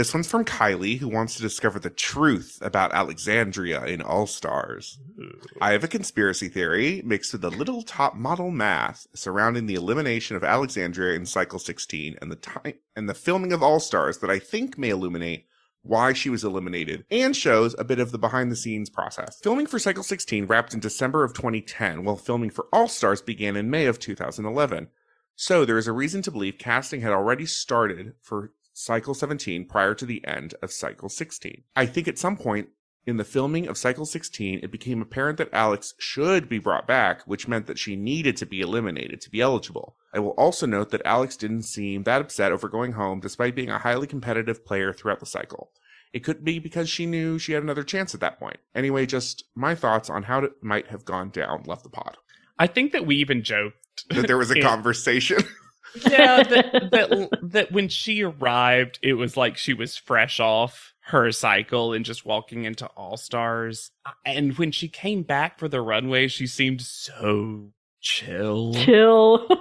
This 0.00 0.14
one's 0.14 0.28
from 0.28 0.46
Kylie, 0.46 0.96
who 0.96 1.08
wants 1.08 1.36
to 1.36 1.42
discover 1.42 1.78
the 1.78 1.90
truth 1.90 2.58
about 2.62 2.94
Alexandria 2.94 3.84
in 3.84 4.00
All 4.00 4.26
Stars. 4.26 4.98
Hmm. 5.14 5.28
I 5.60 5.72
have 5.72 5.84
a 5.84 5.88
conspiracy 5.88 6.48
theory 6.48 7.02
mixed 7.04 7.34
with 7.34 7.44
a 7.44 7.50
little 7.50 7.82
top 7.82 8.14
model 8.14 8.50
math 8.50 9.06
surrounding 9.14 9.66
the 9.66 9.74
elimination 9.74 10.36
of 10.36 10.42
Alexandria 10.42 11.16
in 11.16 11.26
Cycle 11.26 11.58
16 11.58 12.16
and 12.22 12.32
the 12.32 12.36
time 12.36 12.76
and 12.96 13.10
the 13.10 13.14
filming 13.14 13.52
of 13.52 13.62
All 13.62 13.78
Stars 13.78 14.16
that 14.20 14.30
I 14.30 14.38
think 14.38 14.78
may 14.78 14.88
illuminate 14.88 15.44
why 15.82 16.14
she 16.14 16.30
was 16.30 16.44
eliminated 16.44 17.04
and 17.10 17.36
shows 17.36 17.74
a 17.78 17.84
bit 17.84 18.00
of 18.00 18.10
the 18.10 18.18
behind 18.18 18.50
the 18.50 18.56
scenes 18.56 18.88
process. 18.88 19.38
Filming 19.42 19.66
for 19.66 19.78
Cycle 19.78 20.02
16 20.02 20.46
wrapped 20.46 20.72
in 20.72 20.80
December 20.80 21.24
of 21.24 21.34
2010, 21.34 22.04
while 22.04 22.16
filming 22.16 22.48
for 22.48 22.68
All 22.72 22.88
Stars 22.88 23.20
began 23.20 23.54
in 23.54 23.68
May 23.68 23.84
of 23.84 23.98
2011. 23.98 24.88
So 25.36 25.66
there 25.66 25.76
is 25.76 25.86
a 25.86 25.92
reason 25.92 26.22
to 26.22 26.30
believe 26.30 26.56
casting 26.58 27.02
had 27.02 27.12
already 27.12 27.44
started 27.44 28.14
for 28.22 28.52
Cycle 28.72 29.14
17 29.14 29.66
prior 29.66 29.94
to 29.94 30.06
the 30.06 30.24
end 30.26 30.54
of 30.62 30.72
Cycle 30.72 31.08
16. 31.08 31.64
I 31.76 31.86
think 31.86 32.08
at 32.08 32.18
some 32.18 32.36
point 32.36 32.68
in 33.06 33.16
the 33.16 33.24
filming 33.24 33.66
of 33.66 33.78
Cycle 33.78 34.06
16, 34.06 34.60
it 34.62 34.70
became 34.70 35.00
apparent 35.02 35.38
that 35.38 35.52
Alex 35.52 35.94
should 35.98 36.48
be 36.48 36.58
brought 36.58 36.86
back, 36.86 37.22
which 37.26 37.48
meant 37.48 37.66
that 37.66 37.78
she 37.78 37.96
needed 37.96 38.36
to 38.36 38.46
be 38.46 38.60
eliminated 38.60 39.20
to 39.22 39.30
be 39.30 39.40
eligible. 39.40 39.96
I 40.14 40.18
will 40.18 40.30
also 40.32 40.66
note 40.66 40.90
that 40.90 41.02
Alex 41.04 41.36
didn't 41.36 41.62
seem 41.62 42.02
that 42.04 42.20
upset 42.20 42.52
over 42.52 42.68
going 42.68 42.92
home 42.92 43.20
despite 43.20 43.54
being 43.54 43.70
a 43.70 43.78
highly 43.78 44.06
competitive 44.06 44.64
player 44.64 44.92
throughout 44.92 45.20
the 45.20 45.26
cycle. 45.26 45.70
It 46.12 46.20
could 46.24 46.44
be 46.44 46.58
because 46.58 46.90
she 46.90 47.06
knew 47.06 47.38
she 47.38 47.52
had 47.52 47.62
another 47.62 47.84
chance 47.84 48.14
at 48.14 48.20
that 48.20 48.38
point. 48.38 48.58
Anyway, 48.74 49.06
just 49.06 49.44
my 49.54 49.74
thoughts 49.74 50.10
on 50.10 50.24
how 50.24 50.40
it 50.40 50.52
might 50.62 50.88
have 50.88 51.04
gone 51.04 51.30
down 51.30 51.62
left 51.66 51.84
the 51.84 51.88
pod. 51.88 52.16
I 52.58 52.66
think 52.66 52.92
that 52.92 53.06
we 53.06 53.16
even 53.16 53.42
joked 53.42 53.76
That 54.10 54.26
there 54.26 54.36
was 54.36 54.50
a 54.50 54.56
Yeah. 54.58 54.68
conversation. 54.68 55.38
yeah, 56.08 56.42
that, 56.44 56.88
that 56.92 57.28
that 57.42 57.72
when 57.72 57.88
she 57.88 58.22
arrived, 58.22 58.98
it 59.02 59.14
was 59.14 59.36
like 59.36 59.56
she 59.56 59.74
was 59.74 59.96
fresh 59.96 60.40
off 60.40 60.92
her 61.04 61.32
cycle 61.32 61.92
and 61.92 62.04
just 62.04 62.24
walking 62.24 62.64
into 62.64 62.86
All 62.88 63.16
Stars. 63.16 63.90
And 64.24 64.56
when 64.58 64.70
she 64.70 64.88
came 64.88 65.22
back 65.22 65.58
for 65.58 65.68
the 65.68 65.80
runway, 65.80 66.28
she 66.28 66.46
seemed 66.46 66.82
so 66.82 67.72
chill. 68.00 68.74
Chill. 68.74 69.48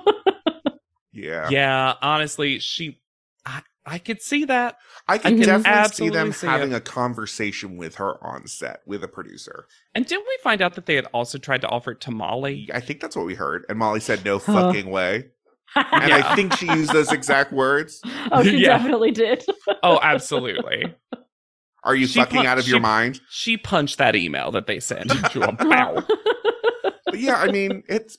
Yeah. 1.12 1.50
Yeah, 1.50 1.94
honestly, 2.02 2.60
she 2.60 3.02
I, 3.46 3.62
I 3.86 3.98
could 3.98 4.22
see 4.22 4.46
that. 4.46 4.78
I 5.08 5.18
can 5.18 5.38
can 5.38 5.48
definitely 5.64 5.90
see 5.96 6.10
them 6.10 6.32
see 6.32 6.48
having 6.48 6.72
it. 6.72 6.76
a 6.76 6.82
conversation 6.82 7.78
with 7.78 7.96
her 7.96 8.24
on 8.24 8.48
set 8.48 8.82
with 8.86 9.04
a 9.04 9.08
producer. 9.08 9.66
And 9.96 10.06
didn't 10.06 10.26
we 10.28 10.38
find 10.44 10.62
out 10.62 10.76
that 10.76 10.86
they 10.86 10.96
had 10.96 11.08
also 11.08 11.38
tried 11.38 11.62
to 11.62 11.68
offer 11.68 11.92
it 11.92 12.02
to 12.02 12.12
Molly? 12.12 12.70
I 12.74 12.80
think 12.80 13.02
that's 13.02 13.16
what 13.16 13.26
we 13.26 13.36
heard. 13.36 13.66
And 13.68 13.80
Molly 13.80 14.00
said, 14.00 14.24
no 14.24 14.38
Huh. 14.38 14.54
fucking 14.72 14.90
way. 14.92 15.26
And 15.76 16.10
Yeah. 16.10 16.22
I 16.26 16.36
think 16.36 16.54
she 16.54 16.66
used 16.68 16.92
those 16.94 17.12
exact 17.12 17.52
words. 17.54 18.02
oh, 18.32 18.44
she 18.44 18.58
Yeah. 18.58 18.78
definitely 18.78 19.12
did. 19.12 19.46
Oh, 19.84 20.00
absolutely. 20.02 20.94
Are 21.84 21.96
you 21.96 22.08
She 22.08 22.20
fucking 22.20 22.38
pun- 22.38 22.46
out 22.48 22.60
of 22.60 22.68
your 22.68 22.80
mind? 22.82 23.22
She 23.30 23.56
punched 23.58 23.98
that 24.00 24.16
email 24.16 24.52
that 24.52 24.68
they 24.68 24.80
sent 24.80 25.12
into 25.16 25.42
a 25.48 25.64
mouth. 25.66 26.06
But 27.06 27.20
yeah, 27.20 27.36
I 27.36 27.50
mean, 27.52 27.84
it's 27.88 28.18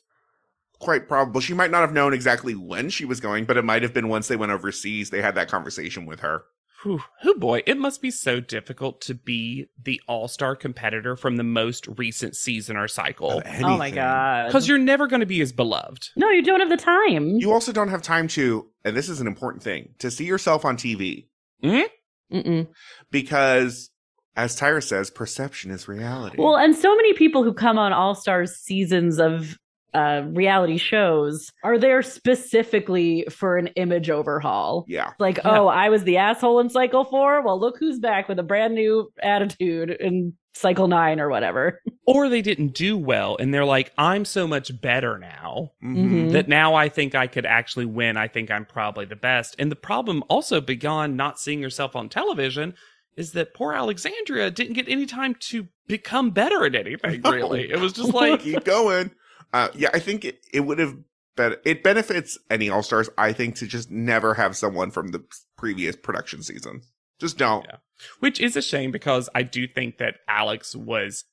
quite 0.79 1.07
probable. 1.09 1.41
She 1.43 1.53
might 1.53 1.71
not 1.71 1.81
have 1.83 1.93
known 1.93 2.15
exactly 2.15 2.55
when 2.55 2.89
she 2.89 3.05
was 3.05 3.21
going, 3.21 3.45
but 3.45 3.57
it 3.59 3.65
might 3.65 3.83
have 3.83 3.93
been 3.93 4.09
once 4.09 4.29
they 4.29 4.37
went 4.37 4.53
overseas, 4.53 5.11
they 5.11 5.21
had 5.21 5.35
that 5.35 5.49
conversation 5.49 6.07
with 6.07 6.21
her. 6.21 6.45
Whew, 6.83 7.03
oh 7.25 7.35
boy, 7.35 7.63
it 7.67 7.77
must 7.77 8.01
be 8.01 8.11
so 8.11 8.41
difficult 8.41 9.01
to 9.03 9.15
be 9.15 9.67
the 9.83 10.01
all-star 10.09 10.57
competitor 10.57 11.15
from 11.15 11.37
the 11.37 11.45
most 11.45 11.87
recent 11.99 12.37
season 12.37 12.77
or 12.77 12.89
cycle. 12.89 13.43
Oh 13.63 13.77
my 13.77 13.91
god. 13.91 14.47
Because 14.47 14.67
you're 14.67 14.79
never 14.79 15.07
going 15.07 15.21
to 15.21 15.27
be 15.27 15.41
as 15.43 15.53
beloved. 15.53 16.09
no, 16.17 16.31
you 16.31 16.43
don't 16.43 16.61
have 16.61 16.71
the 16.71 16.77
time. 16.77 17.37
You 17.37 17.53
also 17.53 17.73
don't 17.73 17.89
have 17.89 18.03
time 18.03 18.29
to, 18.29 18.67
and 18.85 18.97
this 18.97 19.09
is 19.09 19.21
an 19.21 19.27
important 19.27 19.63
thing, 19.63 19.95
to 19.99 20.11
see 20.11 20.25
yourself 20.25 20.65
on 20.65 20.77
TV 20.77 21.27
mm-hmm. 21.63 22.37
Mm-mm. 22.37 22.69
because, 23.11 23.91
as 24.37 24.59
Tyra 24.59 24.83
says, 24.83 25.11
perception 25.11 25.71
is 25.71 25.87
reality. 25.89 26.37
Well, 26.39 26.57
and 26.57 26.75
so 26.75 26.95
many 26.97 27.13
people 27.13 27.43
who 27.43 27.53
come 27.53 27.79
on 27.79 27.93
All 27.93 28.15
Stars 28.15 28.57
seasons 28.57 29.19
of 29.19 29.59
uh, 29.95 30.23
reality 30.27 30.77
shows 30.79 31.51
are 31.65 31.79
there 31.79 32.03
specifically 32.03 33.25
for 33.31 33.57
an 33.57 33.69
image 33.77 34.11
overhaul. 34.11 34.85
yeah. 34.89 35.13
Like, 35.19 35.37
Yeah. 35.39 35.59
oh, 35.61 35.67
I 35.69 35.89
was 35.89 36.05
the 36.05 36.17
asshole 36.19 36.61
in 36.61 36.71
cycle 36.71 37.05
four. 37.05 37.43
Well, 37.43 37.59
look 37.59 37.79
who's 37.79 37.99
back 37.99 38.29
with 38.29 38.39
a 38.39 38.43
brand 38.43 38.75
new 38.75 39.11
attitude 39.23 39.91
in 39.91 40.35
cycle 40.55 40.89
nine 40.89 41.21
or 41.21 41.29
whatever. 41.29 41.81
Or 42.07 42.29
they 42.29 42.43
didn't 42.43 42.75
do 42.75 42.99
well 42.99 43.37
and 43.39 43.55
they're 43.55 43.65
like, 43.65 43.93
I'm 43.97 44.25
so 44.25 44.49
much 44.49 44.81
better 44.81 45.17
now 45.17 45.71
Mhm. 45.81 46.11
Mhm. 46.11 46.33
that 46.33 46.49
now 46.49 46.75
I 46.75 46.89
think 46.89 47.15
I 47.15 47.29
could 47.29 47.47
actually 47.47 47.85
win. 47.87 48.17
I 48.17 48.27
think 48.27 48.51
I'm 48.51 48.65
probably 48.65 49.05
the 49.05 49.15
best. 49.15 49.55
And 49.61 49.71
the 49.71 49.77
problem 49.77 50.25
also 50.29 50.61
beyond 50.61 51.17
not 51.17 51.39
seeing 51.39 51.61
yourself 51.61 51.95
on 51.95 52.09
television 52.09 52.75
is 53.17 53.31
that 53.33 53.55
poor 53.55 53.75
Alexandria 53.75 54.51
didn't 54.51 54.73
get 54.73 54.89
any 54.89 55.07
time 55.07 55.37
to 55.51 55.69
become 55.87 56.31
better 56.31 56.65
at 56.67 56.75
anything, 56.75 57.21
No. 57.25 57.31
really. 57.31 57.71
It 57.71 57.79
was 57.79 57.93
just 57.93 58.13
like, 58.13 58.41
Keep 58.41 58.65
going. 58.65 59.13
Uh, 59.53 59.69
yeah, 59.75 59.89
I 59.93 59.99
think 59.99 60.25
it, 60.25 60.41
it 60.53 60.61
would 60.61 60.79
have 60.79 60.97
been, 61.37 61.57
it 61.65 61.83
benefits 61.83 62.39
any 62.51 62.69
All 62.71 62.83
Stars, 62.83 63.09
I 63.19 63.33
think, 63.33 63.57
to 63.57 63.67
just 63.67 63.91
never 63.91 64.35
have 64.35 64.57
someone 64.57 64.91
from 64.91 65.09
the 65.09 65.25
previous 65.57 65.97
production 65.97 66.43
season. 66.43 66.83
Just 67.19 67.37
don't. 67.37 67.65
Yeah. 67.69 67.77
which 68.21 68.41
is 68.41 68.57
a 68.57 68.63
shame 68.63 68.91
because 68.91 69.29
I 69.35 69.43
do 69.43 69.67
think 69.69 69.99
that 69.99 70.17
Alex 70.29 70.75
was 70.75 71.25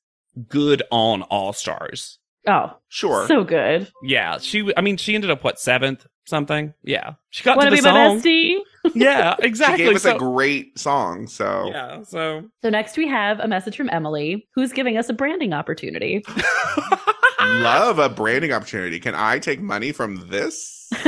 good 0.48 0.82
on 0.90 1.22
All 1.22 1.52
Stars. 1.52 2.18
Oh, 2.46 2.76
Sure. 2.88 3.26
so 3.26 3.44
good. 3.44 3.90
Yeah, 4.02 4.38
she. 4.38 4.72
I 4.76 4.80
mean, 4.80 4.96
she 4.96 5.14
ended 5.14 5.30
up 5.30 5.44
what 5.44 5.58
seventh 5.58 6.06
something. 6.26 6.72
Yeah, 6.82 7.14
she 7.30 7.42
got 7.44 7.56
Want 7.56 7.70
to 7.70 7.76
to 7.76 7.82
the 7.82 7.88
be 7.88 7.92
my 7.92 8.06
song. 8.06 8.20
bestie? 8.20 8.58
Yeah, 8.94 9.34
she 9.40 9.46
exactly. 9.46 9.84
gave 9.84 9.96
us 9.96 10.02
so, 10.02 10.16
a 10.16 10.18
great 10.18 10.78
song, 10.78 11.26
so. 11.26 11.68
yeah, 11.70 12.02
so 12.04 12.44
So 12.62 12.70
next 12.70 12.96
we 12.96 13.06
have 13.08 13.38
a 13.40 13.48
message 13.48 13.76
from 13.76 13.90
Emily, 13.90 14.46
who's 14.54 14.72
giving 14.72 14.96
us 14.96 15.08
a 15.10 15.12
branding 15.12 15.52
opportunity. 15.52 16.24
Love 17.48 17.98
a 17.98 18.08
branding 18.08 18.52
opportunity. 18.52 19.00
Can 19.00 19.14
I 19.14 19.38
take 19.38 19.60
money 19.60 19.92
from 19.92 20.28
this? 20.28 20.88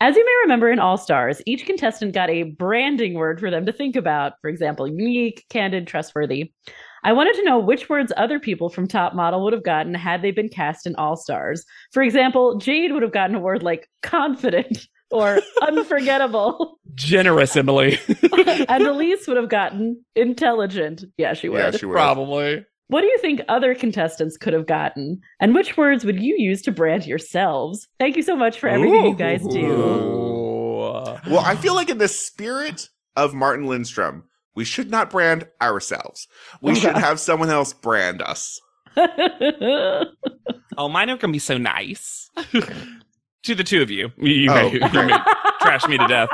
As 0.00 0.16
you 0.16 0.24
may 0.24 0.34
remember 0.42 0.70
in 0.70 0.78
All 0.78 0.98
Stars, 0.98 1.40
each 1.46 1.64
contestant 1.64 2.12
got 2.12 2.28
a 2.28 2.42
branding 2.42 3.14
word 3.14 3.40
for 3.40 3.50
them 3.50 3.64
to 3.66 3.72
think 3.72 3.96
about. 3.96 4.34
For 4.42 4.50
example, 4.50 4.86
unique, 4.86 5.46
candid, 5.48 5.86
trustworthy. 5.86 6.52
I 7.04 7.12
wanted 7.12 7.34
to 7.36 7.44
know 7.44 7.58
which 7.58 7.88
words 7.88 8.12
other 8.16 8.38
people 8.38 8.68
from 8.68 8.88
Top 8.88 9.14
Model 9.14 9.44
would 9.44 9.52
have 9.52 9.62
gotten 9.62 9.94
had 9.94 10.22
they 10.22 10.30
been 10.30 10.48
cast 10.48 10.86
in 10.86 10.96
All 10.96 11.16
Stars. 11.16 11.64
For 11.92 12.02
example, 12.02 12.58
Jade 12.58 12.92
would 12.92 13.02
have 13.02 13.12
gotten 13.12 13.36
a 13.36 13.40
word 13.40 13.62
like 13.62 13.88
confident 14.02 14.86
or 15.10 15.40
unforgettable, 15.62 16.78
generous 16.94 17.56
Emily. 17.56 17.98
and 18.68 18.82
Elise 18.82 19.26
would 19.26 19.36
have 19.36 19.48
gotten 19.48 20.04
intelligent. 20.16 21.04
Yeah, 21.16 21.34
she 21.34 21.48
would. 21.48 21.58
yeah, 21.58 21.70
she 21.70 21.86
would. 21.86 21.94
Probably. 21.94 22.64
What 22.88 23.00
do 23.00 23.06
you 23.06 23.18
think 23.18 23.40
other 23.48 23.74
contestants 23.74 24.36
could 24.36 24.52
have 24.52 24.66
gotten? 24.66 25.20
And 25.40 25.54
which 25.54 25.76
words 25.76 26.04
would 26.04 26.20
you 26.20 26.34
use 26.38 26.60
to 26.62 26.72
brand 26.72 27.06
yourselves? 27.06 27.88
Thank 27.98 28.16
you 28.16 28.22
so 28.22 28.36
much 28.36 28.58
for 28.60 28.68
everything 28.68 29.06
you 29.06 29.14
guys 29.16 29.42
do. 29.46 29.68
Well, 31.26 31.40
I 31.42 31.56
feel 31.56 31.74
like 31.74 31.88
in 31.88 31.98
the 31.98 32.08
spirit 32.08 32.88
of 33.16 33.32
Martin 33.32 33.66
Lindstrom, 33.66 34.24
we 34.54 34.64
should 34.64 34.90
not 34.90 35.10
brand 35.10 35.48
ourselves. 35.62 36.28
We 36.60 36.72
Oh, 36.72 36.74
should 36.80 36.96
have 36.96 37.18
someone 37.18 37.50
else 37.50 37.72
brand 37.72 38.20
us. 38.22 38.60
Oh, 40.76 40.88
mine 40.88 41.08
are 41.08 41.16
gonna 41.16 41.32
be 41.32 41.38
so 41.38 41.56
nice. 41.56 42.28
to 43.44 43.54
the 43.54 43.62
two 43.62 43.80
of 43.80 43.90
you, 43.92 44.10
you, 44.18 44.32
you 44.32 44.50
Oh, 44.50 44.54
may, 44.54 44.72
you 44.72 44.80
may 44.80 45.16
trash 45.60 45.86
me 45.86 45.96
to 45.96 46.06
death. 46.08 46.28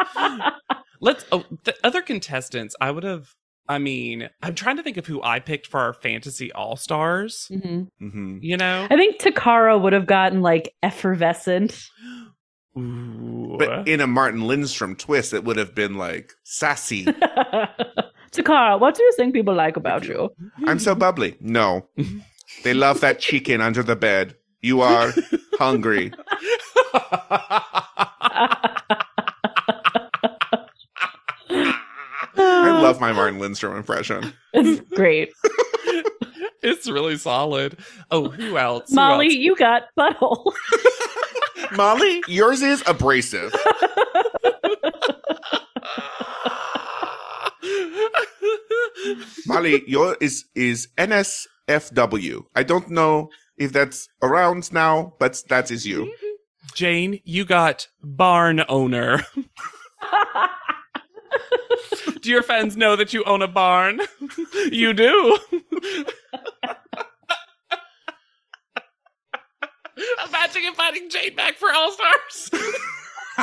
Let's. 1.00 1.26
Oh, 1.30 1.44
the 1.64 1.74
other 1.84 2.00
contestants, 2.00 2.74
I 2.80 2.90
would 2.90 3.04
have. 3.04 3.34
I 3.70 3.78
mean, 3.78 4.28
I'm 4.42 4.56
trying 4.56 4.78
to 4.78 4.82
think 4.82 4.96
of 4.96 5.06
who 5.06 5.22
I 5.22 5.38
picked 5.38 5.68
for 5.68 5.78
our 5.78 5.92
fantasy 5.92 6.50
all 6.50 6.74
stars. 6.74 7.46
Mhm. 7.52 7.86
hmm 8.00 8.38
You 8.42 8.56
know, 8.56 8.88
I 8.90 8.96
think 8.96 9.20
Toccara 9.20 9.78
would 9.80 9.92
have 9.92 10.06
gotten 10.06 10.42
like 10.42 10.74
effervescent. 10.82 11.86
Ooh. 12.76 13.54
But 13.60 13.86
in 13.86 14.00
a 14.00 14.08
Martin 14.08 14.48
Lindstrom 14.48 14.96
twist, 14.96 15.32
it 15.32 15.44
would 15.44 15.56
have 15.56 15.72
been 15.72 15.94
like 15.94 16.32
sassy. 16.42 17.04
Toccara, 18.32 18.76
what 18.80 18.96
do 18.96 19.04
you 19.04 19.12
think 19.16 19.34
people 19.34 19.54
like 19.54 19.76
about 19.76 20.04
you? 20.04 20.30
I'm 20.66 20.80
so 20.80 20.96
bubbly. 20.96 21.36
No. 21.40 21.86
They 22.64 22.74
love 22.74 23.00
that 23.02 23.20
chicken 23.26 23.60
under 23.60 23.84
the 23.84 23.94
bed. 23.94 24.34
You 24.62 24.80
are 24.80 25.12
hungry. 25.60 26.12
I 32.36 32.79
love 32.90 33.00
my 33.00 33.12
Martin 33.12 33.38
Lindstrom 33.38 33.76
impression. 33.76 34.32
It's 34.52 34.80
great. 34.94 35.32
it's 36.62 36.90
really 36.90 37.16
solid. 37.16 37.78
Oh, 38.10 38.28
who 38.28 38.58
else? 38.58 38.88
Who 38.88 38.96
Molly, 38.96 39.26
else? 39.26 39.34
you 39.34 39.54
got 39.54 39.82
butthole. 39.96 40.52
Molly, 41.76 42.20
yours 42.26 42.62
is 42.62 42.82
abrasive. 42.88 43.54
Molly, 49.46 49.84
yours 49.86 50.16
is 50.20 50.44
is 50.56 50.88
NSFW. 50.98 52.42
I 52.56 52.64
don't 52.64 52.90
know 52.90 53.30
if 53.56 53.72
that's 53.72 54.08
around 54.20 54.72
now, 54.72 55.14
but 55.20 55.40
that 55.48 55.70
is 55.70 55.86
you. 55.86 56.12
Jane, 56.74 57.20
you 57.24 57.44
got 57.44 57.86
barn 58.02 58.64
owner. 58.68 59.24
Do 62.20 62.30
your 62.30 62.42
fans 62.42 62.76
know 62.76 62.96
that 62.96 63.12
you 63.12 63.24
own 63.24 63.42
a 63.42 63.48
barn? 63.48 64.00
you 64.70 64.92
do. 64.92 65.38
Imagine 70.26 70.64
inviting 70.64 71.10
Jade 71.10 71.36
back 71.36 71.56
for 71.56 71.70
All 71.72 71.92
Stars. 71.92 72.50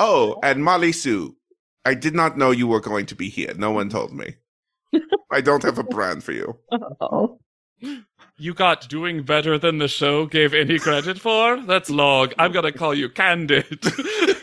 oh, 0.00 0.38
and 0.42 0.64
Molly 0.64 0.92
Sue, 0.92 1.36
I 1.84 1.94
did 1.94 2.14
not 2.14 2.38
know 2.38 2.50
you 2.50 2.66
were 2.66 2.80
going 2.80 3.06
to 3.06 3.14
be 3.14 3.28
here. 3.28 3.52
No 3.56 3.70
one 3.70 3.88
told 3.88 4.12
me. 4.12 4.36
I 5.30 5.40
don't 5.40 5.62
have 5.62 5.78
a 5.78 5.84
brand 5.84 6.22
for 6.22 6.32
you. 6.32 6.58
oh. 7.00 7.38
You 8.38 8.54
got 8.54 8.88
doing 8.88 9.22
better 9.22 9.58
than 9.58 9.78
the 9.78 9.88
show 9.88 10.26
gave 10.26 10.54
any 10.54 10.78
credit 10.78 11.20
for? 11.20 11.60
That's 11.62 11.90
log. 11.90 12.32
I'm 12.38 12.52
gonna 12.52 12.72
call 12.72 12.94
you 12.94 13.08
Candid. 13.08 13.66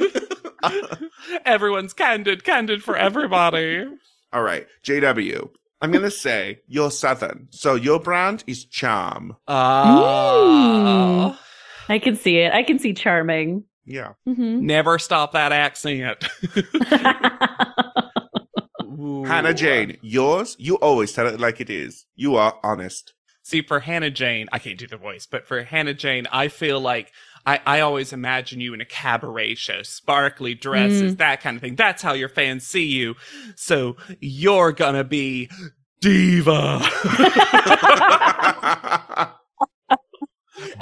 Everyone's 1.45 1.93
candid, 1.93 2.43
candid 2.43 2.83
for 2.83 2.95
everybody. 2.95 3.85
All 4.33 4.43
right, 4.43 4.67
JW. 4.83 5.49
I'm 5.81 5.91
gonna 5.91 6.11
say 6.11 6.59
you're 6.67 6.91
Southern, 6.91 7.47
so 7.51 7.75
your 7.75 7.99
brand 7.99 8.43
is 8.47 8.65
charm. 8.65 9.35
Ah. 9.47 11.39
I 11.87 11.99
can 11.99 12.15
see 12.15 12.39
it. 12.39 12.53
I 12.53 12.63
can 12.63 12.79
see 12.79 12.93
charming. 12.93 13.63
Yeah. 13.85 14.13
Mm-hmm. 14.27 14.65
Never 14.65 14.99
stop 14.99 15.31
that 15.31 15.51
accent. 15.51 16.23
Hannah 19.25 19.53
Jane, 19.53 19.97
yours, 20.01 20.55
you 20.59 20.75
always 20.75 21.13
tell 21.13 21.27
it 21.27 21.39
like 21.39 21.61
it 21.61 21.69
is. 21.69 22.05
You 22.15 22.35
are 22.35 22.59
honest. 22.63 23.13
See, 23.41 23.61
for 23.63 23.79
Hannah 23.79 24.11
Jane, 24.11 24.47
I 24.51 24.59
can't 24.59 24.77
do 24.77 24.85
the 24.85 24.97
voice, 24.97 25.25
but 25.25 25.47
for 25.47 25.63
Hannah 25.63 25.95
Jane, 25.95 26.27
I 26.31 26.49
feel 26.49 26.79
like 26.79 27.11
I, 27.45 27.59
I 27.65 27.79
always 27.81 28.13
imagine 28.13 28.59
you 28.59 28.73
in 28.73 28.81
a 28.81 28.85
cabaret 28.85 29.55
show, 29.55 29.81
sparkly 29.83 30.55
dresses, 30.55 31.13
Mm. 31.15 31.17
that 31.17 31.41
kind 31.41 31.55
of 31.57 31.61
thing. 31.61 31.75
That's 31.75 32.01
how 32.01 32.13
your 32.13 32.29
fans 32.29 32.65
see 32.67 32.85
you. 32.85 33.15
So 33.55 33.95
you're 34.19 34.71
gonna 34.71 35.03
be 35.03 35.49
diva. 36.01 36.81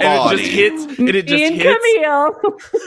it 0.00 0.36
just 0.36 0.50
hits 0.52 0.98
and 0.98 1.08
it 1.10 1.26
just 1.26 1.42
and 1.42 1.54
hits 1.54 1.84
Camille. 1.94 2.34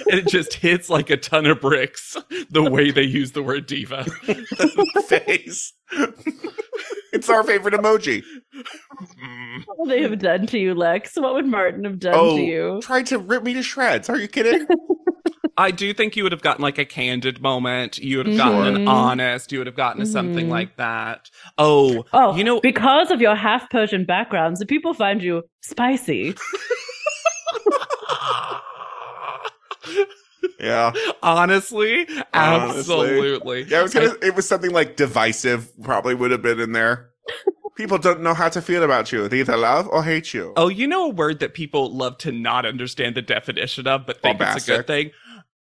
and 0.10 0.20
it 0.20 0.28
just 0.28 0.54
hits 0.56 0.90
like 0.90 1.10
a 1.10 1.18
ton 1.18 1.46
of 1.46 1.62
bricks 1.62 2.18
the 2.50 2.70
way 2.70 2.92
they 2.92 3.04
use 3.04 3.32
the 3.32 3.42
word 3.44 3.66
diva. 3.66 4.04
face. 5.08 5.74
it's 7.14 7.30
our 7.30 7.44
favorite 7.44 7.74
emoji. 7.74 8.24
What 9.66 9.80
would 9.80 9.90
they 9.90 10.02
have 10.02 10.20
done 10.20 10.48
to 10.48 10.58
you, 10.60 10.74
Lex? 10.74 11.16
What 11.16 11.34
would 11.34 11.46
Martin 11.46 11.84
have 11.84 12.00
done 12.00 12.14
Oh, 12.16 12.38
to 12.38 12.42
you? 12.44 12.80
tried 12.82 13.06
to 13.08 13.18
rip 13.20 13.44
me 13.44 13.54
to 13.54 13.64
shreds. 13.64 14.10
Are 14.10 14.18
you 14.18 14.28
kidding? 14.28 14.68
I 15.58 15.70
do 15.72 15.94
think 15.94 16.16
you 16.16 16.24
would 16.24 16.32
have 16.32 16.42
gotten 16.42 16.62
like 16.64 16.78
a 16.78 16.86
candid 16.86 17.42
moment. 17.42 17.98
You 18.00 18.18
would 18.18 18.28
have 18.28 18.38
gotten 18.38 18.76
an 18.76 18.86
Mhm. 18.86 18.88
honest. 18.88 19.52
You 19.52 19.60
would 19.60 19.68
have 19.68 19.76
gotten 19.76 20.00
to 20.00 20.06
something 20.06 20.50
like 20.50 20.78
that. 20.78 21.30
Oh, 21.58 22.06
Oh, 22.14 22.36
you 22.36 22.44
know, 22.44 22.62
because 22.62 23.12
of 23.12 23.20
your 23.22 23.36
half 23.36 23.70
Persian 23.70 24.06
backgrounds, 24.06 24.60
the 24.60 24.66
people 24.66 24.94
find 24.94 25.22
you 25.22 25.44
spicy. 25.62 26.36
yeah. 30.62 30.92
honestly, 31.24 32.08
Honestly. 32.34 32.80
absolutely. 32.80 33.64
Yeah, 33.64 33.80
it 33.80 33.84
was 33.84 33.94
gonna 33.94 34.16
it 34.22 34.36
was 34.36 34.48
something 34.48 34.72
like 34.72 34.96
divisive 34.96 35.70
probably 35.84 36.16
would 36.16 36.32
have 36.32 36.42
been 36.42 36.60
in 36.60 36.72
there. 36.72 37.10
People 37.76 37.98
don't 37.98 38.22
know 38.22 38.34
how 38.34 38.50
to 38.50 38.62
feel 38.62 38.84
about 38.84 39.12
you. 39.12 39.28
They 39.28 39.40
either 39.40 39.58
love 39.58 39.88
or 39.88 40.04
hate 40.04 40.34
you. 40.34 40.54
Oh, 40.58 40.68
you 40.68 40.88
know 40.88 41.06
a 41.06 41.10
word 41.10 41.40
that 41.40 41.54
people 41.54 41.90
love 41.96 42.18
to 42.20 42.32
not 42.32 42.66
understand 42.66 43.16
the 43.16 43.22
definition 43.22 43.88
of, 43.88 44.06
but 44.06 44.22
think 44.22 44.40
it's 44.42 44.68
a 44.68 44.72
good 44.78 44.88
thing? 44.88 45.12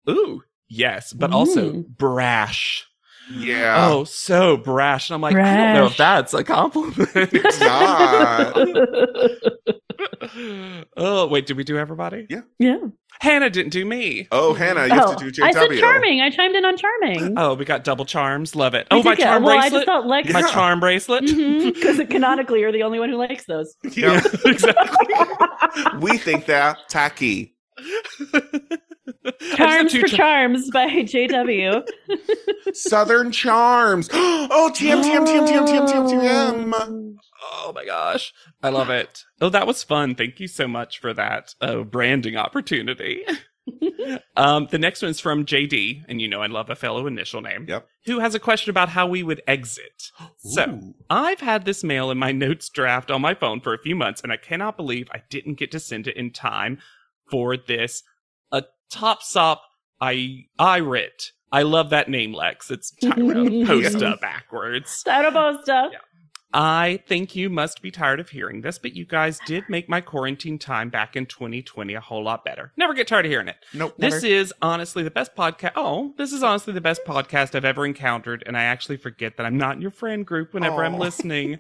Ooh, 0.10 0.44
yes, 0.68 1.14
but 1.14 1.32
also 1.32 1.72
Mm. 1.72 1.88
brash. 1.98 2.86
Yeah. 3.34 3.88
Oh, 3.90 4.04
so 4.04 4.58
brash. 4.58 5.10
And 5.10 5.16
I'm 5.16 5.22
like, 5.22 5.36
I 5.36 5.56
don't 5.56 5.74
know 5.76 5.86
if 5.88 5.98
that's 5.98 6.34
a 6.34 6.44
compliment. 6.44 6.96
It's 7.16 7.60
not. 7.60 8.56
oh, 10.98 11.28
wait, 11.28 11.46
did 11.46 11.58
we 11.58 11.64
do 11.64 11.78
everybody? 11.78 12.28
yeah. 12.30 12.42
Yeah. 12.60 12.78
Hannah 13.22 13.50
didn't 13.50 13.72
do 13.72 13.86
me. 13.86 14.28
Oh, 14.30 14.54
Hannah, 14.54 14.88
you 14.88 14.94
have 14.94 15.10
Oh, 15.12 15.16
to 15.16 15.32
do 15.32 15.44
I 15.44 15.52
said 15.52 15.70
charming. 15.80 16.20
I 16.20 16.30
chimed 16.30 16.54
in 16.54 16.66
on 16.66 16.76
charming. 16.78 17.36
Oh, 17.38 17.54
we 17.54 17.64
got 17.64 17.86
double 17.86 18.04
charms. 18.04 18.58
Love 18.58 18.74
it. 18.74 18.88
Oh, 18.92 19.02
my 19.04 19.16
charm 19.16 19.44
well, 19.44 19.58
I 19.58 19.70
just 19.70 19.72
bracelet. 19.72 19.86
thought 19.86 20.06
Lex. 20.06 20.34
My 20.34 20.42
Yeah. 20.42 20.48
charm 20.52 20.80
bracelet. 20.82 21.24
Mm-hmm. 21.24 21.70
Because 21.76 21.98
canonically, 22.10 22.60
you're 22.60 22.74
the 22.74 22.84
only 22.84 23.00
one 23.00 23.10
who 23.10 23.16
likes 23.16 23.46
those. 23.46 23.74
Yeah. 23.96 24.22
exactly. 24.44 25.16
we 26.00 26.18
think 26.18 26.46
they're 26.46 26.76
tacky. 26.90 27.56
Charms 29.56 29.96
for 29.96 30.08
cha- 30.08 30.18
Charms 30.18 30.70
by 30.72 30.88
JW. 30.90 31.88
Southern 32.74 33.32
charms. 33.32 34.10
Oh, 34.48 34.72
TM, 34.74 35.04
TM, 35.04 35.26
TM, 35.26 35.48
TM, 35.48 35.68
TM, 35.68 35.88
TM, 35.88 36.72
TM. 36.72 37.16
Oh 37.42 37.72
my 37.74 37.84
gosh. 37.86 38.34
I 38.62 38.70
love 38.70 38.90
it. 38.90 39.24
Oh, 39.42 39.50
that 39.50 39.66
was 39.68 39.84
fun. 39.84 40.16
Thank 40.16 40.40
you 40.40 40.48
so 40.48 40.68
much 40.68 41.00
for 41.00 41.14
that 41.14 41.56
uh, 41.62 41.82
branding 41.84 42.38
opportunity. 42.38 43.24
um, 44.38 44.68
the 44.70 44.78
next 44.78 45.02
one 45.02 45.10
is 45.12 45.20
from 45.20 45.46
JD, 45.46 46.04
and 46.08 46.22
you 46.22 46.28
know 46.28 46.42
I 46.42 46.48
love 46.48 46.70
a 46.70 46.76
fellow 46.76 47.08
initial 47.08 47.42
name. 47.42 47.66
Yep. 47.68 47.88
Who 48.06 48.20
has 48.20 48.36
a 48.36 48.40
question 48.40 48.70
about 48.70 48.90
how 48.90 49.08
we 49.08 49.24
would 49.24 49.42
exit. 49.48 50.12
So 50.38 50.94
I've 51.10 51.40
had 51.40 51.66
this 51.66 51.84
mail 51.84 52.12
in 52.12 52.20
my 52.20 52.32
notes 52.32 52.70
draft 52.70 53.10
on 53.10 53.20
my 53.22 53.34
phone 53.34 53.62
for 53.62 53.74
a 53.74 53.82
few 53.82 53.96
months, 53.96 54.22
and 54.22 54.32
I 54.32 54.38
cannot 54.38 54.78
believe 54.78 55.08
I 55.12 55.24
didn't 55.30 55.56
get 55.56 55.72
to 55.72 55.80
send 55.80 56.08
it 56.08 56.16
in 56.16 56.32
time 56.32 56.78
for 57.30 57.58
this. 57.58 58.04
A 58.92 58.96
top 58.96 59.24
sop 59.24 59.62
I 60.02 60.46
I 60.60 60.78
writ. 60.78 61.32
I 61.52 61.62
love 61.62 61.90
that 61.92 62.10
name, 62.10 62.34
Lex. 62.34 62.70
It's 62.70 62.92
Tyro 62.92 63.16
Posta 63.66 64.20
backwards. 64.20 65.04
Cytoposta. 65.06 65.92
Yeah. 65.92 66.00
I 66.58 67.02
think 67.06 67.36
you 67.36 67.50
must 67.50 67.82
be 67.82 67.92
tired 67.92 68.22
of 68.22 68.30
hearing 68.30 68.62
this, 68.62 68.78
but 68.78 68.96
you 68.96 69.06
guys 69.06 69.40
did 69.46 69.66
make 69.68 69.90
my 69.90 70.00
quarantine 70.00 70.58
time 70.58 70.90
back 70.90 71.18
in 71.18 71.26
2020 71.26 71.94
a 71.94 72.00
whole 72.00 72.24
lot 72.24 72.46
better. 72.46 72.72
Never 72.78 72.94
get 72.94 73.10
tired 73.10 73.26
of 73.26 73.32
hearing 73.32 73.50
it. 73.50 73.58
Nope. 73.74 73.96
This 73.98 74.24
never. 74.24 74.26
is 74.34 74.54
honestly 74.62 75.04
the 75.04 75.12
best 75.12 75.36
podcast. 75.36 75.74
Oh, 75.76 76.14
this 76.18 76.32
is 76.32 76.44
honestly 76.44 76.72
the 76.74 76.80
best 76.80 77.04
podcast 77.06 77.56
I've 77.56 77.66
ever 77.66 77.86
encountered, 77.86 78.42
and 78.48 78.58
I 78.58 78.64
actually 78.64 78.98
forget 78.98 79.36
that 79.36 79.46
I'm 79.46 79.58
not 79.58 79.76
in 79.76 79.82
your 79.82 79.92
friend 79.92 80.26
group 80.26 80.54
whenever 80.54 80.84
I'm 80.86 80.98
listening. 81.00 81.60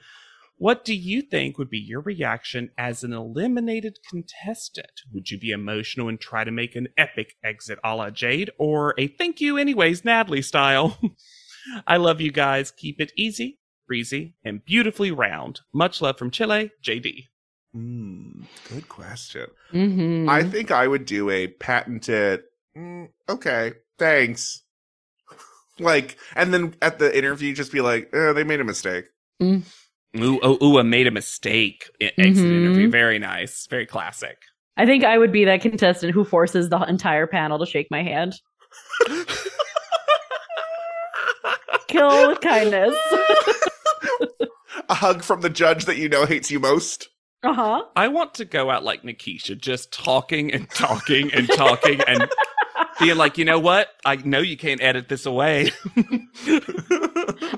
What 0.58 0.86
do 0.86 0.95
you 0.95 1.22
think 1.22 1.58
would 1.58 1.70
be 1.70 1.80
your 1.80 1.99
reaction 1.99 2.72
as 2.78 3.03
an 3.03 3.12
eliminated 3.12 3.99
contestant? 4.10 5.01
Would 5.14 5.30
you 5.30 5.38
be 5.38 5.51
emotional 5.51 6.08
and 6.08 6.20
try 6.20 6.45
to 6.45 6.51
make 6.51 6.76
an 6.76 6.88
epic 6.97 7.36
exit 7.43 7.78
a 7.84 7.93
la 7.93 8.10
Jade, 8.10 8.51
or 8.58 8.95
a 8.97 9.08
thank 9.08 9.41
you 9.41 9.58
anyways, 9.58 10.06
Natalie 10.06 10.41
style? 10.41 10.97
I 11.88 11.97
love 11.97 12.22
you 12.22 12.32
guys. 12.32 12.72
Keep 12.72 13.01
it 13.01 13.12
easy, 13.18 13.60
breezy, 13.86 14.36
and 14.45 14.64
beautifully 14.64 15.12
round. 15.12 15.60
Much 15.74 16.01
love 16.01 16.18
from 16.18 16.32
Chile, 16.32 16.72
JD. 16.82 17.26
Mm, 17.76 18.45
good 18.70 18.88
question. 18.88 19.47
Mm-hmm. 19.74 20.30
I 20.30 20.43
think 20.43 20.72
I 20.72 20.88
would 20.88 21.06
do 21.06 21.30
a 21.30 21.47
patented. 21.47 22.43
Mm, 22.78 23.10
okay, 23.28 23.74
thanks. 23.99 24.64
like, 25.80 26.16
and 26.34 26.53
then 26.53 26.76
at 26.82 26.99
the 26.99 27.16
interview, 27.16 27.53
just 27.53 27.74
be 27.74 27.82
like, 27.82 28.10
eh, 28.14 28.32
"They 28.32 28.45
made 28.45 28.62
a 28.62 28.64
mistake." 28.64 29.06
Ooh, 30.18 30.39
oh, 30.41 30.57
ooh, 30.63 30.84
made 30.84 31.07
a 31.07 31.11
mistake. 31.11 31.89
Exit 31.99 32.18
Mhm. 32.45 32.57
interview. 32.66 32.89
Very 32.89 33.20
nice. 33.20 33.68
Very 33.68 33.86
classic. 33.86 34.38
I 34.78 34.86
think 34.86 35.03
I 35.03 35.18
would 35.18 35.32
be 35.32 35.45
that 35.45 35.61
contestant 35.61 36.13
who 36.13 36.24
forces 36.26 36.70
the 36.70 36.80
entire 36.82 37.28
panel 37.28 37.59
to 37.59 37.66
shake 37.66 37.88
my 37.91 38.03
hand. 38.03 38.34
Kill 41.88 42.28
with 42.30 42.41
kindness. 42.41 42.95
A 44.89 44.93
hug 44.93 45.24
from 45.24 45.41
the 45.41 45.49
judge 45.49 45.86
that 45.86 45.97
you 45.97 46.09
know 46.09 46.26
hates 46.26 46.51
you 46.51 46.59
most. 46.59 47.07
uh 47.43 47.53
huh. 47.53 47.84
I 47.95 48.07
want 48.09 48.34
to 48.36 48.45
go 48.45 48.70
out 48.70 48.84
like 48.84 49.03
Nikeysha, 49.03 49.57
just 49.57 49.91
talking 49.93 50.51
and 50.53 50.70
talking 50.70 51.34
and 51.34 51.47
talking 51.49 52.01
and 52.07 52.30
being 52.99 53.16
like, 53.18 53.38
you 53.38 53.45
know 53.45 53.59
what? 53.59 53.89
I 54.03 54.18
know 54.18 54.39
you 54.39 54.57
can't 54.57 54.82
edit 54.84 55.07
this 55.09 55.26
away. 55.26 55.72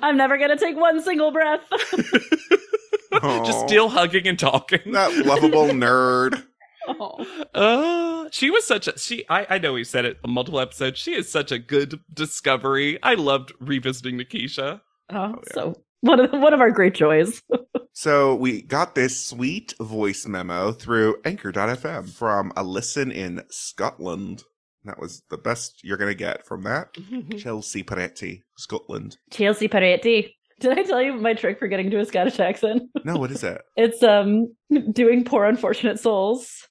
I'm 0.01 0.17
never 0.17 0.37
gonna 0.37 0.57
take 0.57 0.75
one 0.75 1.01
single 1.01 1.31
breath. 1.31 1.61
just 3.21 3.67
still 3.67 3.89
hugging 3.89 4.27
and 4.27 4.37
talking. 4.37 4.91
that 4.91 5.25
lovable 5.25 5.67
nerd. 5.67 6.43
Oh. 6.87 7.45
Uh, 7.53 8.29
she 8.31 8.49
was 8.49 8.65
such 8.65 8.87
a 8.87 8.97
she. 8.97 9.25
I 9.29 9.45
I 9.49 9.57
know 9.57 9.73
we 9.73 9.83
said 9.83 10.05
it 10.05 10.17
on 10.23 10.31
multiple 10.31 10.59
episodes. 10.59 10.99
She 10.99 11.13
is 11.13 11.29
such 11.29 11.51
a 11.51 11.59
good 11.59 11.99
discovery. 12.13 12.97
I 13.03 13.15
loved 13.15 13.53
revisiting 13.59 14.17
Nikeysha. 14.17 14.81
Oh, 15.09 15.35
so 15.53 15.75
one 16.01 16.19
of 16.19 16.31
one 16.31 16.53
of 16.53 16.61
our 16.61 16.71
great 16.71 16.93
joys. 16.93 17.41
So 17.99 18.35
we 18.35 18.61
got 18.61 18.93
this 18.93 19.25
sweet 19.25 19.73
voice 19.79 20.27
memo 20.27 20.71
through 20.71 21.15
Anchor.fm 21.25 22.07
from 22.07 22.53
a 22.55 22.63
listen 22.63 23.11
in 23.11 23.41
Scotland. 23.49 24.43
That 24.87 24.99
was 24.99 25.21
the 25.29 25.37
best 25.37 25.83
you're 25.83 25.97
gonna 25.97 26.13
get 26.15 26.45
from 26.47 26.63
that. 26.63 26.95
Chelsea 27.37 27.83
Peretti, 27.83 28.41
Scotland. 28.57 29.17
Chelsea 29.31 29.67
Peretti. 29.67 30.33
Did 30.59 30.79
I 30.79 30.83
tell 30.83 31.01
you 31.01 31.13
my 31.13 31.35
trick 31.35 31.59
for 31.59 31.67
getting 31.67 31.91
to 31.91 31.99
a 31.99 32.05
Scottish 32.05 32.39
accent? 32.39 32.83
No, 33.05 33.17
what 33.17 33.29
is 33.31 33.43
it? 33.43 33.61
It's 33.75 34.01
um 34.01 34.55
doing 34.91 35.23
poor 35.23 35.45
unfortunate 35.45 35.99
souls, 35.99 36.67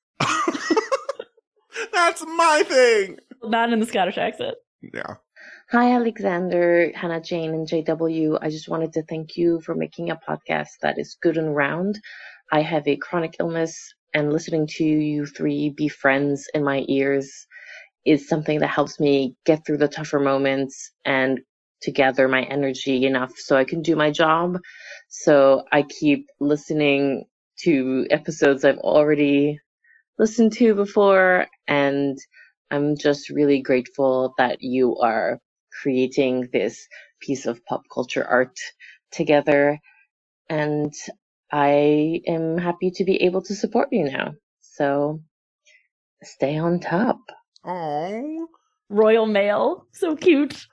That's 1.93 2.23
my 2.27 2.63
thing. 2.67 3.19
not 3.45 3.73
in 3.73 3.81
the 3.81 3.87
Scottish 3.87 4.19
accent. 4.19 4.57
Yeah. 4.95 5.15
Hi, 5.71 5.93
Alexander, 5.93 6.93
Hannah 6.95 7.21
Jane, 7.21 7.53
and 7.53 7.69
JW. 7.69 8.39
I 8.41 8.49
just 8.51 8.69
wanted 8.69 8.93
to 8.95 9.03
thank 9.03 9.37
you 9.37 9.61
for 9.61 9.75
making 9.75 10.11
a 10.11 10.17
podcast 10.17 10.69
that 10.83 10.99
is 10.99 11.17
good 11.21 11.37
and 11.37 11.55
round. 11.55 12.01
I 12.53 12.63
have 12.63 12.87
a 12.89 12.97
chronic 12.97 13.37
illness, 13.41 13.93
and 14.15 14.33
listening 14.33 14.67
to 14.79 14.85
you 14.85 15.27
three 15.27 15.71
be 15.71 15.89
friends 15.89 16.49
in 16.55 16.65
my 16.65 16.85
ears 16.89 17.47
is 18.07 18.29
something 18.29 18.61
that 18.61 18.69
helps 18.71 19.01
me 19.01 19.37
get 19.47 19.67
through 19.67 19.79
the 19.79 19.89
tougher 19.89 20.21
moments 20.21 20.93
and 21.05 21.41
to 21.83 21.93
gather 21.93 22.29
my 22.29 22.43
energy 22.45 23.07
enough 23.07 23.33
so 23.37 23.57
I 23.57 23.65
can 23.65 23.83
do 23.83 23.97
my 23.97 24.11
job. 24.13 24.59
So 25.11 25.65
I 25.73 25.83
keep 25.85 26.29
listening 26.41 27.27
to 27.61 28.07
episodes 28.11 28.65
I've 28.65 28.79
already 28.79 29.61
listened 30.19 30.53
to 30.55 30.75
before, 30.75 31.47
and 31.67 32.19
I'm 32.71 32.97
just 32.97 33.31
really 33.31 33.61
grateful 33.63 34.35
that 34.39 34.59
you 34.61 34.97
are 34.99 35.41
creating 35.83 36.49
this 36.53 36.87
piece 37.21 37.47
of 37.47 37.65
pop 37.67 37.83
culture 37.93 38.25
art 38.25 38.59
together. 39.13 39.79
And 40.51 40.95
I 41.53 42.23
am 42.27 42.59
happy 42.59 42.93
to 42.97 43.05
be 43.05 43.23
able 43.25 43.43
to 43.43 43.55
support 43.55 43.89
you 43.93 44.05
now. 44.11 44.35
So 44.63 45.21
stay 46.25 46.59
on 46.59 46.81
top. 46.81 47.19
Oh, 47.67 48.49
Royal 48.89 49.27
Mail, 49.27 49.87
so 49.93 50.15
cute. 50.17 50.67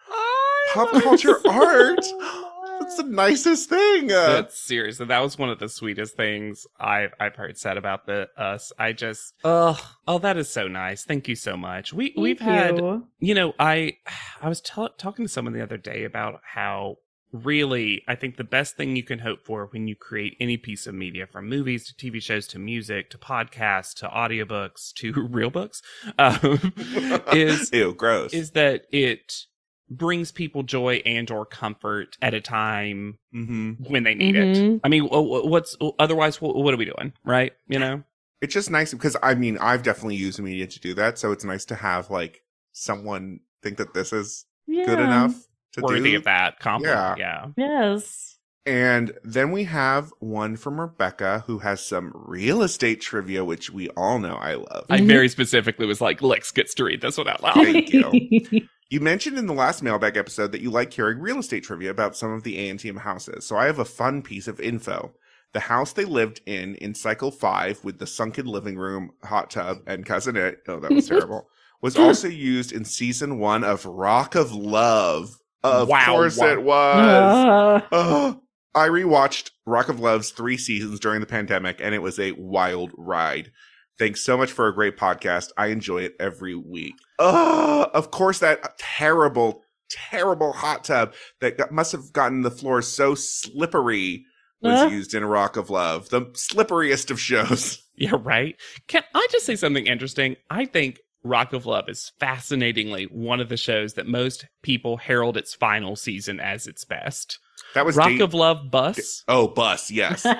pop 0.74 0.92
culture 1.02 1.40
art. 1.48 1.98
That's 2.00 2.80
That's 2.80 2.98
the 2.98 3.04
nicest 3.04 3.70
thing. 3.70 4.08
That's 4.08 4.60
seriously, 4.60 5.06
that 5.08 5.20
was 5.20 5.38
one 5.38 5.50
of 5.50 5.58
the 5.60 5.70
sweetest 5.70 6.16
things 6.16 6.68
I've 6.80 7.12
I've 7.20 7.36
heard 7.36 7.58
said 7.58 7.78
about 7.78 8.06
the 8.06 8.28
us. 8.38 8.72
I 8.78 8.94
just, 8.94 9.34
oh, 9.44 9.80
oh, 10.08 10.20
that 10.20 10.38
is 10.38 10.52
so 10.52 10.68
nice. 10.68 11.04
Thank 11.04 11.28
you 11.28 11.36
so 11.36 11.56
much. 11.58 11.94
We 11.94 12.14
we've 12.18 12.40
Thank 12.40 12.52
had, 12.52 12.78
you. 12.78 13.08
you 13.20 13.34
know, 13.34 13.54
I 13.58 13.94
I 14.42 14.50
was 14.50 14.62
t- 14.62 14.88
talking 14.98 15.26
to 15.26 15.32
someone 15.32 15.54
the 15.54 15.64
other 15.64 15.78
day 15.78 16.04
about 16.04 16.42
how 16.44 16.98
really 17.34 18.04
I 18.08 18.16
think 18.16 18.38
the 18.38 18.44
best 18.46 18.78
thing 18.78 18.96
you 18.96 19.04
can 19.04 19.20
hope 19.20 19.44
for 19.44 19.66
when 19.74 19.88
you 19.88 19.96
create 19.96 20.38
any 20.40 20.56
piece 20.58 20.88
of 20.88 20.96
media, 20.96 21.28
from 21.28 21.50
movies 21.50 21.86
to 21.88 21.94
TV 21.96 22.22
shows 22.22 22.48
to 22.48 22.60
music 22.60 23.10
to 23.10 23.18
podcasts 23.18 23.94
to 23.96 24.08
audiobooks 24.08 24.94
to 24.96 25.12
real 25.30 25.50
books, 25.50 25.82
um, 26.20 26.74
is 27.34 27.72
Ew, 27.74 27.94
gross. 27.94 28.34
is 28.34 28.52
that 28.52 28.86
it 28.92 29.46
brings 29.90 30.32
people 30.32 30.64
joy 30.64 31.02
and 31.06 31.30
or 31.30 31.46
comfort 31.46 32.18
at 32.22 32.34
a 32.34 32.42
time 32.42 33.18
hmm 33.32 33.74
when 33.88 34.04
they 34.04 34.14
need 34.16 34.36
it. 34.36 34.48
Mhm. 34.48 34.82
I 34.84 34.90
mean, 34.90 35.06
wh- 35.08 35.10
wh- 35.44 35.46
what's 35.46 35.76
otherwise? 36.00 36.40
What 36.42 36.74
are 36.74 36.78
we 36.78 36.86
doing, 36.86 37.14
right? 37.26 37.54
You 37.68 37.80
know, 37.80 38.04
It's 38.42 38.54
just 38.54 38.70
nice 38.70 38.94
because 38.94 39.18
I 39.24 39.36
mean 39.36 39.58
I've 39.58 39.84
definitely 39.84 40.16
used 40.16 40.40
media 40.40 40.68
to 40.68 40.80
do 40.80 40.94
that, 40.96 41.18
so 41.18 41.32
it's 41.32 41.44
nice 41.44 41.66
to 41.66 41.76
have 41.76 42.10
like 42.10 42.44
someone 42.72 43.40
think 43.62 43.78
that 43.78 43.94
this 43.94 44.14
is 44.14 44.46
Yeah. 44.68 44.84
good 44.86 45.00
enough 45.00 45.34
to 45.34 45.48
worthy 45.82 46.12
do. 46.12 46.18
of 46.18 46.24
that 46.26 46.60
compliment. 46.60 47.18
Yeah. 47.20 47.48
yeah. 47.58 47.64
Yes. 47.66 48.38
And 48.66 49.12
then 49.24 49.52
we 49.52 49.66
have 49.66 50.14
one 50.20 50.56
from 50.56 50.80
Rebecca 50.80 51.44
who 51.48 51.60
has 51.60 51.86
some 51.86 52.12
real 52.16 52.62
estate 52.64 53.02
trivia, 53.02 53.44
which 53.44 53.70
we 53.72 53.90
all 53.90 54.20
know 54.20 54.36
I 54.36 54.54
love. 54.56 54.86
I 54.90 55.00
Mhm. 55.00 55.08
very 55.08 55.28
specifically 55.28 55.86
was 55.86 56.00
like, 56.00 56.22
Lex 56.22 56.52
gets 56.52 56.74
to 56.76 56.86
read 56.86 57.02
this 57.02 57.18
one 57.18 57.28
out 57.28 57.44
loud. 57.44 57.56
Thank 57.56 57.92
you. 57.94 58.62
You 58.90 59.00
mentioned 59.00 59.40
in 59.40 59.48
the 59.48 59.54
last 59.56 59.82
mailbag 59.82 60.18
episode 60.18 60.52
that 60.52 60.62
you 60.62 60.70
like 60.70 60.94
hearing 60.94 61.18
real 61.20 61.40
estate 61.40 61.64
trivia 61.64 61.90
about 61.90 62.16
some 62.16 62.32
of 62.32 62.44
the 62.44 62.58
ANTM 62.58 63.00
houses. 63.00 63.44
So 63.44 63.58
I 63.58 63.66
have 63.66 63.80
a 63.80 63.86
fun 63.86 64.22
piece 64.22 64.48
of 64.48 64.60
info. 64.60 65.14
The 65.54 65.62
house 65.62 65.94
they 65.94 66.06
lived 66.06 66.42
in 66.46 66.76
in 66.76 66.94
cycle 66.94 67.32
five 67.32 67.84
with 67.84 67.98
the 67.98 68.06
sunken 68.06 68.46
living 68.46 68.76
room, 68.78 69.10
hot 69.24 69.50
tub, 69.50 69.80
and 69.88 70.06
cousinette, 70.06 70.58
oh, 70.68 70.80
that 70.80 70.92
was 70.92 71.08
terrible, 71.10 71.48
was 71.82 71.98
also 71.98 72.28
used 72.28 72.72
in 72.72 72.86
season 72.86 73.40
one 73.40 73.64
of 73.64 73.84
Rock 73.84 74.36
of 74.36 74.54
Love. 74.54 75.40
Of 75.64 75.88
Wow. 75.88 76.06
course 76.08 76.42
it 76.42 76.62
was. 76.64 77.84
Uh, 77.92 78.34
I 78.76 78.88
rewatched 78.88 79.52
Rock 79.66 79.90
of 79.90 80.00
Love's 80.00 80.32
three 80.32 80.58
seasons 80.58 81.00
during 81.00 81.20
the 81.20 81.26
pandemic, 81.28 81.80
and 81.82 81.94
it 81.94 82.02
was 82.02 82.20
a 82.20 82.32
wild 82.34 82.92
ride. 82.98 83.52
Thanks 84.00 84.22
so 84.22 84.36
much 84.38 84.52
for 84.52 84.68
a 84.68 84.74
great 84.74 84.98
podcast. 84.98 85.50
I 85.58 85.68
enjoy 85.68 86.00
it 86.00 86.16
every 86.20 86.56
week. 86.56 86.96
Oh, 87.20 87.90
of 87.94 88.10
course, 88.12 88.40
that 88.40 88.78
terrible, 88.80 89.64
terrible 89.90 90.52
hot 90.52 90.84
tub 90.84 91.14
that 91.42 91.58
got, 91.58 91.72
must 91.72 91.92
have 91.92 92.12
gotten 92.12 92.42
the 92.42 92.50
floor 92.52 92.82
so 92.82 93.14
slippery 93.16 94.26
was 94.62 94.82
Uh. 94.82 94.88
used 94.88 95.14
in 95.14 95.24
Rock 95.24 95.56
of 95.56 95.70
Love, 95.70 96.10
the 96.10 96.22
slipperiest 96.34 97.12
of 97.12 97.20
shows. 97.20 97.80
Yeah, 97.96 98.16
right. 98.20 98.56
Can 98.88 99.04
I 99.14 99.28
just 99.32 99.46
say 99.46 99.56
something 99.56 99.86
interesting? 99.86 100.36
I 100.50 100.66
think 100.66 101.00
Rock 101.24 101.54
of 101.54 101.66
Love 101.66 101.88
is 101.90 102.12
fascinatingly 102.20 103.06
one 103.06 103.40
of 103.40 103.50
the 103.50 103.58
shows 103.58 103.94
that 103.94 104.08
most 104.08 104.46
people 104.62 104.98
herald 104.98 105.38
its 105.38 105.54
final 105.54 105.96
season 105.96 106.40
as 106.40 106.68
its 106.68 106.84
best. 106.86 107.40
That 107.76 107.86
was 107.86 107.96
Rock 107.96 108.10
date- 108.10 108.22
of 108.22 108.34
Love 108.34 108.70
Bus. 108.70 109.24
Oh, 109.28 109.48
bus, 109.48 109.90
yes. 109.92 110.26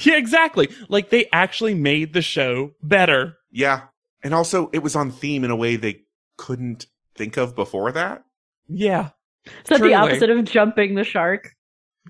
Yeah, 0.00 0.16
exactly. 0.16 0.68
Like 0.88 1.10
they 1.10 1.28
actually 1.32 1.74
made 1.74 2.12
the 2.14 2.22
show 2.22 2.70
better. 2.82 3.36
yeah. 3.50 3.82
And 4.24 4.32
also, 4.34 4.70
it 4.72 4.78
was 4.82 4.96
on 4.96 5.10
theme 5.10 5.44
in 5.44 5.50
a 5.50 5.56
way 5.56 5.76
they 5.76 6.00
couldn't 6.38 6.86
think 7.14 7.36
of 7.36 7.54
before 7.54 7.92
that. 7.92 8.24
Yeah. 8.68 9.10
Is 9.44 9.52
that 9.68 9.78
Truly. 9.78 9.90
the 9.92 9.94
opposite 9.98 10.30
of 10.30 10.44
jumping 10.44 10.94
the 10.94 11.04
shark? 11.04 11.50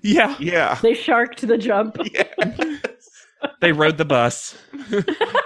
Yeah. 0.01 0.35
Yeah. 0.39 0.75
They 0.81 0.93
sharked 0.93 1.45
the 1.45 1.57
jump. 1.57 1.97
yeah. 2.13 2.23
They 3.61 3.73
rode 3.73 3.97
the 3.97 4.05
bus. 4.05 4.55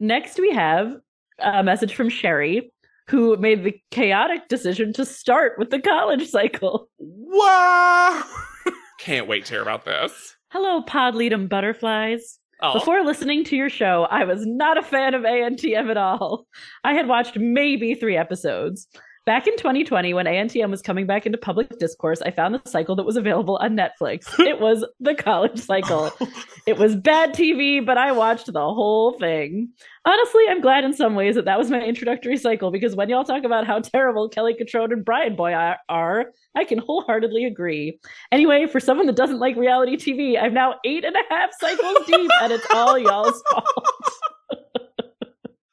Next, 0.00 0.38
we 0.38 0.50
have 0.52 0.94
a 1.38 1.62
message 1.62 1.94
from 1.94 2.08
Sherry, 2.08 2.72
who 3.08 3.36
made 3.36 3.64
the 3.64 3.74
chaotic 3.90 4.48
decision 4.48 4.92
to 4.94 5.04
start 5.04 5.58
with 5.58 5.70
the 5.70 5.80
college 5.80 6.26
cycle. 6.28 6.88
wow. 6.98 8.22
Can't 8.98 9.26
wait 9.28 9.44
to 9.46 9.54
hear 9.54 9.62
about 9.62 9.84
this. 9.84 10.36
Hello, 10.50 10.82
Pod 10.82 11.14
Ledom 11.14 11.48
butterflies. 11.48 12.38
Oh, 12.62 12.74
Before 12.74 13.02
listening 13.04 13.44
to 13.44 13.56
your 13.56 13.70
show, 13.70 14.06
I 14.10 14.24
was 14.24 14.44
not 14.46 14.76
a 14.76 14.82
fan 14.82 15.14
of 15.14 15.22
ANTM 15.22 15.90
at 15.90 15.96
all. 15.96 16.46
I 16.84 16.92
had 16.92 17.08
watched 17.08 17.38
maybe 17.38 17.94
three 17.94 18.16
episodes. 18.16 18.86
Back 19.26 19.46
in 19.46 19.54
2020, 19.58 20.14
when 20.14 20.24
ANTM 20.26 20.70
was 20.70 20.80
coming 20.80 21.06
back 21.06 21.26
into 21.26 21.36
public 21.36 21.78
discourse, 21.78 22.22
I 22.22 22.30
found 22.30 22.54
the 22.54 22.62
cycle 22.68 22.96
that 22.96 23.04
was 23.04 23.16
available 23.16 23.58
on 23.60 23.76
Netflix. 23.76 24.24
It 24.50 24.58
was 24.58 24.84
the 24.98 25.14
college 25.14 25.58
cycle. 25.60 26.10
Oh. 26.20 26.28
It 26.66 26.78
was 26.78 26.96
bad 26.96 27.34
TV, 27.34 27.84
but 27.84 27.98
I 27.98 28.12
watched 28.12 28.46
the 28.52 28.60
whole 28.60 29.12
thing. 29.18 29.68
Honestly, 30.06 30.42
I'm 30.48 30.60
glad 30.62 30.84
in 30.84 30.94
some 30.94 31.14
ways 31.14 31.34
that 31.34 31.44
that 31.44 31.58
was 31.58 31.70
my 31.70 31.80
introductory 31.82 32.36
cycle 32.38 32.70
because 32.72 32.96
when 32.96 33.08
y'all 33.10 33.22
talk 33.22 33.44
about 33.44 33.66
how 33.66 33.78
terrible 33.80 34.28
Kelly 34.30 34.56
Cutrone 34.60 34.90
and 34.92 35.04
Bryanboy 35.04 35.54
are, 35.56 35.76
are, 35.88 36.26
I 36.56 36.64
can 36.64 36.78
wholeheartedly 36.78 37.44
agree. 37.44 38.00
Anyway, 38.32 38.66
for 38.66 38.80
someone 38.80 39.06
that 39.06 39.16
doesn't 39.16 39.38
like 39.38 39.54
reality 39.54 39.96
TV, 39.96 40.42
I'm 40.42 40.54
now 40.54 40.76
eight 40.84 41.04
and 41.04 41.14
a 41.14 41.22
half 41.28 41.50
cycles 41.60 41.98
deep, 42.06 42.30
and 42.42 42.52
it's 42.52 42.66
all 42.74 42.98
y'all's 42.98 43.40
fault. 43.52 43.86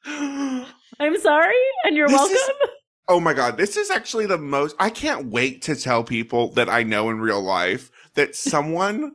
I'm 1.00 1.18
sorry, 1.18 1.54
and 1.84 1.96
you're 1.96 2.08
This 2.08 2.16
welcome. 2.16 2.34
is- 2.36 2.70
oh 3.08 3.20
my 3.20 3.32
god, 3.32 3.56
this 3.56 3.76
is 3.76 3.90
actually 3.90 4.26
the 4.26 4.38
most. 4.38 4.76
I 4.78 4.90
can't 4.90 5.26
wait 5.26 5.62
to 5.62 5.74
tell 5.76 6.04
people 6.04 6.52
that 6.52 6.68
I 6.68 6.82
know 6.82 7.10
in 7.10 7.20
real 7.20 7.40
life 7.42 7.90
that 8.14 8.34
someone 8.36 9.12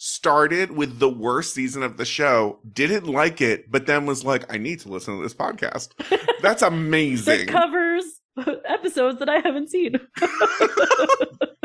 started 0.00 0.70
with 0.70 1.00
the 1.00 1.08
worst 1.08 1.54
season 1.54 1.82
of 1.82 1.96
the 1.96 2.04
show, 2.04 2.60
didn't 2.72 3.06
like 3.06 3.40
it, 3.40 3.70
but 3.70 3.86
then 3.86 4.06
was 4.06 4.24
like, 4.24 4.52
I 4.52 4.56
need 4.56 4.78
to 4.80 4.88
listen 4.88 5.16
to 5.16 5.22
this 5.22 5.34
podcast. 5.34 5.88
That's 6.42 6.60
that 6.60 6.72
amazing. 6.72 7.48
covers 7.48 8.04
episodes 8.64 9.18
that 9.18 9.28
I 9.28 9.40
haven't 9.40 9.70
seen. 9.70 9.98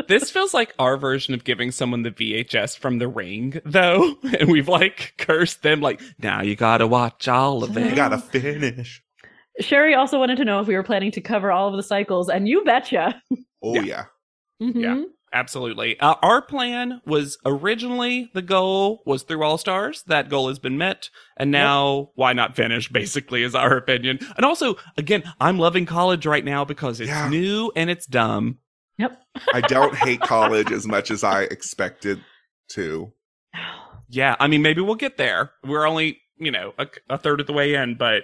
this 0.08 0.32
feels 0.32 0.52
like 0.52 0.74
our 0.80 0.96
version 0.96 1.32
of 1.32 1.44
giving 1.44 1.70
someone 1.70 2.02
the 2.02 2.10
VHS 2.10 2.76
from 2.76 2.98
The 2.98 3.06
Ring, 3.06 3.60
though, 3.64 4.16
and 4.36 4.50
we've 4.50 4.68
like 4.68 5.14
cursed 5.16 5.62
them. 5.62 5.80
Like 5.80 6.00
now 6.18 6.42
you 6.42 6.56
gotta 6.56 6.88
watch 6.88 7.28
all 7.28 7.62
of 7.62 7.76
it. 7.76 7.88
you 7.90 7.94
gotta 7.94 8.18
finish. 8.18 9.03
Sherry 9.60 9.94
also 9.94 10.18
wanted 10.18 10.36
to 10.38 10.44
know 10.44 10.60
if 10.60 10.66
we 10.66 10.74
were 10.74 10.82
planning 10.82 11.10
to 11.12 11.20
cover 11.20 11.52
all 11.52 11.68
of 11.68 11.76
the 11.76 11.82
cycles, 11.82 12.28
and 12.28 12.48
you 12.48 12.64
betcha. 12.64 13.20
Oh 13.62 13.74
Yeah. 13.74 13.82
yeah. 13.82 14.04
Mhm. 14.62 14.82
Yeah. 14.82 15.02
Absolutely. 15.32 15.98
Uh, 15.98 16.14
our 16.22 16.42
plan 16.42 17.00
was 17.06 17.38
originally 17.44 18.30
the 18.34 18.42
goal 18.42 19.02
was 19.04 19.24
through 19.24 19.42
All 19.42 19.58
Stars. 19.58 20.04
That 20.06 20.28
goal 20.28 20.46
has 20.46 20.60
been 20.60 20.78
met. 20.78 21.10
And 21.36 21.50
now, 21.50 22.10
why 22.14 22.34
not 22.34 22.54
finish, 22.54 22.88
basically, 22.92 23.42
is 23.42 23.52
our 23.56 23.76
opinion. 23.76 24.20
And 24.36 24.46
also, 24.46 24.76
again, 24.96 25.24
I'm 25.40 25.58
loving 25.58 25.86
college 25.86 26.24
right 26.24 26.44
now 26.44 26.64
because 26.64 27.00
it's 27.00 27.08
Yeah. 27.08 27.28
new 27.28 27.72
and 27.74 27.90
it's 27.90 28.06
dumb. 28.06 28.58
Yep. 28.98 29.20
I 29.52 29.60
don't 29.62 29.96
hate 29.96 30.20
college 30.20 30.70
as 30.70 30.86
much 30.86 31.10
as 31.10 31.24
I 31.24 31.42
expected 31.42 32.20
to. 32.74 33.12
Yeah. 34.08 34.36
I 34.38 34.46
mean, 34.46 34.62
maybe 34.62 34.82
we'll 34.82 34.94
get 34.94 35.16
there. 35.16 35.50
We're 35.64 35.84
only, 35.88 36.20
you 36.36 36.52
know, 36.52 36.74
a, 36.78 36.86
a 37.10 37.18
third 37.18 37.40
of 37.40 37.48
the 37.48 37.52
way 37.52 37.74
in, 37.74 37.96
but 37.96 38.22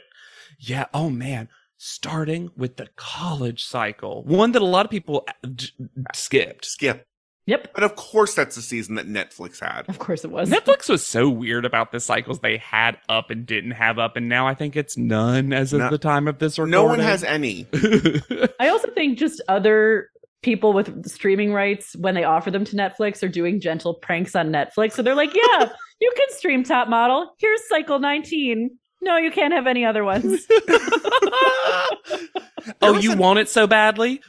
yeah. 0.61 0.87
Oh, 0.95 1.11
man. 1.11 1.49
Starting 1.83 2.51
with 2.57 2.77
the 2.77 2.89
college 2.97 3.65
cycle, 3.65 4.23
one 4.25 4.53
that 4.53 4.61
a 4.61 4.67
lot 4.67 4.85
of 4.85 4.91
people 4.91 5.25
uh, 5.27 5.49
d- 5.55 5.71
skipped. 6.15 6.67
Skip. 6.67 7.07
Yep. 7.47 7.73
But 7.75 7.83
of 7.85 7.97
course 7.97 8.35
that's 8.35 8.55
the 8.55 8.63
season 8.63 8.97
that 8.97 9.09
Netflix 9.09 9.61
had. 9.61 9.89
Of 9.89 9.99
course 9.99 10.23
it 10.25 10.31
was. 10.31 10.51
Netflix 10.53 10.91
was 10.91 11.05
so 11.05 11.29
weird 11.31 11.65
about 11.65 11.91
the 11.91 11.99
cycles 11.99 12.41
they 12.41 12.59
had 12.59 12.99
up 13.09 13.31
and 13.31 13.47
didn't 13.47 13.71
have 13.73 13.99
up, 13.99 14.17
and 14.17 14.29
now 14.29 14.47
I 14.47 14.55
think 14.55 14.77
it's 14.77 14.97
none 14.99 15.53
as 15.55 15.73
of 15.73 15.81
No- 15.81 15.91
the 15.91 15.99
time 15.99 16.29
of 16.29 16.39
this 16.39 16.59
recording. 16.59 16.71
No 16.73 16.85
one 16.85 16.99
has 17.01 17.25
any. 17.25 17.67
I 18.61 18.69
also 18.69 18.91
think 18.91 19.19
just 19.19 19.41
other 19.49 20.11
people 20.43 20.73
with 20.75 21.09
streaming 21.09 21.53
rights, 21.53 21.97
when 21.97 22.15
they 22.15 22.25
offer 22.25 22.51
them 22.51 22.65
to 22.67 22.77
Netflix, 22.77 23.23
are 23.23 23.29
doing 23.29 23.59
gentle 23.59 23.95
pranks 23.95 24.37
on 24.37 24.51
Netflix. 24.51 24.93
So 24.93 25.03
they're 25.03 25.15
like, 25.15 25.35
yeah, 25.35 25.71
you 26.01 26.13
can 26.15 26.37
stream 26.37 26.63
Top 26.63 26.89
Model. 26.89 27.33
Here's 27.39 27.67
Cycle 27.69 27.99
19. 27.99 28.79
No, 29.03 29.16
you 29.16 29.30
can't 29.30 29.53
have 29.55 29.66
any 29.66 29.84
other 29.84 30.05
ones. 30.05 30.46
oh, 32.82 32.98
you 33.01 33.12
an- 33.12 33.18
want 33.18 33.38
it 33.38 33.48
so 33.48 33.66
badly? 33.66 34.20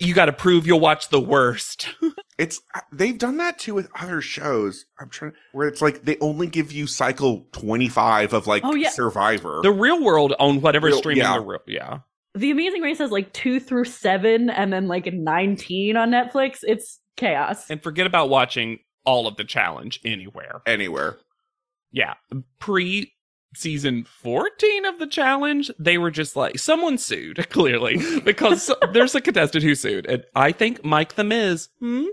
You 0.00 0.14
got 0.14 0.26
to 0.26 0.32
prove 0.32 0.66
you'll 0.66 0.80
watch 0.80 1.08
the 1.08 1.20
worst. 1.20 1.88
It's 2.38 2.60
uh, 2.72 2.82
they've 2.92 3.18
done 3.18 3.38
that 3.38 3.58
too 3.58 3.74
with 3.74 3.88
other 4.00 4.20
shows. 4.20 4.84
I'm 5.00 5.10
trying 5.10 5.32
where 5.50 5.66
it's 5.66 5.82
like 5.82 6.02
they 6.04 6.16
only 6.20 6.46
give 6.46 6.70
you 6.70 6.86
cycle 6.86 7.48
25 7.50 8.32
of 8.32 8.46
like 8.46 8.62
Oh, 8.64 8.76
yeah. 8.76 8.90
Survivor. 8.90 9.58
the 9.64 9.72
real 9.72 10.00
world 10.04 10.34
on 10.38 10.60
whatever 10.60 10.86
Real- 10.86 10.98
streaming 10.98 11.24
yeah. 11.24 11.36
the 11.36 11.44
real, 11.44 11.58
yeah. 11.66 11.98
the 12.36 12.52
Amazing 12.52 12.82
Race 12.82 12.98
has 12.98 13.10
like 13.10 13.32
two 13.32 13.58
through 13.58 13.86
seven 13.86 14.50
and 14.50 14.72
then 14.72 14.86
like 14.86 15.12
19 15.12 15.96
on 15.96 16.10
Netflix. 16.12 16.58
It's 16.62 17.00
chaos. 17.16 17.68
And 17.68 17.82
forget 17.82 18.06
about 18.06 18.28
watching 18.28 18.78
all 19.04 19.26
of 19.26 19.34
the 19.34 19.42
challenge 19.42 19.98
anywhere. 20.04 20.62
Anywhere. 20.64 21.16
Yeah, 21.90 22.14
pre 22.60 23.12
season 23.54 24.04
14 24.22 24.84
of 24.84 24.98
the 24.98 25.06
challenge, 25.06 25.70
they 25.78 25.98
were 25.98 26.10
just 26.10 26.36
like, 26.36 26.58
someone 26.58 26.98
sued, 26.98 27.48
clearly, 27.50 27.98
because 28.20 28.70
there's 28.92 29.14
a 29.14 29.20
contestant 29.20 29.64
who 29.64 29.74
sued. 29.74 30.06
And 30.06 30.24
I 30.34 30.52
think 30.52 30.84
Mike 30.84 31.14
the 31.14 31.24
Miz. 31.24 31.68
Hmm? 31.80 32.04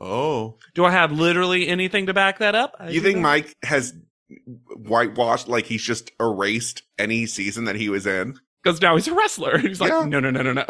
Oh. 0.00 0.56
Do 0.74 0.84
I 0.84 0.90
have 0.90 1.12
literally 1.12 1.68
anything 1.68 2.06
to 2.06 2.14
back 2.14 2.38
that 2.38 2.54
up? 2.54 2.74
I 2.80 2.90
You 2.90 3.00
think 3.00 3.16
not. 3.16 3.22
Mike 3.22 3.54
has 3.62 3.94
whitewashed, 4.76 5.48
like 5.48 5.66
he's 5.66 5.82
just 5.82 6.10
erased 6.20 6.82
any 6.98 7.26
season 7.26 7.64
that 7.64 7.76
he 7.76 7.88
was 7.88 8.06
in? 8.06 8.34
Because 8.62 8.82
now 8.82 8.96
he's 8.96 9.08
a 9.08 9.14
wrestler. 9.14 9.56
He's 9.62 9.80
like, 9.80 9.90
Yeah. 9.90 10.04
no, 10.04 10.18
no, 10.20 10.30
no, 10.30 10.42
no, 10.42 10.52
no. 10.52 10.64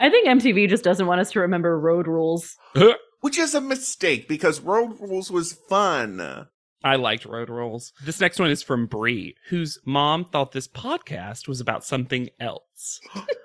I 0.00 0.10
think 0.10 0.26
MTV 0.26 0.68
just 0.68 0.82
doesn't 0.82 1.06
want 1.06 1.20
us 1.20 1.30
to 1.32 1.40
remember 1.40 1.78
road 1.78 2.08
rules. 2.08 2.56
Which 3.20 3.38
is 3.38 3.54
a 3.54 3.60
mistake 3.60 4.28
because 4.28 4.60
Road 4.60 5.00
Rules 5.00 5.30
was 5.30 5.52
fun. 5.52 6.48
I 6.84 6.96
liked 6.96 7.24
Road 7.24 7.48
Rules. 7.48 7.94
This 8.04 8.20
next 8.20 8.38
one 8.38 8.50
is 8.50 8.62
from 8.62 8.86
Bree, 8.86 9.34
whose 9.48 9.78
mom 9.86 10.26
thought 10.26 10.52
this 10.52 10.68
podcast 10.68 11.48
was 11.48 11.60
about 11.60 11.82
something 11.84 12.28
else. 12.38 13.00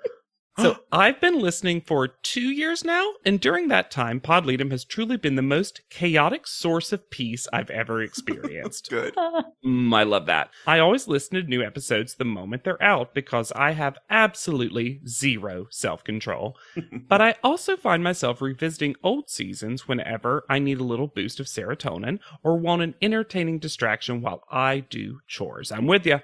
so 0.62 0.78
I've 0.92 1.20
been 1.20 1.38
listening 1.38 1.80
for 1.80 2.08
two 2.08 2.50
years 2.50 2.84
now, 2.84 3.04
and 3.24 3.40
during 3.40 3.68
that 3.68 3.90
time, 3.90 4.20
Pod 4.20 4.44
Ledom 4.44 4.70
has 4.70 4.84
truly 4.84 5.16
been 5.16 5.36
the 5.36 5.42
most 5.42 5.82
chaotic 5.90 6.46
source 6.46 6.92
of 6.92 7.10
peace 7.10 7.48
I've 7.52 7.70
ever 7.70 8.02
experienced. 8.02 8.90
Good. 8.90 9.14
Mm, 9.64 9.94
I 9.94 10.04
love 10.04 10.24
that. 10.26 10.50
I 10.66 10.78
always 10.78 11.06
listen 11.06 11.36
to 11.36 11.42
new 11.42 11.62
episodes 11.62 12.14
the 12.14 12.24
moment 12.24 12.64
they're 12.64 12.82
out 12.82 13.14
because 13.14 13.52
I 13.52 13.72
have 13.72 13.98
absolutely 14.08 15.00
zero 15.06 15.66
self 15.70 16.02
control. 16.02 16.56
but 17.08 17.20
I 17.20 17.34
also 17.44 17.76
find 17.76 18.02
myself 18.02 18.40
revisiting 18.40 18.96
old 19.02 19.28
seasons 19.28 19.86
whenever 19.86 20.44
I 20.48 20.58
need 20.58 20.80
a 20.80 20.84
little 20.84 21.08
boost 21.08 21.40
of 21.40 21.46
serotonin 21.46 22.20
or 22.42 22.56
want 22.56 22.82
an 22.82 22.94
entertaining 23.02 23.58
distraction 23.58 24.22
while 24.22 24.44
I 24.50 24.80
do 24.80 25.20
chores. 25.26 25.70
I'm 25.70 25.86
with 25.86 26.06
you. 26.06 26.20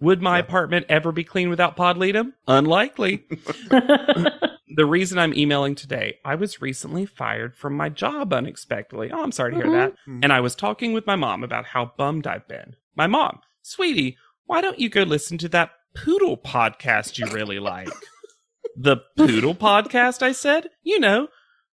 Would 0.00 0.20
my 0.22 0.36
Yeah. 0.36 0.44
apartment 0.44 0.86
ever 0.88 1.10
be 1.12 1.24
clean 1.24 1.48
without 1.48 1.76
Pod 1.76 1.96
Ledom? 1.96 2.32
Unlikely. 2.46 3.24
The 4.68 4.84
reason 4.84 5.18
I'm 5.18 5.32
emailing 5.32 5.74
today, 5.74 6.18
I 6.22 6.34
was 6.34 6.60
recently 6.60 7.06
fired 7.06 7.56
from 7.56 7.74
my 7.78 7.88
job 7.88 8.34
unexpectedly. 8.34 9.10
Oh, 9.10 9.22
I'm 9.22 9.32
sorry 9.32 9.52
to 9.52 9.56
hear 9.56 9.66
Mhm. 9.66 9.72
that. 9.72 9.92
Mhm. 10.06 10.20
And 10.22 10.32
I 10.34 10.40
was 10.40 10.54
talking 10.54 10.92
with 10.92 11.06
my 11.06 11.16
mom 11.16 11.42
about 11.42 11.64
how 11.66 11.92
bummed 11.96 12.26
I've 12.26 12.46
been. 12.46 12.74
My 12.94 13.06
mom, 13.06 13.40
sweetie, 13.62 14.18
why 14.44 14.60
don't 14.60 14.78
you 14.78 14.90
go 14.90 15.02
listen 15.04 15.38
to 15.38 15.48
that 15.50 15.70
poodle 15.94 16.36
podcast 16.36 17.16
you 17.16 17.24
really 17.32 17.58
like? 17.58 17.88
the 18.76 18.98
poodle 19.16 19.54
podcast, 19.54 20.20
I 20.20 20.32
said. 20.32 20.68
You 20.82 21.00
know, 21.00 21.28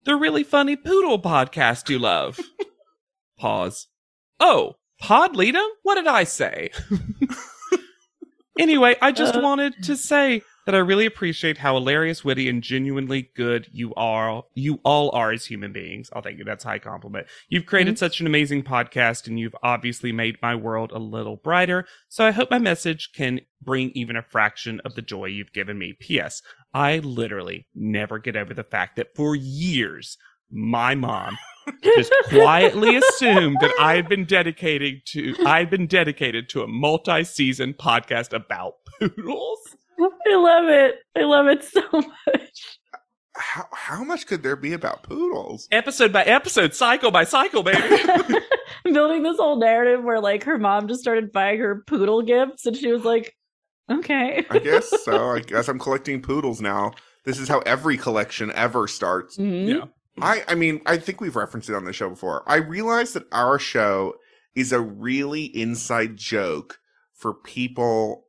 the 0.05 0.15
really 0.15 0.43
funny 0.43 0.77
poodle 0.77 1.21
podcast 1.21 1.89
you 1.89 1.99
love. 1.99 2.39
Pause. 3.37 3.87
Oh, 4.39 4.75
Podleadum? 5.01 5.67
What 5.81 5.95
did 5.95 6.07
I 6.07 6.23
say? 6.23 6.69
Anyway, 8.59 8.95
I 9.01 9.11
just 9.11 9.35
Uh. 9.35 9.41
wanted 9.41 9.81
to 9.83 9.95
say 9.95 10.41
that 10.65 10.75
I 10.75 10.77
really 10.77 11.05
appreciate 11.05 11.57
how 11.57 11.73
hilarious, 11.73 12.23
witty, 12.23 12.47
and 12.47 12.63
genuinely 12.63 13.29
good 13.35 13.67
you 13.73 13.93
are. 13.95 14.43
You 14.53 14.79
all 14.85 15.11
are 15.13 15.31
as 15.33 15.45
human 15.45 15.73
beings. 15.73 16.09
I'll 16.13 16.21
thank 16.21 16.37
you. 16.37 16.45
That's 16.45 16.63
a 16.63 16.69
high 16.69 16.79
compliment. 16.79 17.27
You've 17.49 17.65
created 17.65 17.99
such 17.99 18.21
an 18.21 18.27
amazing 18.27 18.63
podcast, 18.63 19.27
and 19.27 19.37
you've 19.37 19.55
obviously 19.61 20.13
made 20.13 20.37
my 20.41 20.55
world 20.55 20.91
a 20.93 20.99
little 20.99 21.35
brighter. 21.35 21.85
So 22.07 22.25
I 22.25 22.31
hope 22.31 22.49
my 22.49 22.59
message 22.59 23.09
can 23.13 23.41
bring 23.61 23.91
even 23.93 24.15
a 24.15 24.21
fraction 24.23 24.79
of 24.85 24.95
the 24.95 25.01
joy 25.01 25.25
you've 25.25 25.51
given 25.51 25.77
me. 25.77 25.97
P.S. 25.99 26.41
I 26.73 26.99
literally 26.99 27.67
never 27.75 28.17
get 28.17 28.37
over 28.37 28.53
the 28.53 28.63
fact 28.63 28.95
that 28.95 29.15
for 29.15 29.35
years, 29.35 30.17
my 30.53 30.95
mom 30.95 31.37
just 31.83 32.13
quietly 32.29 32.95
assumed 32.97 33.57
that 33.61 33.73
I 33.79 33.95
had 33.95 34.07
been 34.07 34.25
dedicating 34.25 35.01
to 35.07 35.35
I 35.45 35.59
had 35.59 35.69
been 35.69 35.87
dedicated 35.87 36.49
to 36.49 36.61
a 36.63 36.67
multi-season 36.67 37.73
podcast 37.73 38.33
about 38.33 38.73
poodles. 38.99 39.59
I 39.99 40.35
love 40.35 40.65
it. 40.69 40.95
I 41.15 41.21
love 41.21 41.47
it 41.47 41.63
so 41.63 41.81
much. 41.91 42.79
How, 43.35 43.65
how 43.73 44.03
much 44.03 44.27
could 44.27 44.43
there 44.43 44.55
be 44.55 44.73
about 44.73 45.03
poodles? 45.03 45.67
Episode 45.71 46.13
by 46.13 46.23
episode, 46.23 46.75
cycle 46.75 47.09
by 47.09 47.23
cycle, 47.23 47.63
baby. 47.63 47.79
Building 48.83 49.23
this 49.23 49.37
whole 49.37 49.55
narrative 49.57 50.03
where 50.03 50.19
like 50.19 50.43
her 50.43 50.59
mom 50.59 50.87
just 50.87 51.01
started 51.01 51.31
buying 51.31 51.59
her 51.59 51.83
poodle 51.87 52.21
gifts 52.21 52.65
and 52.65 52.75
she 52.77 52.91
was 52.91 53.03
like, 53.03 53.35
okay. 53.91 54.45
I 54.51 54.59
guess 54.59 54.91
so. 55.03 55.31
I 55.31 55.39
guess 55.39 55.67
I'm 55.67 55.79
collecting 55.79 56.21
poodles 56.21 56.61
now. 56.61 56.91
This 57.25 57.39
is 57.39 57.47
how 57.47 57.59
every 57.59 57.97
collection 57.97 58.51
ever 58.53 58.87
starts. 58.87 59.37
Mhm. 59.37 59.67
yeah. 59.67 59.85
I 60.21 60.43
I 60.47 60.55
mean, 60.55 60.81
I 60.85 60.97
think 60.97 61.19
we've 61.21 61.35
referenced 61.35 61.69
it 61.69 61.75
on 61.75 61.85
the 61.85 61.93
show 61.93 62.09
before. 62.09 62.43
I 62.47 62.57
realize 62.57 63.13
that 63.13 63.27
our 63.31 63.57
show 63.59 64.15
is 64.55 64.71
a 64.71 64.79
really 64.79 65.45
inside 65.45 66.15
joke 66.17 66.79
for 67.13 67.33
people 67.33 68.27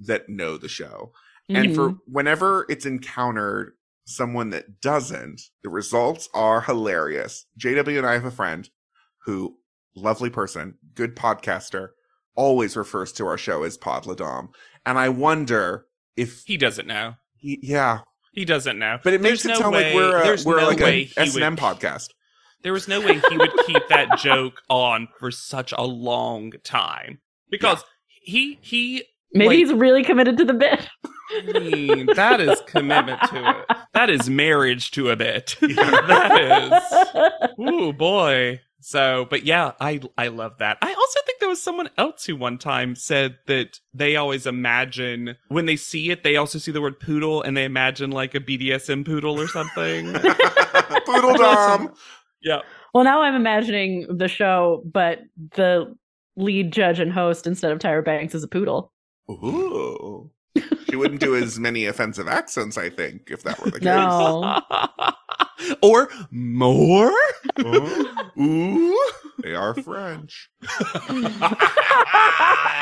that 0.00 0.28
know 0.28 0.56
the 0.56 0.68
show. 0.68 1.12
And 1.48 1.74
for 1.74 1.90
Mhm. 1.90 1.98
whenever 2.06 2.66
it's 2.68 2.86
encountered 2.86 3.74
someone 4.04 4.50
that 4.50 4.80
doesn't, 4.80 5.40
the 5.62 5.68
results 5.68 6.28
are 6.34 6.60
hilarious. 6.62 7.46
JW 7.58 7.98
and 7.98 8.06
I 8.06 8.12
have 8.14 8.24
a 8.24 8.30
friend 8.30 8.68
who, 9.24 9.58
lovely 9.94 10.30
person, 10.30 10.78
good 10.94 11.16
podcaster, 11.16 11.90
always 12.34 12.76
refers 12.76 13.12
to 13.12 13.26
our 13.26 13.38
show 13.38 13.62
as 13.62 13.78
Podladom. 13.78 14.48
And 14.84 14.98
I 14.98 15.08
wonder 15.08 15.86
if 16.16 16.44
He 16.44 16.56
doesn't 16.56 16.86
know. 16.86 17.14
he, 17.36 17.58
yeah, 17.62 18.00
He 18.36 18.44
doesn't 18.44 18.78
know. 18.78 18.98
but 19.02 19.12
it 19.14 19.20
makes 19.20 19.42
There's 19.42 19.56
it 19.56 19.58
no 19.58 19.60
sound 19.62 19.74
way- 19.74 19.86
like 19.86 19.94
we're 19.94 20.20
a, 20.20 20.22
there's 20.24 20.44
we're 20.46 20.60
no 20.60 20.68
like 20.68 20.78
way 20.78 21.00
a 21.00 21.04
he 21.06 21.12
S 21.16 21.34
and 21.34 21.42
M 21.42 21.52
would- 21.54 21.58
podcast. 21.60 22.10
There 22.62 22.72
was 22.72 22.86
no 22.88 23.00
way 23.00 23.20
he 23.28 23.36
would 23.38 23.50
keep 23.66 23.88
that 23.88 24.18
joke 24.22 24.60
on 24.70 25.08
for 25.18 25.30
such 25.30 25.72
a 25.76 25.82
long 25.84 26.52
time 26.62 27.18
because 27.50 27.82
he 28.08 28.58
he 28.62 29.04
Maybe 29.32 29.48
like, 29.48 29.56
he's 29.58 29.72
really 29.72 30.02
committed 30.04 30.36
to 30.38 30.44
the 30.44 30.54
bit. 30.54 30.88
I 31.04 31.42
mean, 31.60 32.06
that 32.14 32.40
is 32.40 32.60
commitment 32.66 33.20
to 33.30 33.50
it. 33.70 33.76
That 33.92 34.08
is 34.08 34.30
marriage 34.30 34.92
to 34.92 35.10
a 35.10 35.16
bit. 35.16 35.56
Yeah. 35.60 35.74
that 35.74 37.50
is. 37.58 37.58
Ooh 37.68 37.92
boy. 37.92 38.60
So, 38.86 39.26
but 39.28 39.44
yeah, 39.44 39.72
I 39.80 40.00
I 40.16 40.28
love 40.28 40.58
that. 40.58 40.78
I 40.80 40.94
also 40.94 41.18
think 41.26 41.40
there 41.40 41.48
was 41.48 41.60
someone 41.60 41.90
else 41.98 42.24
who 42.24 42.36
one 42.36 42.56
time 42.56 42.94
said 42.94 43.36
that 43.48 43.80
they 43.92 44.14
always 44.14 44.46
imagine 44.46 45.34
when 45.48 45.66
they 45.66 45.74
see 45.74 46.12
it, 46.12 46.22
they 46.22 46.36
also 46.36 46.60
see 46.60 46.70
the 46.70 46.80
word 46.80 47.00
poodle 47.00 47.42
and 47.42 47.56
they 47.56 47.64
imagine 47.64 48.12
like 48.12 48.36
a 48.36 48.38
BDSM 48.38 49.04
poodle 49.04 49.40
or 49.40 49.48
something. 49.48 50.12
Poodle 51.04 51.34
Dom. 51.34 51.94
yeah. 52.42 52.60
well, 52.94 53.02
now 53.02 53.22
I'm 53.22 53.34
imagining 53.34 54.06
the 54.08 54.28
show, 54.28 54.84
but 54.84 55.18
the 55.56 55.92
lead 56.36 56.72
judge 56.72 57.00
and 57.00 57.12
host 57.12 57.48
instead 57.48 57.72
of 57.72 57.80
Tyra 57.80 58.04
Banks 58.04 58.36
is 58.36 58.44
a 58.44 58.48
poodle. 58.48 58.92
Ooh. 59.28 60.30
She 60.88 60.94
wouldn't 60.94 61.20
do 61.20 61.34
as 61.34 61.58
many 61.58 61.86
offensive 61.86 62.28
accents, 62.28 62.78
I 62.78 62.90
think, 62.90 63.30
if 63.32 63.42
that 63.42 63.58
were 63.58 63.72
the 63.72 63.80
case. 63.80 63.84
No. 63.84 64.60
or 65.82 66.08
more. 66.30 67.12
Ooh. 67.60 68.08
Ooh. 68.40 68.98
They 69.42 69.54
are 69.54 69.74
French. 69.74 70.50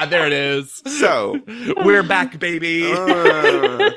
there 0.08 0.26
it 0.26 0.32
is. 0.32 0.82
So, 0.86 1.38
We're 1.84 2.02
back, 2.02 2.38
baby. 2.38 2.92
uh, 2.92 3.90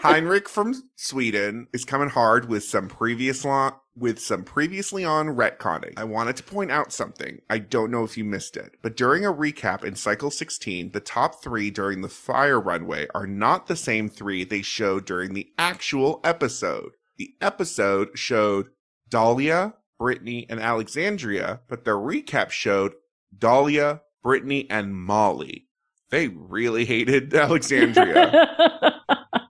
Heinrich 0.00 0.48
from 0.48 0.74
Sweden 0.96 1.66
is 1.72 1.84
coming 1.84 2.08
hard 2.08 2.48
with 2.48 2.64
some 2.64 2.88
previous 2.88 3.44
lo- 3.44 3.72
with 3.96 4.20
some 4.20 4.44
previously 4.44 5.04
on 5.04 5.26
retconning. 5.26 5.92
I 5.96 6.04
wanted 6.04 6.36
to 6.36 6.44
point 6.44 6.70
out 6.70 6.92
something. 6.92 7.40
I 7.50 7.58
don't 7.58 7.90
know 7.90 8.04
if 8.04 8.16
you 8.16 8.24
missed 8.24 8.56
it, 8.56 8.76
but 8.80 8.96
during 8.96 9.26
a 9.26 9.32
recap 9.32 9.82
in 9.82 9.96
Cycle 9.96 10.30
16, 10.30 10.92
the 10.92 11.00
top 11.00 11.42
three 11.42 11.70
during 11.70 12.00
the 12.02 12.08
fire 12.08 12.60
runway 12.60 13.08
are 13.12 13.26
not 13.26 13.66
the 13.66 13.74
same 13.74 14.08
three 14.08 14.44
they 14.44 14.62
showed 14.62 15.04
during 15.04 15.34
the 15.34 15.48
actual 15.58 16.20
episode. 16.22 16.92
The 17.18 17.34
episode 17.40 18.10
showed 18.14 18.68
Dahlia, 19.08 19.74
Brittany, 19.98 20.46
and 20.48 20.60
Alexandria, 20.60 21.60
but 21.68 21.84
the 21.84 21.90
recap 21.90 22.50
showed 22.50 22.92
Dahlia, 23.36 24.02
Brittany, 24.22 24.68
and 24.70 24.94
Molly. 24.94 25.66
They 26.10 26.28
really 26.28 26.84
hated 26.84 27.34
Alexandria. 27.34 29.00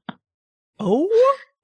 oh 0.78 1.08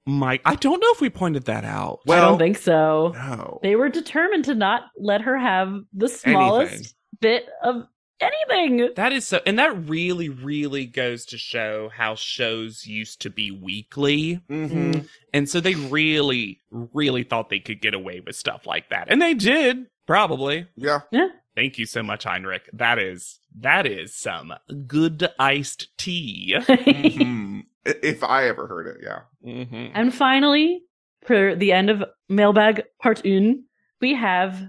my! 0.05 0.39
I 0.45 0.55
don't 0.55 0.79
know 0.79 0.91
if 0.91 1.01
we 1.01 1.09
pointed 1.09 1.45
that 1.45 1.65
out. 1.65 2.01
I 2.07 2.17
don't 2.17 2.37
think 2.37 2.57
so. 2.57 3.11
no. 3.15 3.59
They 3.63 3.75
were 3.75 3.89
determined 3.89 4.45
to 4.45 4.53
not 4.55 4.83
let 4.97 5.21
her 5.21 5.37
have 5.37 5.73
the 5.93 6.07
smallest 6.07 6.71
Anything. 6.73 6.91
bit 7.19 7.49
of 7.63 7.87
anything. 8.19 8.91
That 8.95 9.13
is 9.13 9.27
so, 9.27 9.39
and 9.45 9.57
that 9.59 9.87
really, 9.87 10.29
really 10.29 10.85
goes 10.85 11.25
to 11.27 11.37
show 11.37 11.89
how 11.89 12.15
shows 12.15 12.85
used 12.85 13.21
to 13.21 13.29
be 13.29 13.51
weekly. 13.51 14.41
hmm 14.47 14.99
And 15.33 15.49
so 15.49 15.59
they 15.59 15.75
really, 15.75 16.59
really 16.71 17.23
thought 17.23 17.49
they 17.49 17.59
could 17.59 17.81
get 17.81 17.93
away 17.93 18.19
with 18.19 18.35
stuff 18.35 18.65
like 18.65 18.89
that. 18.89 19.07
And 19.09 19.21
they 19.21 19.33
did, 19.33 19.87
probably. 20.07 20.67
Yeah. 20.75 21.01
Yeah. 21.11 21.27
Thank 21.55 21.77
you 21.77 21.85
so 21.85 22.03
much, 22.03 22.25
Heinrich. 22.25 22.69
That 22.73 22.99
is, 22.99 23.39
that 23.59 23.85
is 23.85 24.13
some 24.15 24.53
good 24.87 25.29
iced 25.39 25.97
tea. 25.97 26.55
Mhm. 26.67 27.63
If 27.85 28.23
I 28.23 28.47
ever 28.47 28.67
heard 28.67 28.87
it, 28.87 28.97
yeah. 29.03 29.19
hmm 29.43 29.87
and 29.93 30.13
finally, 30.13 30.81
for 31.23 31.55
the 31.55 31.71
end 31.71 31.89
of 31.91 32.03
mailbag 32.29 32.83
part 33.01 33.23
un, 33.25 33.63
we 34.01 34.15
have 34.15 34.59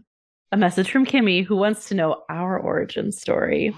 a 0.53 0.57
message 0.57 0.91
from 0.93 1.05
Kimmy 1.05 1.45
who 1.45 1.57
wants 1.57 1.89
to 1.89 1.95
know 1.95 2.23
our 2.31 2.57
origin 2.59 3.11
story. 3.11 3.75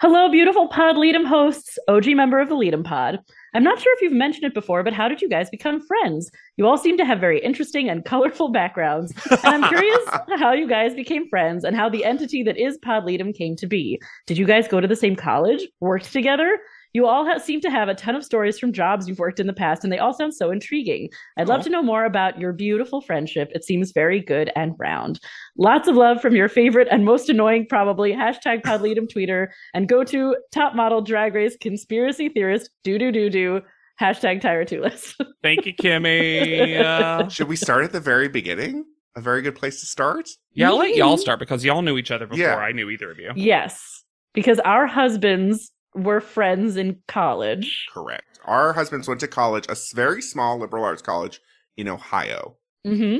Hello, 0.00 0.30
beautiful 0.30 0.66
Pod 0.68 0.96
Ledom 0.96 1.26
hosts, 1.26 1.78
OG 1.88 2.06
member 2.08 2.40
of 2.40 2.48
the 2.48 2.54
Ledom 2.54 2.82
Pod. 2.82 3.18
I'm 3.54 3.62
not 3.62 3.78
sure 3.78 3.94
if 3.94 4.00
you've 4.00 4.12
mentioned 4.12 4.44
it 4.44 4.54
before, 4.54 4.82
but 4.82 4.94
how 4.94 5.08
did 5.08 5.20
you 5.20 5.28
guys 5.28 5.50
become 5.50 5.86
friends? 5.86 6.30
You 6.56 6.66
all 6.66 6.78
seem 6.78 6.96
to 6.96 7.04
have 7.04 7.20
very 7.20 7.38
interesting 7.40 7.90
and 7.90 8.04
colorful 8.04 8.50
backgrounds, 8.50 9.12
and 9.30 9.64
I'm 9.64 9.68
curious 9.68 9.98
how 10.38 10.52
you 10.52 10.66
guys 10.66 10.94
became 10.94 11.28
friends 11.28 11.64
and 11.64 11.76
how 11.76 11.90
the 11.90 12.04
entity 12.04 12.42
that 12.44 12.56
is 12.56 12.78
Pod 12.78 13.04
Ledom 13.04 13.34
came 13.34 13.54
to 13.56 13.66
be. 13.66 14.00
Did 14.26 14.38
you 14.38 14.46
guys 14.46 14.68
go 14.68 14.80
to 14.80 14.88
the 14.88 14.96
same 14.96 15.16
college? 15.16 15.66
Worked 15.80 16.12
together? 16.12 16.58
You 16.96 17.06
all 17.06 17.26
have, 17.26 17.42
seem 17.42 17.60
to 17.60 17.70
have 17.70 17.90
a 17.90 17.94
ton 17.94 18.14
of 18.16 18.24
stories 18.24 18.58
from 18.58 18.72
jobs 18.72 19.06
you've 19.06 19.18
worked 19.18 19.38
in 19.38 19.46
the 19.46 19.52
past, 19.52 19.84
and 19.84 19.92
they 19.92 19.98
all 19.98 20.14
sound 20.14 20.34
so 20.34 20.50
intriguing. 20.50 21.10
I'd 21.36 21.46
love 21.46 21.60
Aw. 21.60 21.64
to 21.64 21.68
know 21.70 21.82
more 21.82 22.06
about 22.06 22.40
your 22.40 22.54
beautiful 22.54 23.02
friendship. 23.02 23.50
It 23.54 23.64
seems 23.64 23.92
very 23.92 24.18
good 24.18 24.50
and 24.56 24.72
round. 24.78 25.20
Lots 25.58 25.88
of 25.88 25.94
love 25.94 26.22
from 26.22 26.34
your 26.34 26.48
favorite 26.48 26.88
and 26.90 27.04
most 27.04 27.28
annoying, 27.28 27.66
probably 27.68 28.12
hashtag 28.12 28.62
Pod 28.62 28.80
Ledom 28.80 29.06
tweeter 29.14 29.48
and 29.74 29.90
go 29.90 30.04
to 30.04 30.36
top 30.52 30.74
model 30.74 31.02
drag 31.02 31.34
race 31.34 31.54
conspiracy 31.60 32.30
theorist 32.30 32.70
do 32.82 32.98
do 32.98 33.12
do 33.12 33.28
do 33.28 33.60
hashtag 34.00 34.40
Tyratulus. 34.40 35.12
Thank 35.42 35.66
you, 35.66 35.74
Kimmy. 35.74 36.80
Uh, 36.80 37.28
Should 37.28 37.48
we 37.48 37.56
start 37.56 37.84
at 37.84 37.92
the 37.92 38.00
very 38.00 38.28
beginning? 38.28 38.86
A 39.16 39.20
very 39.20 39.42
good 39.42 39.54
place 39.54 39.80
to 39.80 39.86
start. 39.86 40.30
yeah, 40.54 40.68
I'll 40.70 40.78
let 40.78 40.94
y'all 40.96 41.18
start 41.18 41.40
because 41.40 41.62
y'all 41.62 41.82
knew 41.82 41.98
each 41.98 42.10
other 42.10 42.26
before 42.26 42.42
Yeah. 42.42 42.56
I 42.56 42.72
knew 42.72 42.88
either 42.88 43.10
of 43.10 43.18
you. 43.18 43.32
yes, 43.36 44.02
because 44.32 44.58
our 44.60 44.86
husbands 44.86 45.72
were 45.96 46.20
friends 46.20 46.76
in 46.76 47.00
college. 47.08 47.86
Correct. 47.92 48.38
Our 48.44 48.72
husbands 48.72 49.08
went 49.08 49.20
to 49.20 49.28
college, 49.28 49.66
a 49.68 49.76
very 49.94 50.22
small 50.22 50.58
liberal 50.58 50.84
arts 50.84 51.02
college 51.02 51.40
in 51.76 51.88
Ohio. 51.88 52.56
hmm 52.84 53.16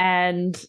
And 0.00 0.64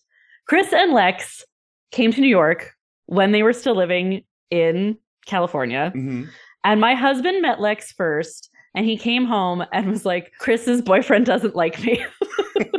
Chris 0.48 0.72
and 0.74 0.94
Lex 0.94 1.44
came 1.92 2.12
to 2.12 2.22
New 2.22 2.28
York 2.28 2.74
when 3.08 3.32
they 3.32 3.44
were 3.44 3.54
still 3.54 3.76
living 3.76 4.24
in 4.52 4.98
California. 5.26 5.92
hmm 5.94 6.26
And 6.64 6.82
my 6.82 6.94
husband 6.94 7.42
met 7.42 7.60
Lex 7.60 7.92
first, 7.94 8.50
and 8.76 8.86
he 8.86 8.98
came 8.98 9.26
home 9.26 9.64
and 9.72 9.90
was 9.90 10.06
like, 10.06 10.32
Chris's 10.40 10.82
boyfriend 10.82 11.26
doesn't 11.26 11.56
like 11.56 11.82
me. 11.84 12.06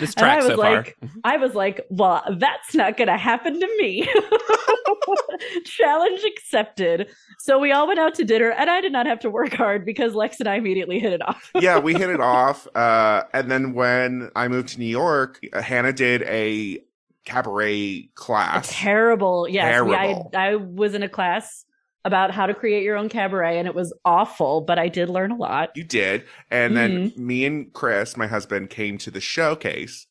This 0.00 0.14
And 0.14 0.24
I 0.26 0.28
track 0.36 0.38
was 0.38 0.46
so 0.48 0.56
far. 0.56 0.74
like, 0.76 0.96
I 1.24 1.36
was 1.36 1.54
like, 1.54 1.86
well, 1.90 2.22
that's 2.38 2.74
not 2.74 2.96
going 2.96 3.08
to 3.08 3.16
happen 3.16 3.58
to 3.60 3.66
me. 3.78 4.08
Challenge 5.64 6.20
accepted. 6.24 7.08
So 7.38 7.58
we 7.58 7.72
all 7.72 7.86
went 7.86 7.98
out 8.00 8.14
to 8.16 8.24
dinner, 8.24 8.50
and 8.50 8.68
I 8.70 8.80
did 8.80 8.92
not 8.92 9.06
have 9.06 9.20
to 9.20 9.30
work 9.30 9.52
hard 9.54 9.84
because 9.84 10.14
Lex 10.14 10.40
and 10.40 10.48
I 10.48 10.56
immediately 10.56 10.98
hit 10.98 11.12
it 11.12 11.26
off. 11.26 11.50
yeah, 11.60 11.78
we 11.78 11.92
hit 11.94 12.10
it 12.10 12.20
off. 12.20 12.66
Uh, 12.74 13.22
and 13.32 13.50
then 13.50 13.74
when 13.74 14.30
I 14.36 14.48
moved 14.48 14.70
to 14.70 14.78
New 14.78 14.86
York, 14.86 15.40
uh, 15.52 15.60
Hannah 15.62 15.92
did 15.92 16.22
a 16.22 16.80
cabaret 17.24 17.72
A 17.74 18.10
class. 18.14 18.68
terrible. 18.70 19.46
Yes, 19.48 19.82
we- 19.82 19.94
I, 19.94 20.22
I 20.34 20.54
was 20.56 20.94
in 20.94 21.02
a 21.02 21.08
class 21.08 21.64
about 22.04 22.30
how 22.30 22.46
to 22.46 22.54
create 22.54 22.82
your 22.82 22.96
own 22.96 23.08
cabaret, 23.08 23.58
and 23.58 23.66
it 23.66 23.74
was 23.74 23.92
awful, 24.04 24.60
but 24.60 24.78
I 24.78 24.88
did 24.88 25.08
learn 25.08 25.30
a 25.30 25.36
lot. 25.36 25.70
you 25.74 25.84
did. 25.84 26.24
And 26.50 26.76
then 26.76 27.10
Mm-hmm. 27.10 27.26
me 27.26 27.44
and 27.46 27.72
Chris, 27.72 28.16
my 28.16 28.26
husband, 28.26 28.70
came 28.70 28.98
to 28.98 29.10
the 29.10 29.20
showcase. 29.20 30.06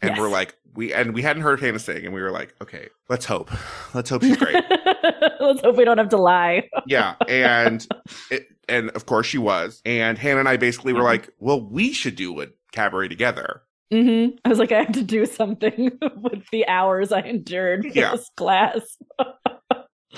And 0.00 0.10
Yes. 0.10 0.18
we're 0.20 0.28
like, 0.30 0.54
we 0.74 0.92
and 0.92 1.12
we 1.12 1.22
hadn't 1.22 1.42
heard 1.42 1.58
Hannah 1.60 1.78
sing, 1.80 2.04
and 2.04 2.14
we 2.14 2.22
were 2.22 2.30
like, 2.30 2.54
okay, 2.62 2.88
let's 3.08 3.24
hope. 3.24 3.50
Let's 3.94 4.10
hope 4.10 4.22
she's 4.22 4.36
great. 4.36 4.62
Let's 5.40 5.60
hope 5.62 5.76
we 5.76 5.84
don't 5.84 5.98
have 5.98 6.10
to 6.10 6.16
lie. 6.18 6.68
yeah. 6.86 7.14
And 7.26 7.84
it, 8.30 8.46
and 8.68 8.90
of 8.90 9.06
course 9.06 9.26
she 9.26 9.38
was. 9.38 9.80
And 9.84 10.16
Hannah 10.18 10.40
and 10.40 10.48
I 10.48 10.56
basically 10.56 10.92
were 10.92 11.00
Mhm. 11.00 11.04
like, 11.04 11.30
well, 11.38 11.60
we 11.60 11.92
should 11.92 12.14
do 12.16 12.40
a 12.42 12.46
cabaret 12.72 13.08
together. 13.08 13.62
hmm 13.90 14.26
I 14.44 14.48
was 14.50 14.58
like, 14.58 14.70
I 14.70 14.78
have 14.82 14.92
to 14.92 15.02
do 15.02 15.24
something 15.26 15.90
with 16.16 16.48
the 16.52 16.66
hours 16.68 17.10
I 17.10 17.20
endured 17.22 17.82
for 17.86 17.88
Yeah. 17.98 18.12
this 18.12 18.28
class. 18.36 18.98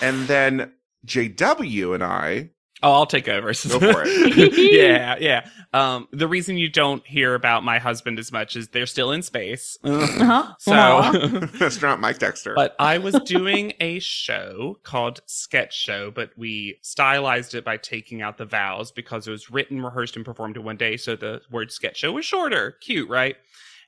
And 0.02 0.26
then 0.28 0.72
JW 1.06 1.94
and 1.94 2.02
I, 2.04 2.50
Oh, 2.82 2.92
I'll 2.92 3.06
take 3.06 3.28
over. 3.28 3.48
Go 3.48 3.52
for 3.52 4.02
it. 4.06 4.56
yeah, 4.72 5.16
yeah. 5.20 5.46
Um, 5.74 6.08
the 6.12 6.26
reason 6.26 6.56
you 6.56 6.70
don't 6.70 7.06
hear 7.06 7.34
about 7.34 7.62
my 7.62 7.78
husband 7.78 8.18
as 8.18 8.32
much 8.32 8.56
is 8.56 8.68
they're 8.68 8.86
still 8.86 9.12
in 9.12 9.22
space. 9.22 9.76
Uh-huh. 9.90 10.54
So, 10.58 10.72
astronaut 11.60 12.00
Mike 12.00 12.18
Dexter. 12.18 12.54
but 12.54 12.74
I 12.78 12.98
was 12.98 13.14
doing 13.24 13.72
a 13.80 13.98
show 13.98 14.78
called 14.82 15.20
Sketch 15.26 15.74
Show, 15.76 16.10
but 16.10 16.30
we 16.36 16.78
stylized 16.82 17.54
it 17.54 17.64
by 17.64 17.76
taking 17.76 18.22
out 18.22 18.38
the 18.38 18.44
vowels 18.44 18.92
because 18.92 19.26
it 19.26 19.30
was 19.30 19.50
written, 19.50 19.82
rehearsed, 19.82 20.16
and 20.16 20.24
performed 20.24 20.56
in 20.56 20.64
one 20.64 20.76
day. 20.76 20.96
So 20.96 21.16
the 21.16 21.42
word 21.50 21.70
sketch 21.72 21.98
show 21.98 22.12
was 22.12 22.24
shorter. 22.24 22.76
Cute, 22.80 23.08
right? 23.08 23.36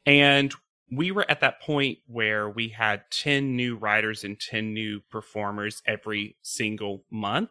And 0.05 0.53
we 0.93 1.11
were 1.11 1.29
at 1.31 1.41
that 1.41 1.61
point 1.63 1.99
where 2.07 2.51
we 2.51 2.69
had 2.69 3.03
10 3.11 3.57
new 3.57 3.77
writers 3.77 4.25
and 4.25 4.39
10 4.39 4.75
new 4.75 5.01
performers 5.11 5.83
every 5.87 6.37
single 6.43 7.05
month. 7.11 7.49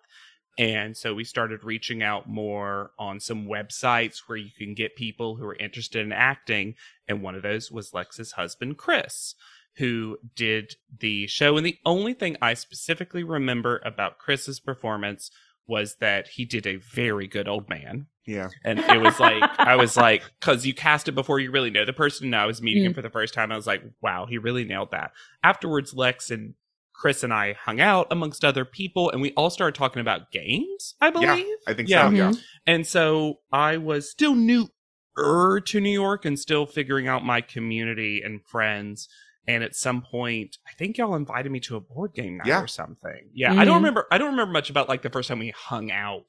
And 0.60 0.96
so 0.96 1.16
we 1.16 1.24
started 1.24 1.64
reaching 1.64 2.04
out 2.04 2.30
more 2.30 2.92
on 3.00 3.20
some 3.20 3.48
websites 3.48 4.24
where 4.28 4.38
you 4.38 4.52
can 4.56 4.76
get 4.76 4.96
people 4.96 5.38
who 5.38 5.46
are 5.46 5.56
interested 5.56 6.06
in 6.06 6.12
acting. 6.12 6.76
And 7.08 7.24
one 7.24 7.34
of 7.34 7.42
those 7.42 7.72
was 7.72 7.96
Lex's 7.96 8.34
husband, 8.34 8.78
Chris, 8.78 9.34
who 9.78 10.18
did 10.36 10.76
the 11.00 11.26
show. 11.26 11.58
And 11.58 11.66
the 11.66 11.80
only 11.84 12.14
thing 12.14 12.38
I 12.42 12.54
specifically 12.54 13.24
remember 13.24 13.82
about 13.84 14.20
Chris's 14.20 14.60
performance 14.60 15.32
was 15.68 15.96
that 16.00 16.28
he 16.28 16.46
did 16.46 16.66
a 16.68 16.76
very 16.78 17.28
good 17.28 17.48
old 17.48 17.70
man. 17.70 18.08
yeah. 18.26 18.50
And 18.64 18.80
it 18.80 19.02
was 19.02 19.20
like, 19.20 19.44
I 19.60 19.76
was 19.76 19.96
like, 19.98 20.24
because 20.40 20.66
you 20.66 20.74
cast 20.74 21.08
it 21.08 21.14
before 21.14 21.40
you 21.40 21.52
really 21.52 21.70
know 21.70 21.86
the 21.86 21.94
person. 21.94 22.28
And 22.28 22.36
I 22.36 22.46
was 22.46 22.62
meeting 22.62 22.84
him 22.86 22.92
Mm. 22.92 22.96
for 22.96 23.02
the 23.02 23.10
first 23.10 23.34
time. 23.34 23.52
I 23.52 23.56
was 23.56 23.68
like, 23.68 23.84
wow, 24.02 24.26
he 24.26 24.38
really 24.38 24.64
nailed 24.64 24.92
that. 24.92 25.12
Afterwards, 25.44 25.94
Lex 25.94 26.30
and 26.30 26.54
Chris 26.94 27.24
and 27.24 27.34
I 27.34 27.54
hung 27.54 27.80
out 27.82 28.08
amongst 28.12 28.46
other 28.46 28.64
people 28.66 29.10
and 29.10 29.22
we 29.22 29.32
all 29.34 29.50
started 29.50 29.74
talking 29.76 30.02
about 30.02 30.32
games, 30.32 30.94
I 31.02 31.10
believe. 31.10 31.30
Yeah, 31.48 31.56
I 31.68 31.74
think 31.74 31.90
Yeah. 31.90 32.10
so. 32.10 32.16
Yeah. 32.16 32.32
And 32.68 32.86
so 32.86 33.40
I 33.52 33.78
was 33.78 34.10
still 34.12 34.36
new 34.36 34.70
to 35.18 35.80
New 35.82 35.90
York 35.92 36.26
and 36.26 36.38
still 36.40 36.66
figuring 36.66 37.08
out 37.08 37.26
my 37.26 37.42
community 37.42 38.22
and 38.24 38.42
friends. 38.46 39.08
And 39.48 39.64
at 39.64 39.76
some 39.76 40.02
point, 40.04 40.58
I 40.68 40.74
think 40.74 40.98
y'all 40.98 41.16
invited 41.16 41.52
me 41.52 41.60
to 41.62 41.76
a 41.76 41.80
board 41.80 42.14
game 42.14 42.38
night 42.38 42.48
Yeah. 42.48 42.62
or 42.62 42.68
something. 42.68 43.30
Yeah, 43.34 43.54
I 43.54 43.66
don't 43.66 43.76
Mhm. 43.76 43.78
remember. 43.78 44.08
I 44.12 44.18
don't 44.18 44.32
remember 44.32 44.52
much 44.54 44.70
about 44.70 44.88
like 44.88 45.02
the 45.02 45.10
first 45.10 45.28
time 45.30 45.40
we 45.40 45.50
hung 45.50 45.92
out 45.92 46.26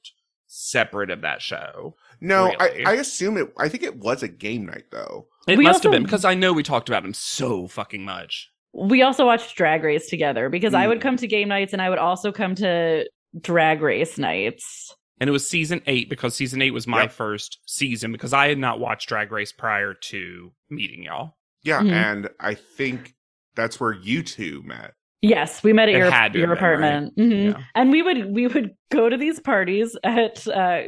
separate 0.47 1.09
of 1.09 1.21
that 1.21 1.41
show. 1.41 1.95
No, 2.21 2.45
Really? 2.45 2.85
I, 2.85 2.91
I 2.91 2.93
assume 2.95 3.37
it. 3.37 3.53
I 3.57 3.69
think 3.69 3.83
it 3.83 3.97
was 3.97 4.23
a 4.23 4.27
game 4.27 4.65
night 4.65 4.85
though. 4.91 5.27
It 5.47 5.57
We 5.57 5.63
must 5.65 5.77
also- 5.77 5.89
have 5.89 5.93
been 5.93 6.03
because 6.03 6.25
I 6.25 6.33
know 6.35 6.53
we 6.53 6.63
talked 6.63 6.89
about 6.89 7.05
him 7.05 7.13
so 7.13 7.67
fucking 7.67 8.03
much. 8.03 8.49
We 8.73 9.01
also 9.03 9.25
watched 9.25 9.55
Drag 9.55 9.83
Race 9.83 10.09
together 10.09 10.49
because 10.49 10.73
I 10.73 10.87
would 10.87 10.97
Mm. 10.99 11.01
come 11.01 11.17
to 11.17 11.27
game 11.27 11.47
nights 11.49 11.73
and 11.73 11.81
I 11.81 11.89
would 11.89 11.99
also 11.99 12.31
come 12.31 12.55
to 12.55 13.07
Drag 13.39 13.81
Race 13.81 14.17
nights. 14.17 14.95
And 15.19 15.27
it 15.27 15.31
was 15.31 15.47
season 15.47 15.81
eight 15.85 16.09
because 16.09 16.35
season 16.35 16.61
eight 16.61 16.71
was 16.71 16.87
my 16.87 17.03
Yep. 17.03 17.11
first 17.11 17.59
season 17.67 18.11
because 18.11 18.33
I 18.33 18.47
had 18.49 18.57
not 18.57 18.79
watched 18.79 19.07
Drag 19.09 19.31
Race 19.31 19.51
prior 19.51 19.93
to 19.93 20.53
meeting 20.69 21.03
y'all. 21.03 21.35
Yeah, 21.63 21.79
Mhm. 21.81 21.91
and 21.91 22.29
I 22.39 22.53
think 22.55 23.13
that's 23.55 23.79
where 23.79 23.93
you 23.93 24.23
two 24.23 24.61
met. 24.63 24.93
Yes, 25.21 25.63
we 25.63 25.71
met 25.73 25.87
at 25.89 25.95
It 25.95 25.97
your, 25.99 26.11
had 26.11 26.35
your 26.35 26.47
have 26.49 26.49
been, 26.49 26.49
right? 26.49 26.57
apartment. 26.57 27.17
Mhm. 27.17 27.53
Yeah. 27.53 27.63
And 27.75 27.91
we 27.91 28.01
would 28.01 28.33
we 28.33 28.47
would 28.47 28.71
go 28.91 29.07
to 29.09 29.15
these 29.17 29.39
parties 29.39 29.95
at 30.03 30.45
uh, 30.47 30.81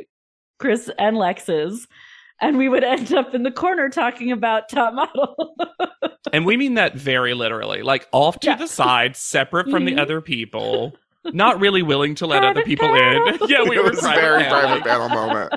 Chris 0.59 0.89
and 0.99 1.15
Lex's, 1.17 1.87
and 2.41 2.57
we 2.57 2.67
would 2.67 2.83
end 2.83 3.13
up 3.13 3.33
in 3.33 3.43
the 3.43 3.51
corner 3.51 3.87
talking 3.89 4.31
about 4.31 4.69
top 4.69 4.93
model. 4.93 5.55
And 6.33 6.45
we 6.45 6.57
mean 6.57 6.73
that 6.73 6.95
very 6.95 7.33
literally, 7.35 7.81
like 7.83 8.07
off 8.11 8.39
to 8.41 8.47
Yeah. 8.47 8.55
the 8.55 8.67
side, 8.67 9.15
separate 9.15 9.69
from 9.69 9.83
Mhm. 9.85 9.95
the 9.95 10.01
other 10.01 10.19
people, 10.21 10.97
not 11.23 11.59
really 11.61 11.81
willing 11.83 12.15
to 12.15 12.25
let 12.25 12.43
other 12.43 12.55
Private 12.63 12.65
people 12.65 12.93
in. 12.95 13.37
yeah, 13.47 13.61
we 13.69 13.77
it 13.77 13.83
were 13.83 13.91
was 13.91 13.99
private 14.01 14.19
very 14.21 14.43
panel. 14.43 14.59
private 14.59 14.83
panel 14.83 15.09
moment. 15.09 15.53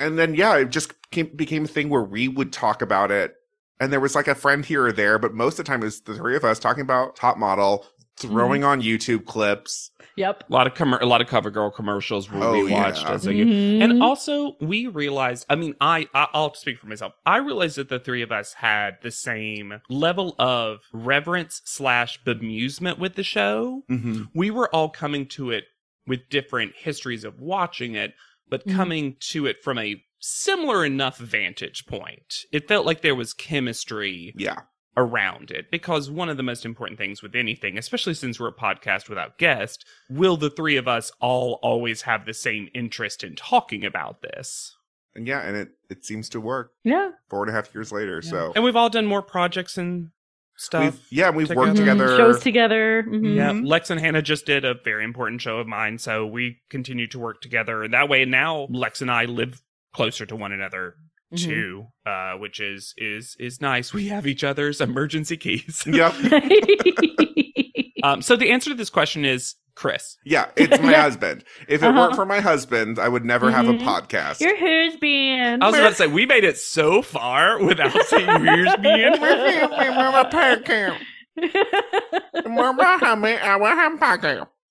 And 0.00 0.18
then 0.18 0.34
yeah, 0.34 0.56
it 0.56 0.70
just 0.70 0.92
came, 1.12 1.30
became 1.36 1.64
a 1.64 1.68
thing 1.68 1.88
where 1.88 2.02
we 2.02 2.26
would 2.26 2.52
talk 2.52 2.80
about 2.82 3.10
it, 3.12 3.34
and 3.80 3.92
there 3.92 4.00
was 4.00 4.14
like 4.14 4.28
a 4.28 4.34
friend 4.34 4.64
here 4.64 4.86
or 4.86 4.92
there, 4.92 5.18
but 5.18 5.34
most 5.34 5.54
of 5.58 5.64
the 5.64 5.70
time 5.70 5.80
it 5.82 5.86
was 5.86 6.00
the 6.02 6.14
three 6.14 6.36
of 6.36 6.44
us 6.44 6.58
talking 6.58 6.82
about 6.82 7.16
top 7.16 7.36
model, 7.38 7.86
throwing 8.18 8.62
on 8.62 8.80
YouTube 8.82 9.24
clips. 9.24 9.90
yep. 10.16 10.44
A 10.48 10.52
lot 10.52 10.66
of 10.66 10.74
com- 10.74 10.92
a 10.94 11.06
lot 11.06 11.20
of 11.22 11.26
CoverGirl 11.28 11.74
commercials 11.74 12.30
were 12.30 12.44
Oh, 12.44 12.52
we 12.52 12.70
watched 12.70 13.02
yeah. 13.02 13.12
as 13.12 13.26
a 13.26 13.30
Mhm. 13.32 13.80
And 13.82 14.02
also, 14.02 14.56
we 14.60 14.86
realized, 14.86 15.46
I 15.48 15.54
mean, 15.56 15.74
I, 15.80 16.06
I, 16.14 16.28
I'll 16.34 16.52
speak 16.54 16.78
for 16.78 16.86
myself. 16.86 17.14
I 17.24 17.38
realized 17.38 17.76
that 17.76 17.88
the 17.88 17.98
three 17.98 18.20
of 18.22 18.30
us 18.30 18.52
had 18.52 18.98
the 19.02 19.10
same 19.10 19.80
level 19.88 20.34
of 20.38 20.80
reverence 20.92 21.62
slash 21.64 22.22
bemusement 22.24 22.98
with 22.98 23.14
the 23.14 23.24
show. 23.24 23.84
Mm-hmm. 23.90 24.24
We 24.34 24.50
were 24.50 24.72
all 24.74 24.90
coming 24.90 25.26
to 25.28 25.50
it 25.50 25.64
with 26.06 26.28
different 26.28 26.74
histories 26.76 27.24
of 27.24 27.40
watching 27.40 27.94
it, 27.94 28.12
but 28.50 28.66
Mhm. 28.66 28.74
coming 28.76 29.16
to 29.30 29.46
it 29.46 29.62
from 29.64 29.78
a 29.78 30.04
similar 30.24 30.84
enough 30.84 31.18
vantage 31.18 31.84
point. 31.86 32.44
It 32.52 32.68
felt 32.68 32.86
like 32.86 33.02
there 33.02 33.14
was 33.16 33.34
chemistry 33.34 34.32
Yeah, 34.36 34.60
around 34.96 35.50
it 35.50 35.70
because 35.70 36.10
one 36.10 36.28
of 36.28 36.36
the 36.36 36.42
most 36.44 36.64
important 36.64 36.96
things 36.98 37.22
with 37.22 37.34
anything, 37.34 37.76
especially 37.76 38.14
since 38.14 38.38
we're 38.38 38.48
a 38.48 38.52
podcast 38.54 39.08
without 39.08 39.36
guest, 39.36 39.84
will 40.08 40.36
the 40.36 40.48
three 40.50 40.76
of 40.76 40.86
us 40.86 41.10
all 41.20 41.58
always 41.62 42.02
have 42.02 42.24
the 42.24 42.34
same 42.34 42.68
interest 42.72 43.24
in 43.24 43.34
talking 43.34 43.84
about 43.84 44.22
this? 44.22 44.76
and 45.14 45.26
yeah, 45.26 45.40
and 45.42 45.54
it 45.58 45.68
it 45.90 46.04
seems 46.06 46.30
to 46.30 46.40
work 46.40 46.70
Yeah. 46.84 47.10
four 47.28 47.42
and 47.42 47.50
a 47.50 47.52
half 47.52 47.74
years 47.74 47.92
later. 47.92 48.22
So 48.22 48.52
and 48.54 48.64
we've 48.64 48.76
all 48.76 48.88
done 48.88 49.04
more 49.04 49.20
projects 49.20 49.76
and 49.76 50.08
stuff. 50.56 50.84
We've, 50.84 51.00
yeah, 51.10 51.28
we've 51.28 51.50
worked 51.50 51.76
together. 51.76 52.04
together. 52.06 52.16
Shows 52.16 52.40
together. 52.40 53.02
Mhm. 53.06 53.34
Yeah, 53.36 53.50
Mhm. 53.50 53.66
Lex 53.66 53.90
and 53.90 54.00
Hannah 54.00 54.22
just 54.22 54.46
did 54.46 54.64
a 54.64 54.72
very 54.72 55.04
important 55.04 55.42
show 55.42 55.58
of 55.58 55.66
mine, 55.66 55.98
so 55.98 56.24
we 56.26 56.62
continue 56.70 57.06
to 57.08 57.18
work 57.18 57.42
together. 57.42 57.82
And 57.82 57.92
that 57.92 58.08
way, 58.08 58.24
now 58.24 58.68
Lex 58.70 59.02
and 59.02 59.10
I 59.10 59.26
live 59.26 59.60
closer 59.94 60.26
to 60.26 60.36
one 60.36 60.52
another 60.52 60.94
Mhm. 61.32 61.44
too, 61.44 61.86
uh, 62.06 62.32
which 62.34 62.60
is 62.60 62.94
is 62.96 63.36
is 63.38 63.60
nice. 63.60 63.92
We 63.94 64.08
have 64.08 64.26
each 64.26 64.44
other's 64.44 64.80
emergency 64.80 65.36
keys. 65.36 65.84
Yep. 65.86 66.14
um, 68.02 68.22
so 68.22 68.36
the 68.36 68.50
answer 68.50 68.70
to 68.70 68.76
this 68.76 68.90
question 68.90 69.24
is 69.24 69.54
Chris. 69.74 70.16
Yeah, 70.24 70.46
it's 70.56 70.78
my 70.82 70.90
Yeah. 70.90 71.02
husband. 71.08 71.44
If 71.68 71.82
it 71.82 71.86
Uh-huh. 71.86 71.98
weren't 71.98 72.14
for 72.16 72.26
my 72.26 72.40
husband, 72.40 72.98
I 72.98 73.08
would 73.08 73.24
never 73.24 73.50
have 73.50 73.68
a 73.68 73.72
Mhm. 73.72 73.82
podcast. 73.82 74.40
Your 74.40 74.56
husband. 74.56 75.62
I 75.64 75.66
was 75.68 75.78
about 75.78 75.88
to 75.90 75.94
say 75.94 76.06
we 76.08 76.26
made 76.26 76.44
it 76.44 76.58
so 76.58 77.00
far 77.00 77.62
without 77.64 77.92
saying 78.06 78.44
yours 78.44 78.74
being. 78.82 79.14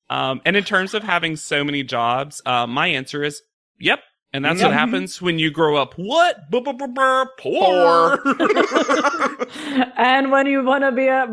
Um, 0.10 0.42
and 0.46 0.56
in 0.58 0.64
terms 0.64 0.94
of 0.94 1.04
having 1.04 1.36
so 1.38 1.64
many 1.64 1.84
jobs, 1.84 2.42
uh, 2.46 2.68
my 2.68 2.88
answer 2.88 3.24
is 3.24 3.42
yep. 3.80 4.00
And 4.34 4.46
that's 4.46 4.62
what 4.64 4.72
Mhm. 4.72 4.76
happens 4.76 5.22
when 5.22 5.40
you 5.40 5.52
grow 5.52 5.76
up. 5.76 5.94
What? 5.98 6.50
Poor. 6.50 8.20
and 9.98 10.32
when 10.32 10.48
you 10.48 10.64
want 10.64 10.84
to 10.86 10.92
be 10.94 11.08
a 11.08 11.28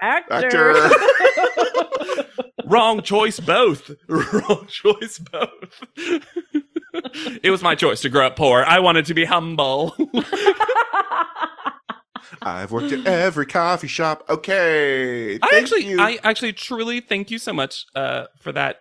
actor. 0.00 0.70
Actor. 0.70 0.90
Wrong 2.64 3.02
choice, 3.02 3.38
both. 3.40 3.90
Wrong 4.08 4.66
choice, 4.68 5.18
both. 5.18 5.82
it 7.42 7.50
was 7.50 7.62
my 7.62 7.74
choice 7.74 8.00
to 8.00 8.08
grow 8.08 8.28
up 8.28 8.36
poor. 8.36 8.64
I 8.66 8.78
wanted 8.80 9.04
to 9.06 9.14
be 9.14 9.26
humble. 9.26 9.94
I've 12.40 12.72
worked 12.72 12.92
at 12.92 13.06
every 13.06 13.46
coffee 13.46 13.86
shop. 13.86 14.24
Okay. 14.28 15.34
I 15.36 15.38
thank 15.50 15.62
actually, 15.64 15.84
you. 15.86 16.00
I 16.00 16.18
actually 16.24 16.52
truly 16.54 17.00
thank 17.00 17.30
you 17.30 17.38
so 17.38 17.52
much 17.52 17.84
uh, 17.94 18.26
for 18.40 18.52
that, 18.52 18.80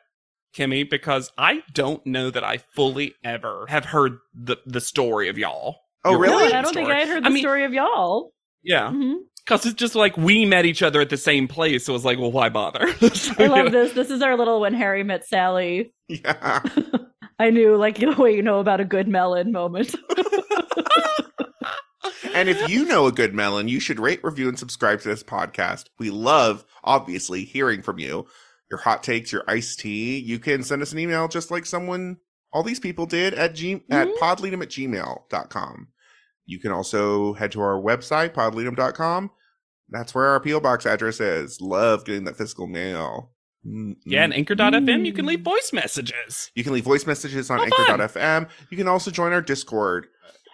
Kimmy, 0.57 0.89
because 0.89 1.31
I 1.37 1.63
don't 1.73 2.05
know 2.05 2.29
that 2.29 2.43
I 2.43 2.57
fully 2.75 3.15
ever 3.23 3.65
have 3.69 3.85
heard 3.85 4.17
the 4.33 4.57
the 4.65 4.81
story 4.81 5.29
of 5.29 5.37
y'all. 5.37 5.77
Oh, 6.05 6.11
Your 6.11 6.19
really? 6.19 6.49
No, 6.51 6.57
I 6.59 6.61
don't 6.61 6.73
think. 6.73 6.89
I 6.89 6.99
had 6.99 7.07
heard 7.07 7.23
I 7.25 7.29
the 7.29 7.33
mean- 7.33 7.43
story 7.43 7.63
of 7.65 7.73
y'all. 7.73 8.31
Yeah, 8.65 8.91
Mhm. 8.91 9.15
because 9.45 9.65
it's 9.65 9.75
just 9.75 9.95
like 9.95 10.15
we 10.15 10.45
met 10.45 10.65
each 10.65 10.81
other 10.83 11.01
at 11.01 11.09
the 11.09 11.17
same 11.17 11.47
place. 11.49 11.85
So 11.85 11.91
it 11.91 11.95
was 11.95 12.05
like, 12.05 12.17
well, 12.17 12.31
why 12.31 12.47
bother? 12.49 12.79
I 13.37 13.47
love 13.47 13.71
this. 13.73 13.91
This 13.93 14.09
is 14.09 14.21
our 14.21 14.37
little 14.37 14.61
when 14.61 14.73
Harry 14.73 15.03
met 15.03 15.25
Sally. 15.27 15.93
yeah. 16.07 16.61
I 17.39 17.49
knew, 17.49 17.75
like, 17.75 17.97
the 17.97 18.11
way 18.11 18.35
you 18.35 18.41
know 18.43 18.59
about 18.59 18.79
a 18.79 18.85
good 18.85 19.07
melon 19.07 19.51
moment. 19.51 19.95
And 22.35 22.49
if 22.49 22.67
you 22.67 22.85
know 22.85 23.05
a 23.05 23.11
good 23.11 23.33
melon, 23.35 23.67
you 23.67 23.79
should 23.79 23.99
rate, 23.99 24.19
review, 24.23 24.49
and 24.49 24.57
subscribe 24.57 25.01
to 25.01 25.07
this 25.07 25.21
podcast. 25.23 25.85
We 25.99 26.09
love, 26.09 26.65
obviously, 26.83 27.43
hearing 27.43 27.83
from 27.83 27.99
you. 27.99 28.25
Your 28.73 28.79
hot 28.79 29.03
takes, 29.03 29.31
your 29.31 29.43
iced 29.47 29.81
tea. 29.81 30.17
You 30.17 30.39
can 30.39 30.63
send 30.63 30.81
us 30.81 30.91
an 30.93 30.97
email 30.97 31.27
just 31.27 31.51
like 31.51 31.63
someone, 31.63 32.17
all 32.51 32.63
these 32.63 32.79
people 32.79 33.05
did 33.05 33.35
at 33.35 33.53
g 33.53 33.83
at 33.91 34.07
Mhm. 34.07 34.17
podledom 34.17 34.63
at 34.63 34.69
gmail.com. 34.69 35.89
You 36.47 36.59
can 36.59 36.71
also 36.71 37.33
head 37.35 37.51
to 37.51 37.61
our 37.61 37.79
website, 37.79 38.33
podledom.com. 38.33 39.29
That's 39.89 40.15
where 40.15 40.25
our 40.25 40.39
P.O. 40.39 40.59
Box 40.59 40.87
address 40.87 41.19
is. 41.19 41.61
Love 41.61 42.03
getting 42.03 42.23
that 42.23 42.35
physical 42.35 42.65
mail. 42.65 43.35
Mm, 43.63 43.97
yeah, 44.07 44.23
and. 44.23 44.33
Anchor.fm, 44.33 45.05
you 45.05 45.13
can 45.13 45.27
leave 45.27 45.41
voice 45.41 45.69
messages. 45.71 46.49
You 46.55 46.63
can 46.63 46.73
leave 46.73 46.83
voice 46.83 47.05
messages 47.05 47.51
on 47.51 47.59
Oh, 47.59 47.63
anchor.fm. 47.65 48.49
You 48.71 48.77
can 48.77 48.87
also 48.87 49.11
join 49.11 49.33
our 49.33 49.41
Discord. 49.43 50.07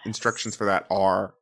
Instructions 0.04 0.54
for 0.54 0.66
that 0.66 0.86
are 0.90 1.32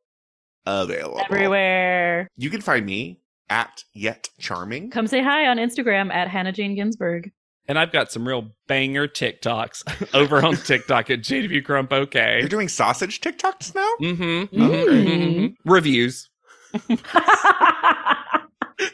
available. 0.65 1.19
Everywhere. 1.29 2.29
You 2.37 2.49
can 2.49 2.61
find 2.61 2.85
me 2.85 3.19
at 3.49 3.83
Yet 3.93 4.29
Charming. 4.39 4.89
Come 4.91 5.07
say 5.07 5.21
hi 5.23 5.47
on 5.47 5.57
Instagram 5.57 6.11
at 6.13 6.27
Hannah 6.27 6.51
Jane 6.51 6.75
Ginsburg. 6.75 7.31
And 7.67 7.77
I've 7.77 7.91
got 7.91 8.11
some 8.11 8.27
real 8.27 8.49
banger 8.67 9.07
TikToks 9.07 10.13
over 10.15 10.43
on 10.43 10.55
TikTok 10.65 11.09
at 11.09 11.19
JW 11.19 11.63
Crump 11.63 11.93
OK. 11.93 12.39
You're 12.39 12.49
doing 12.49 12.67
sausage 12.67 13.21
TikToks 13.21 13.75
now? 13.75 13.91
Mm-hmm. 14.01 14.61
Mm. 14.61 15.55
Reviews. 15.65 16.29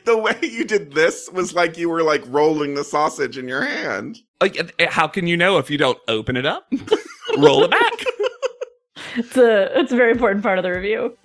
The 0.05 0.17
way 0.17 0.37
you 0.41 0.65
did 0.65 0.93
this 0.93 1.29
was 1.31 1.53
like 1.53 1.77
you 1.77 1.89
were 1.89 2.01
like 2.01 2.23
rolling 2.27 2.73
the 2.73 2.83
sausage 2.83 3.37
in 3.37 3.47
your 3.47 3.63
hand. 3.63 4.17
Like, 4.41 4.73
uh, 4.79 4.85
how 4.89 5.07
can 5.07 5.27
you 5.27 5.37
know 5.37 5.59
if 5.59 5.69
you 5.69 5.77
don't 5.77 5.99
open 6.07 6.35
it 6.37 6.45
up, 6.45 6.67
roll 7.37 7.63
it 7.63 7.71
back? 7.71 7.93
it's 9.15 9.37
a 9.37 9.79
it's 9.79 9.91
a 9.91 9.95
very 9.95 10.11
important 10.11 10.41
part 10.43 10.57
of 10.57 10.63
the 10.63 10.71
review. 10.71 11.15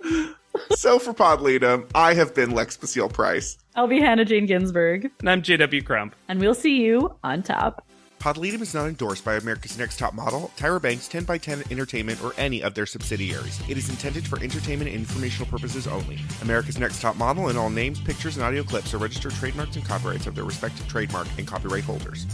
So 0.71 0.99
for 0.99 1.13
Pod 1.13 1.39
Ledom, 1.39 1.89
I 1.95 2.13
have 2.13 2.33
been 2.35 2.51
Lex 2.51 2.75
Basile 2.77 3.09
Price. 3.09 3.57
I'll 3.75 3.87
be 3.87 3.99
Hannah 4.01 4.25
Jane 4.25 4.45
Ginsburg, 4.45 5.09
And 5.19 5.29
I'm 5.29 5.41
JW 5.41 5.85
Crump. 5.85 6.15
and 6.27 6.39
we'll 6.39 6.53
see 6.53 6.81
you 6.81 7.15
on 7.23 7.41
top. 7.43 7.85
Pod 8.19 8.35
Ledom 8.35 8.61
is 8.61 8.73
not 8.75 8.87
endorsed 8.87 9.25
by 9.25 9.35
America's 9.35 9.77
Next 9.79 9.97
Top 9.97 10.13
Model, 10.13 10.51
Tyra 10.55 10.79
Banks, 10.81 11.07
10x10 11.09 11.71
Entertainment, 11.71 12.23
or 12.23 12.33
any 12.37 12.61
of 12.61 12.75
their 12.75 12.85
subsidiaries. 12.85 13.59
It 13.67 13.77
is 13.77 13.89
intended 13.89 14.27
for 14.27 14.39
entertainment 14.43 14.91
and 14.91 14.99
informational 14.99 15.47
purposes 15.47 15.87
only. 15.87 16.19
America's 16.43 16.77
Next 16.77 17.01
Top 17.01 17.15
Model 17.15 17.47
and 17.47 17.57
all 17.57 17.71
names, 17.71 17.99
pictures, 17.99 18.37
and 18.37 18.45
audio 18.45 18.61
clips 18.61 18.93
are 18.93 18.99
registered 18.99 19.31
trademarks 19.33 19.75
and 19.75 19.85
copyrights 19.85 20.27
of 20.27 20.35
their 20.35 20.43
respective 20.43 20.87
trademark 20.87 21.27
and 21.39 21.47
copyright 21.47 21.83
holders. 21.83 22.27